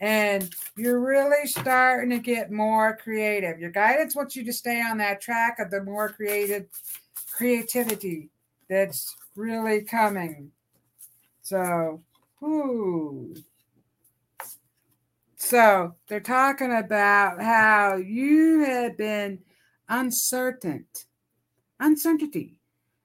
and 0.00 0.50
you're 0.78 1.00
really 1.00 1.46
starting 1.46 2.08
to 2.08 2.18
get 2.18 2.50
more 2.50 2.96
creative. 2.96 3.60
Your 3.60 3.70
guidance 3.70 4.16
wants 4.16 4.34
you 4.34 4.44
to 4.46 4.52
stay 4.52 4.80
on 4.80 4.96
that 4.98 5.20
track 5.20 5.58
of 5.58 5.70
the 5.70 5.82
more 5.82 6.08
creative 6.08 6.66
creativity 7.30 8.30
that's 8.68 9.14
really 9.36 9.82
coming. 9.82 10.50
So, 11.42 12.00
ooh. 12.42 13.34
So 15.36 15.94
they're 16.06 16.20
talking 16.20 16.72
about 16.72 17.42
how 17.42 17.96
you 17.96 18.60
have 18.64 18.96
been 18.96 19.40
uncertain, 19.88 20.86
uncertainty. 21.80 22.56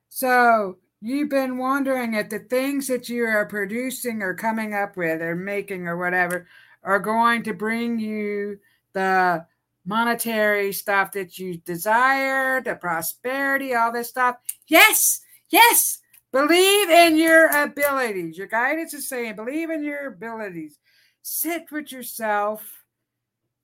So 0.09 0.77
you've 1.01 1.29
been 1.29 1.57
wondering 1.57 2.13
if 2.13 2.29
the 2.29 2.39
things 2.39 2.87
that 2.87 3.09
you 3.09 3.23
are 3.25 3.45
producing 3.45 4.21
or 4.21 4.33
coming 4.33 4.73
up 4.73 4.97
with 4.97 5.21
or 5.21 5.35
making 5.35 5.87
or 5.87 5.97
whatever 5.97 6.47
are 6.83 6.99
going 6.99 7.43
to 7.43 7.53
bring 7.53 7.99
you 7.99 8.59
the 8.93 9.45
monetary 9.85 10.73
stuff 10.73 11.11
that 11.13 11.37
you 11.37 11.57
desire, 11.59 12.61
the 12.61 12.75
prosperity, 12.75 13.75
all 13.75 13.91
this 13.91 14.09
stuff. 14.09 14.35
Yes, 14.67 15.21
yes. 15.49 15.99
Believe 16.35 16.89
in 16.89 17.15
your 17.15 17.47
abilities. 17.47 18.37
Your 18.37 18.47
guidance 18.47 18.93
is 18.93 19.07
saying, 19.07 19.37
believe 19.37 19.69
in 19.69 19.85
your 19.85 20.07
abilities 20.07 20.77
sit 21.21 21.65
with 21.71 21.91
yourself, 21.91 22.83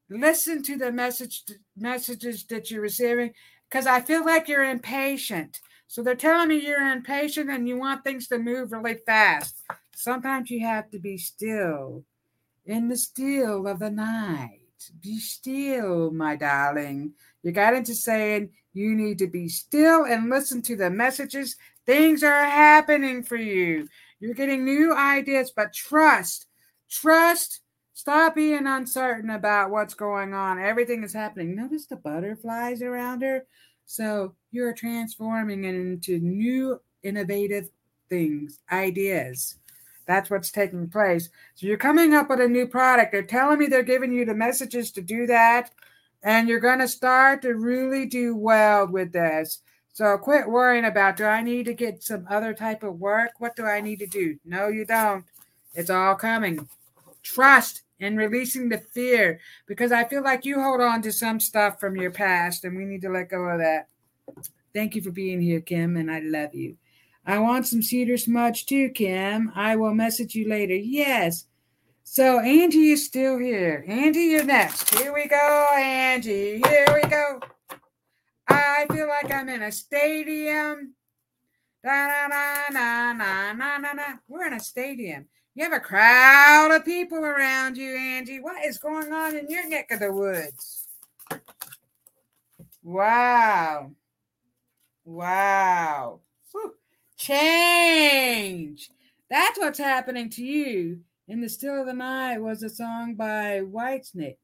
listen 0.10 0.64
to 0.64 0.78
the 0.78 0.92
message 0.92 1.44
messages 1.78 2.46
that 2.46 2.72
you're 2.72 2.82
receiving, 2.82 3.34
because 3.70 3.86
I 3.86 4.00
feel 4.00 4.26
like 4.26 4.48
you're 4.48 4.64
impatient. 4.64 5.60
So 5.88 6.02
they're 6.02 6.16
telling 6.16 6.48
me 6.48 6.66
you're 6.66 6.92
impatient 6.92 7.50
and 7.50 7.68
you 7.68 7.78
want 7.78 8.04
things 8.06 8.28
to 8.30 8.40
move 8.40 8.72
really 8.72 8.98
fast. 9.06 9.62
Sometimes 9.94 10.50
you 10.50 10.66
have 10.66 10.90
to 10.92 11.00
be 11.00 11.18
still 11.18 12.06
in 12.66 12.88
the 12.88 12.98
still 12.98 13.68
of 13.68 13.80
the 13.80 13.92
night. 13.92 14.60
Be 15.02 15.20
still, 15.20 16.10
my 16.10 16.36
darling. 16.36 17.14
You 17.44 17.52
got 17.52 17.76
into 17.76 17.94
saying 17.94 18.50
you 18.74 18.96
need 18.96 19.20
to 19.20 19.28
be 19.28 19.50
still 19.50 20.06
and 20.06 20.30
listen 20.30 20.62
to 20.64 20.76
the 20.76 20.90
messages. 20.90 21.56
Things 21.92 22.24
are 22.24 22.46
happening 22.46 23.22
for 23.22 23.36
you. 23.36 23.88
You're 24.22 24.34
getting 24.34 24.64
new 24.64 24.96
ideas, 24.96 25.52
but 25.54 25.74
trust 25.74 26.48
Trust. 26.92 27.62
Stop 27.94 28.36
being 28.36 28.68
uncertain 28.68 29.30
about 29.30 29.70
what's 29.70 29.94
going 29.94 30.34
on. 30.34 30.60
Everything 30.60 31.04
is 31.04 31.14
happening. 31.14 31.56
Notice 31.56 31.86
the 31.86 31.96
butterflies 31.96 32.82
around 32.82 33.22
her. 33.22 33.46
So 33.86 34.36
you're 34.52 34.74
transforming 34.74 35.66
into 35.66 36.20
new, 36.20 36.80
innovative 37.04 37.70
things, 38.10 38.60
ideas. 38.72 39.58
That's 40.08 40.30
what's 40.30 40.52
taking 40.52 40.90
place. 40.90 41.30
So 41.56 41.68
you're 41.68 41.78
coming 41.78 42.14
up 42.14 42.30
with 42.30 42.42
a 42.42 42.48
new 42.48 42.68
product. 42.68 43.12
They're 43.12 43.24
telling 43.24 43.60
me 43.60 43.68
they're 43.68 43.84
giving 43.84 44.12
you 44.12 44.26
the 44.26 44.34
messages 44.34 44.92
to 44.94 45.02
do 45.02 45.28
that. 45.28 45.72
And 46.24 46.50
you're 46.50 46.60
going 46.60 46.80
to 46.80 46.88
start 46.88 47.42
to 47.44 47.54
really 47.54 48.06
do 48.06 48.36
well 48.36 48.88
with 48.88 49.12
this. 49.12 49.60
So 49.94 50.18
quit 50.18 50.48
worrying 50.48 50.86
about 50.86 51.18
do 51.18 51.26
I 51.26 51.42
need 51.42 51.66
to 51.66 51.74
get 51.74 52.04
some 52.04 52.26
other 52.30 52.54
type 52.54 52.84
of 52.84 53.00
work? 53.00 53.32
What 53.40 53.56
do 53.56 53.66
I 53.66 53.82
need 53.82 54.00
to 54.00 54.08
do? 54.08 54.38
No, 54.46 54.68
you 54.68 54.86
don't. 54.86 55.26
It's 55.74 55.90
all 55.90 56.16
coming 56.16 56.68
trust 57.24 57.84
and 58.00 58.18
releasing 58.18 58.70
the 58.70 58.80
fear 58.80 59.40
because 59.68 59.92
I 59.92 60.06
feel 60.06 60.24
like 60.24 60.46
you 60.46 60.60
hold 60.60 60.82
on 60.82 61.02
to 61.04 61.12
some 61.12 61.40
stuff 61.40 61.80
from 61.80 61.96
your 61.96 62.12
past 62.12 62.66
and 62.66 62.76
we 62.76 62.86
need 62.86 63.02
to 63.02 63.10
let 63.10 63.30
go 63.30 63.44
of 63.44 63.60
that. 63.60 63.88
Thank 64.74 64.96
you 64.96 65.02
for 65.02 65.12
being 65.12 65.42
here, 65.42 65.62
Kim, 65.62 65.98
and 65.98 66.10
I 66.10 66.20
love 66.20 66.56
you. 66.56 66.78
I 67.26 67.38
want 67.40 67.68
some 67.68 67.84
cedar 67.84 68.18
smudge 68.18 68.66
too, 68.66 68.90
Kim. 68.90 69.52
I 69.54 69.76
will 69.76 69.94
message 69.94 70.34
you 70.34 70.50
later. 70.50 70.74
Yes. 70.74 71.46
So 72.04 72.40
Angie 72.40 72.92
is 72.92 73.06
still 73.06 73.38
here. 73.38 73.86
Angie, 73.88 74.20
you're 74.22 74.44
next. 74.44 74.96
Here 74.96 75.14
we 75.14 75.28
go, 75.28 75.68
Angie. 75.76 76.62
Here 76.66 76.88
we 76.94 77.08
go. 77.10 77.40
I 78.52 78.86
feel 78.92 79.08
like 79.08 79.32
I'm 79.32 79.50
in 79.50 79.64
a 79.64 79.72
stadium. 79.72 80.94
Da, 81.84 82.28
na, 82.28 82.28
na, 82.70 83.14
na, 83.14 83.54
na, 83.54 83.78
na, 83.78 83.94
na. 83.94 84.04
We're 84.28 84.48
in 84.48 84.54
a 84.54 84.60
stadium. 84.60 85.26
You 85.56 85.64
have 85.64 85.74
a 85.74 85.80
crowd 85.80 86.72
of 86.72 86.86
people 86.86 87.20
around 87.20 87.78
you, 87.78 87.96
Angie. 87.96 88.40
What 88.40 88.64
is 88.64 88.78
going 88.78 89.12
on 89.12 89.36
in 89.36 89.50
your 89.50 89.68
neck 89.68 89.92
of 89.92 90.00
the 90.00 90.12
woods? 90.12 90.88
Wow. 92.84 93.92
Wow. 95.04 96.20
Whew. 96.52 96.74
Change. 97.18 98.90
That's 99.30 99.60
what's 99.60 99.80
happening 99.80 100.30
to 100.32 100.44
you. 100.44 101.02
In 101.28 101.42
the 101.42 101.50
Still 101.50 101.82
of 101.82 101.88
the 101.88 101.94
Night 101.94 102.40
was 102.40 102.64
a 102.64 102.70
song 102.70 103.16
by 103.16 103.62
Whitesnake. 103.62 104.38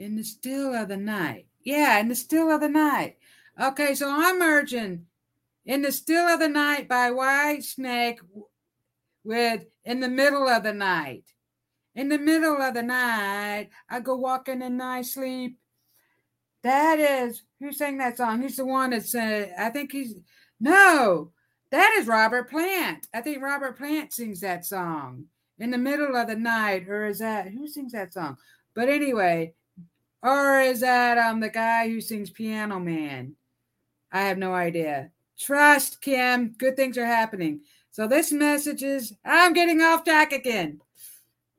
In 0.00 0.16
the 0.16 0.24
Still 0.24 0.74
of 0.74 0.88
the 0.88 0.96
Night. 0.96 1.46
Yeah, 1.62 2.00
in 2.00 2.08
the 2.08 2.14
Still 2.14 2.50
of 2.50 2.60
the 2.60 2.68
Night. 2.68 3.18
Okay, 3.60 3.94
so 3.94 4.10
I'm 4.10 4.38
merging 4.38 5.06
in 5.66 5.82
the 5.82 5.92
Still 5.92 6.26
of 6.26 6.40
the 6.40 6.48
Night 6.48 6.88
by 6.88 7.10
Whitesnake 7.10 8.18
with 9.22 9.66
In 9.84 10.00
the 10.00 10.08
Middle 10.08 10.48
of 10.48 10.62
the 10.62 10.72
Night. 10.72 11.24
In 11.94 12.08
the 12.08 12.18
middle 12.18 12.62
of 12.62 12.74
the 12.74 12.82
night, 12.82 13.68
I 13.88 14.00
go 14.00 14.16
walking 14.16 14.62
in 14.62 14.80
I 14.80 15.02
sleep. 15.02 15.58
That 16.62 16.98
is, 17.00 17.42
who 17.58 17.72
sang 17.72 17.98
that 17.98 18.16
song? 18.16 18.42
He's 18.42 18.56
the 18.56 18.64
one 18.64 18.90
that 18.90 19.04
said, 19.06 19.52
I 19.58 19.70
think 19.70 19.92
he's, 19.92 20.14
no, 20.60 21.32
that 21.70 21.96
is 21.98 22.06
Robert 22.06 22.48
Plant. 22.48 23.08
I 23.12 23.20
think 23.22 23.42
Robert 23.42 23.76
Plant 23.76 24.12
sings 24.12 24.40
that 24.40 24.64
song 24.64 25.24
in 25.58 25.70
the 25.70 25.78
middle 25.78 26.14
of 26.16 26.28
the 26.28 26.36
night, 26.36 26.88
or 26.88 27.06
is 27.06 27.18
that, 27.18 27.48
who 27.48 27.66
sings 27.66 27.92
that 27.92 28.12
song? 28.12 28.36
But 28.74 28.88
anyway, 28.88 29.54
or 30.22 30.60
is 30.60 30.80
that 30.80 31.18
um 31.18 31.40
the 31.40 31.48
guy 31.48 31.88
who 31.88 32.00
sings 32.00 32.30
Piano 32.30 32.78
Man? 32.78 33.34
I 34.12 34.22
have 34.22 34.38
no 34.38 34.52
idea. 34.54 35.10
Trust, 35.38 36.00
Kim. 36.00 36.54
Good 36.58 36.76
things 36.76 36.98
are 36.98 37.06
happening. 37.06 37.60
So 37.90 38.06
this 38.06 38.32
message 38.32 38.82
is 38.82 39.14
I'm 39.24 39.52
getting 39.52 39.80
off 39.80 40.04
track 40.04 40.32
again. 40.32 40.80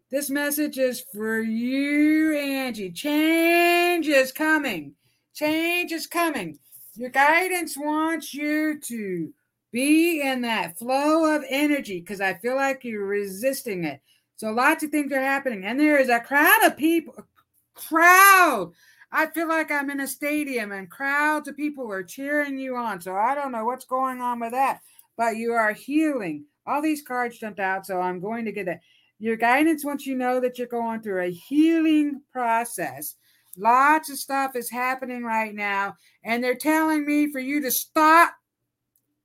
This 0.09 0.29
message 0.29 0.77
is 0.77 1.05
for 1.13 1.39
you, 1.39 2.37
Angie. 2.37 2.91
Change 2.91 4.07
is 4.07 4.31
coming. 4.31 4.93
Change 5.33 5.93
is 5.93 6.05
coming. 6.05 6.59
Your 6.95 7.09
guidance 7.09 7.77
wants 7.77 8.33
you 8.33 8.79
to 8.81 9.33
be 9.71 10.21
in 10.21 10.41
that 10.41 10.77
flow 10.77 11.33
of 11.33 11.45
energy 11.47 12.01
because 12.01 12.19
I 12.19 12.33
feel 12.33 12.55
like 12.55 12.83
you're 12.83 13.05
resisting 13.05 13.85
it. 13.85 14.01
So 14.35 14.51
lots 14.51 14.83
of 14.83 14.89
things 14.89 15.13
are 15.13 15.21
happening, 15.21 15.63
and 15.63 15.79
there 15.79 15.97
is 15.97 16.09
a 16.09 16.19
crowd 16.19 16.65
of 16.65 16.75
people. 16.75 17.25
Crowd 17.73 18.73
I 19.13 19.27
feel 19.27 19.49
like 19.49 19.71
I'm 19.71 19.89
in 19.89 19.99
a 19.99 20.07
stadium 20.07 20.71
and 20.71 20.89
crowds 20.89 21.49
of 21.49 21.57
people 21.57 21.91
are 21.91 22.03
cheering 22.03 22.57
you 22.57 22.77
on. 22.77 23.01
So 23.01 23.15
I 23.15 23.35
don't 23.35 23.51
know 23.51 23.65
what's 23.65 23.85
going 23.85 24.21
on 24.21 24.39
with 24.39 24.51
that, 24.51 24.79
but 25.17 25.35
you 25.35 25.51
are 25.51 25.73
healing. 25.73 26.45
All 26.65 26.81
these 26.81 27.01
cards 27.01 27.37
jumped 27.37 27.59
out, 27.59 27.85
so 27.85 27.99
I'm 27.99 28.21
going 28.21 28.45
to 28.45 28.51
get 28.51 28.67
that. 28.67 28.81
Your 29.19 29.35
guidance 29.35 29.83
once 29.83 30.07
you 30.07 30.15
know 30.15 30.39
that 30.39 30.57
you're 30.57 30.67
going 30.67 31.01
through 31.01 31.23
a 31.23 31.31
healing 31.31 32.21
process. 32.31 33.15
Lots 33.57 34.09
of 34.09 34.17
stuff 34.17 34.55
is 34.55 34.69
happening 34.69 35.23
right 35.23 35.53
now, 35.53 35.95
and 36.23 36.41
they're 36.41 36.55
telling 36.55 37.05
me 37.05 37.31
for 37.31 37.39
you 37.39 37.61
to 37.61 37.69
stop 37.71 38.33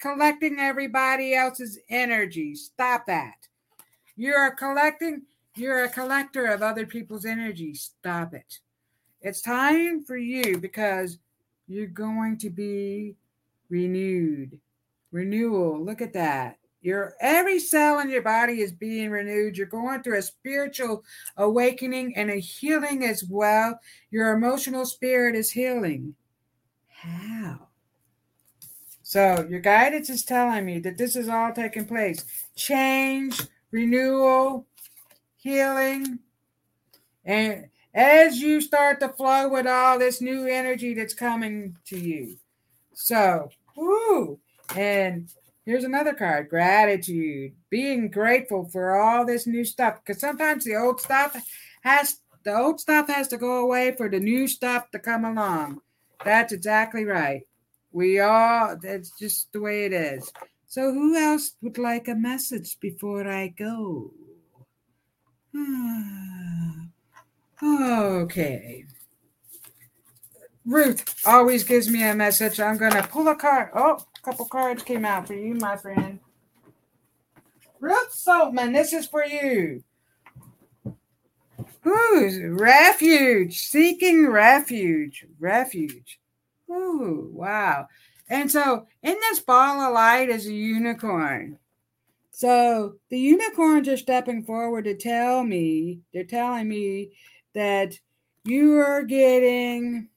collecting 0.01 0.59
everybody 0.59 1.34
else's 1.34 1.78
energy. 1.88 2.57
Stop 2.57 3.07
that. 3.07 3.36
You're 4.16 4.51
collecting, 4.57 5.22
you're 5.57 5.84
a 5.84 5.88
collector 5.88 6.46
of 6.46 6.62
other 6.62 6.86
people's 6.86 7.24
energy. 7.24 7.74
Stop 7.74 8.34
it. 8.34 8.61
It's 9.20 9.40
time 9.40 10.04
for 10.04 10.16
you 10.16 10.59
because 10.59 11.18
you're 11.66 11.86
going 11.86 12.38
to 12.38 12.50
be 12.50 13.16
renewed. 13.68 14.61
Renewal. 15.11 15.82
Look 15.82 16.00
at 16.00 16.12
that. 16.12 16.59
Your 16.82 17.14
every 17.20 17.59
cell 17.59 17.98
in 17.98 18.11
your 18.11 18.22
body 18.22 18.61
is 18.61 18.70
being 18.70 19.11
renewed. 19.11 19.57
You're 19.57 19.66
going 19.66 20.02
through 20.02 20.18
a 20.18 20.22
spiritual 20.22 21.02
awakening 21.36 22.16
and 22.16 22.30
a 22.30 22.36
healing 22.36 23.04
as 23.04 23.24
well. 23.24 23.80
Your 24.11 24.36
emotional 24.36 24.86
spirit 24.86 25.34
is 25.34 25.50
healing. 25.50 26.14
How? 26.88 27.68
So 29.02 29.46
your 29.48 29.61
guidance 29.61 30.11
is 30.11 30.24
telling 30.24 30.64
me 30.64 30.78
that 30.80 30.98
this 30.98 31.16
is 31.16 31.28
all 31.28 31.52
taking 31.52 31.86
place. 31.86 32.24
Change, 32.54 33.40
renewal, 33.70 34.66
healing, 35.47 36.18
and 37.24 37.66
as 37.94 38.40
you 38.40 38.61
start 38.61 39.01
to 39.01 39.09
flow 39.09 39.49
with 39.49 39.66
all 39.66 39.99
this 39.99 40.20
new 40.20 40.47
energy 40.47 40.92
that's 40.92 41.14
coming 41.14 41.76
to 41.86 41.99
you. 41.99 42.36
So, 42.92 43.49
woo, 43.76 44.38
and 44.74 45.28
here's 45.64 45.84
another 45.84 46.12
card 46.12 46.49
gratitude, 46.49 47.53
being 47.70 48.11
grateful 48.11 48.68
for 48.68 49.01
all 49.01 49.24
this 49.24 49.47
new 49.47 49.64
stuff. 49.64 50.01
Because 50.05 50.20
sometimes 50.20 50.64
the 50.64 50.76
old 50.76 51.01
stuff 51.01 51.36
has 51.82 52.18
the 52.44 52.55
old 52.55 52.80
stuff 52.80 53.09
has 53.09 53.28
to 53.28 53.38
go 53.38 53.59
away 53.64 53.94
for 53.97 54.09
the 54.09 54.20
new 54.20 54.47
stuff 54.47 54.90
to 54.90 54.99
come 54.99 55.24
along. 55.24 55.80
That's 56.24 56.53
exactly 56.53 57.05
right. 57.05 57.42
We 57.92 58.20
all, 58.20 58.76
that's 58.76 59.11
just 59.18 59.53
the 59.53 59.61
way 59.61 59.86
it 59.86 59.92
is. 59.92 60.32
So, 60.66 60.92
who 60.92 61.16
else 61.16 61.53
would 61.62 61.78
like 61.78 62.09
a 62.09 62.14
message 62.14 62.78
before 62.78 63.26
I 63.26 63.49
go? 63.49 64.12
okay. 67.62 68.84
Ruth 70.64 71.04
always 71.24 71.62
gives 71.62 71.88
me 71.88 72.02
a 72.02 72.14
message. 72.14 72.59
I'm 72.59 72.76
going 72.76 72.92
to 72.92 73.04
pull 73.04 73.28
a 73.28 73.36
card. 73.36 73.70
Oh, 73.74 74.04
a 74.16 74.20
couple 74.22 74.46
cards 74.46 74.82
came 74.82 75.04
out 75.04 75.26
for 75.26 75.34
you, 75.34 75.54
my 75.54 75.76
friend. 75.76 76.18
Ruth 77.80 78.12
Saltman, 78.12 78.72
this 78.72 78.92
is 78.92 79.07
for 79.07 79.24
you. 79.24 79.84
Ooh, 81.86 82.57
refuge, 82.59 83.59
seeking 83.59 84.26
refuge, 84.26 85.24
refuge. 85.38 86.18
Ooh, 86.68 87.30
wow. 87.32 87.86
And 88.28 88.50
so 88.50 88.86
in 89.02 89.14
this 89.20 89.38
ball 89.38 89.80
of 89.80 89.94
light 89.94 90.28
is 90.28 90.46
a 90.46 90.52
unicorn. 90.52 91.59
So 92.37 92.97
the 93.09 93.18
unicorns 93.18 93.89
are 93.89 93.97
stepping 93.97 94.43
forward 94.43 94.84
to 94.84 94.95
tell 94.95 95.43
me, 95.43 96.01
they're 96.12 96.22
telling 96.22 96.68
me 96.68 97.12
that 97.55 97.99
you 98.45 98.78
are 98.78 99.03
getting 99.05 100.11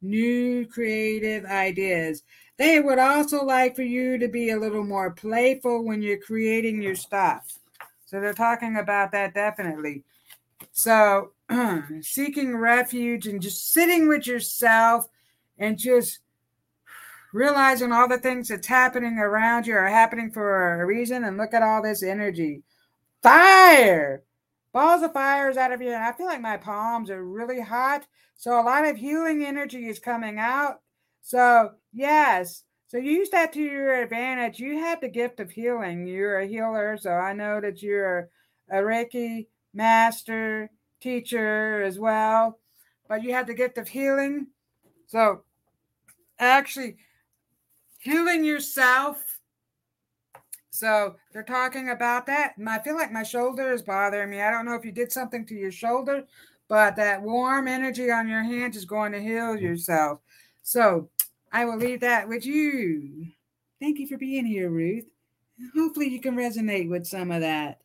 new 0.00 0.66
creative 0.66 1.44
ideas. 1.44 2.22
They 2.56 2.80
would 2.80 2.98
also 2.98 3.44
like 3.44 3.76
for 3.76 3.82
you 3.82 4.16
to 4.16 4.28
be 4.28 4.48
a 4.48 4.58
little 4.58 4.82
more 4.82 5.10
playful 5.10 5.84
when 5.84 6.00
you're 6.00 6.16
creating 6.16 6.80
your 6.80 6.94
stuff. 6.94 7.58
So 8.06 8.18
they're 8.18 8.32
talking 8.32 8.78
about 8.78 9.12
that 9.12 9.34
definitely. 9.34 10.04
So 10.72 11.32
seeking 12.00 12.56
refuge 12.56 13.26
and 13.26 13.42
just 13.42 13.70
sitting 13.70 14.08
with 14.08 14.26
yourself 14.26 15.06
and 15.58 15.76
just 15.76 16.20
realizing 17.32 17.92
all 17.92 18.08
the 18.08 18.18
things 18.18 18.48
that's 18.48 18.66
happening 18.66 19.18
around 19.18 19.66
you 19.66 19.74
are 19.74 19.88
happening 19.88 20.30
for 20.30 20.80
a 20.80 20.86
reason 20.86 21.24
and 21.24 21.36
look 21.36 21.54
at 21.54 21.62
all 21.62 21.82
this 21.82 22.02
energy. 22.02 22.62
Fire! 23.22 24.22
balls 24.72 25.02
of 25.02 25.12
fire 25.12 25.50
is 25.50 25.56
out 25.56 25.72
of 25.72 25.80
you. 25.80 25.92
And 25.92 26.02
I 26.02 26.12
feel 26.12 26.26
like 26.26 26.40
my 26.40 26.56
palms 26.56 27.10
are 27.10 27.24
really 27.24 27.60
hot. 27.60 28.06
So 28.36 28.58
a 28.58 28.62
lot 28.62 28.86
of 28.86 28.96
healing 28.96 29.44
energy 29.44 29.88
is 29.88 29.98
coming 29.98 30.38
out. 30.38 30.80
So, 31.22 31.72
yes. 31.92 32.64
So 32.88 32.98
use 32.98 33.30
that 33.30 33.52
to 33.52 33.60
your 33.60 34.02
advantage. 34.02 34.58
You 34.58 34.78
have 34.78 35.00
the 35.00 35.08
gift 35.08 35.40
of 35.40 35.50
healing. 35.50 36.06
You're 36.06 36.40
a 36.40 36.46
healer. 36.46 36.96
So 36.96 37.12
I 37.12 37.32
know 37.32 37.60
that 37.60 37.82
you're 37.82 38.28
a 38.70 38.76
Reiki 38.76 39.46
master, 39.74 40.70
teacher 41.00 41.82
as 41.82 41.98
well. 41.98 42.58
But 43.08 43.22
you 43.22 43.32
have 43.32 43.46
the 43.46 43.54
gift 43.54 43.78
of 43.78 43.88
healing. 43.88 44.48
So 45.06 45.42
actually, 46.38 46.96
healing 48.00 48.44
yourself 48.44 49.40
so 50.80 51.16
they're 51.32 51.42
talking 51.42 51.90
about 51.90 52.24
that. 52.26 52.56
And 52.56 52.68
I 52.68 52.78
feel 52.78 52.94
like 52.94 53.12
my 53.12 53.22
shoulder 53.22 53.70
is 53.70 53.82
bothering 53.82 54.30
me. 54.30 54.40
I 54.40 54.50
don't 54.50 54.64
know 54.64 54.74
if 54.74 54.84
you 54.84 54.92
did 54.92 55.12
something 55.12 55.44
to 55.46 55.54
your 55.54 55.72
shoulder, 55.72 56.24
but 56.68 56.96
that 56.96 57.20
warm 57.20 57.68
energy 57.68 58.10
on 58.10 58.28
your 58.28 58.42
hand 58.42 58.74
is 58.74 58.86
going 58.86 59.12
to 59.12 59.20
heal 59.20 59.56
mm. 59.56 59.60
yourself. 59.60 60.20
So 60.62 61.10
I 61.52 61.66
will 61.66 61.76
leave 61.76 62.00
that 62.00 62.28
with 62.28 62.46
you. 62.46 63.26
Thank 63.80 63.98
you 63.98 64.06
for 64.06 64.16
being 64.16 64.46
here, 64.46 64.70
Ruth. 64.70 65.04
Hopefully, 65.74 66.08
you 66.08 66.20
can 66.20 66.34
resonate 66.34 66.88
with 66.88 67.06
some 67.06 67.30
of 67.30 67.42
that. 67.42 67.82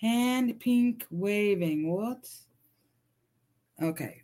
Hand 0.00 0.58
pink 0.58 1.06
waving. 1.10 1.88
What? 1.88 2.28
Okay. 3.80 4.22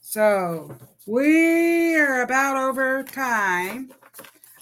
So 0.00 0.76
we 1.08 1.96
are 1.96 2.20
about 2.20 2.58
over 2.58 3.02
time. 3.02 3.90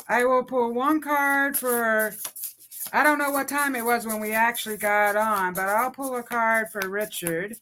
I 0.08 0.24
will 0.24 0.44
pull 0.44 0.72
one 0.72 1.00
card 1.00 1.58
for, 1.58 2.14
I 2.92 3.02
don't 3.02 3.18
know 3.18 3.32
what 3.32 3.48
time 3.48 3.74
it 3.74 3.84
was 3.84 4.06
when 4.06 4.20
we 4.20 4.32
actually 4.32 4.76
got 4.76 5.16
on, 5.16 5.54
but 5.54 5.68
I'll 5.68 5.90
pull 5.90 6.14
a 6.14 6.22
card 6.22 6.68
for 6.70 6.88
Richard. 6.88 7.56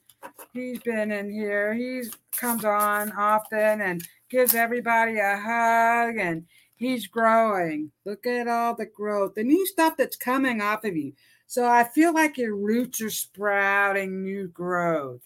He's 0.53 0.80
been 0.80 1.11
in 1.11 1.30
here. 1.30 1.72
He 1.72 2.03
comes 2.37 2.66
on 2.66 3.11
often 3.12 3.80
and 3.80 4.07
gives 4.28 4.55
everybody 4.55 5.18
a 5.18 5.39
hug 5.39 6.18
and 6.18 6.45
he's 6.76 7.07
growing. 7.07 7.91
Look 8.05 8.26
at 8.26 8.49
all 8.49 8.74
the 8.74 8.85
growth, 8.85 9.35
the 9.35 9.45
new 9.45 9.66
stuff 9.66 9.97
that's 9.97 10.16
coming 10.16 10.61
off 10.61 10.85
of 10.85 10.95
you. 10.95 11.14
So 11.47 11.66
I 11.66 11.85
feel 11.85 12.12
like 12.12 12.37
your 12.37 12.55
roots 12.55 13.01
are 13.01 13.09
sprouting 13.09 14.22
new 14.22 14.49
growth. 14.49 15.22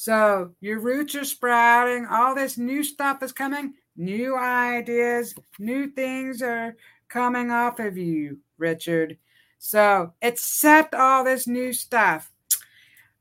So 0.00 0.54
your 0.60 0.78
roots 0.78 1.16
are 1.16 1.24
sprouting, 1.24 2.06
all 2.06 2.32
this 2.32 2.56
new 2.56 2.84
stuff 2.84 3.20
is 3.20 3.32
coming 3.32 3.74
new 3.96 4.38
ideas, 4.38 5.34
new 5.58 5.88
things 5.88 6.40
are 6.40 6.76
coming 7.08 7.50
off 7.50 7.80
of 7.80 7.98
you, 7.98 8.38
Richard. 8.58 9.18
So 9.58 10.12
accept 10.22 10.94
all 10.94 11.24
this 11.24 11.48
new 11.48 11.72
stuff. 11.72 12.30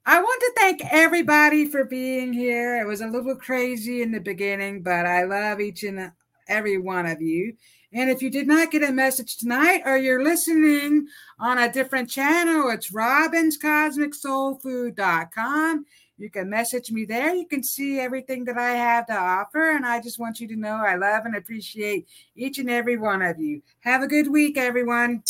I 0.06 0.22
want 0.22 0.40
to 0.40 0.54
thank 0.56 0.84
everybody 0.92 1.68
for 1.68 1.84
being 1.84 2.32
here. 2.32 2.80
It 2.80 2.86
was 2.86 3.02
a 3.02 3.08
little 3.08 3.36
crazy 3.36 4.04
in 4.04 4.12
the 4.12 4.20
beginning, 4.20 4.84
but 4.84 5.08
I 5.08 5.24
love 5.24 5.60
each 5.60 5.82
and 5.82 6.12
every 6.48 6.78
one 6.78 7.08
of 7.08 7.24
you. 7.24 7.56
And 7.92 8.12
if 8.12 8.22
you 8.22 8.30
did 8.30 8.48
not 8.48 8.70
get 8.70 8.84
a 8.84 8.92
message 8.92 9.38
tonight 9.38 9.82
or 9.84 9.98
you're 9.98 10.24
listening 10.24 11.08
on 11.40 11.58
a 11.58 11.74
different 11.74 12.08
channel, 12.08 12.70
it's 12.70 12.92
RobynsCosmicSoulFood.com. 12.92 15.86
You 16.20 16.32
can 16.32 16.50
message 16.50 16.92
me 16.92 17.06
there. 17.06 17.36
You 17.36 17.46
can 17.46 17.62
see 17.62 18.00
everything 18.00 18.46
that 18.46 18.58
I 18.58 18.72
have 18.72 19.06
to 19.08 19.14
offer. 19.14 19.72
And 19.72 19.86
I 19.86 20.02
just 20.02 20.20
want 20.20 20.40
you 20.40 20.48
to 20.48 20.56
know 20.56 20.76
I 20.76 20.96
love 20.96 21.26
and 21.26 21.36
appreciate 21.36 22.08
each 22.36 22.58
and 22.58 22.70
every 22.70 22.98
one 22.98 23.22
of 23.22 23.40
you. 23.40 23.62
Have 23.82 24.02
a 24.02 24.08
good 24.08 24.28
week, 24.28 24.58
everyone. 24.58 25.24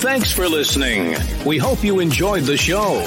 Thanks 0.00 0.32
for 0.32 0.48
listening. 0.48 1.16
We 1.44 1.58
hope 1.58 1.82
you 1.82 1.98
enjoyed 1.98 2.44
the 2.44 2.56
show. 2.56 3.04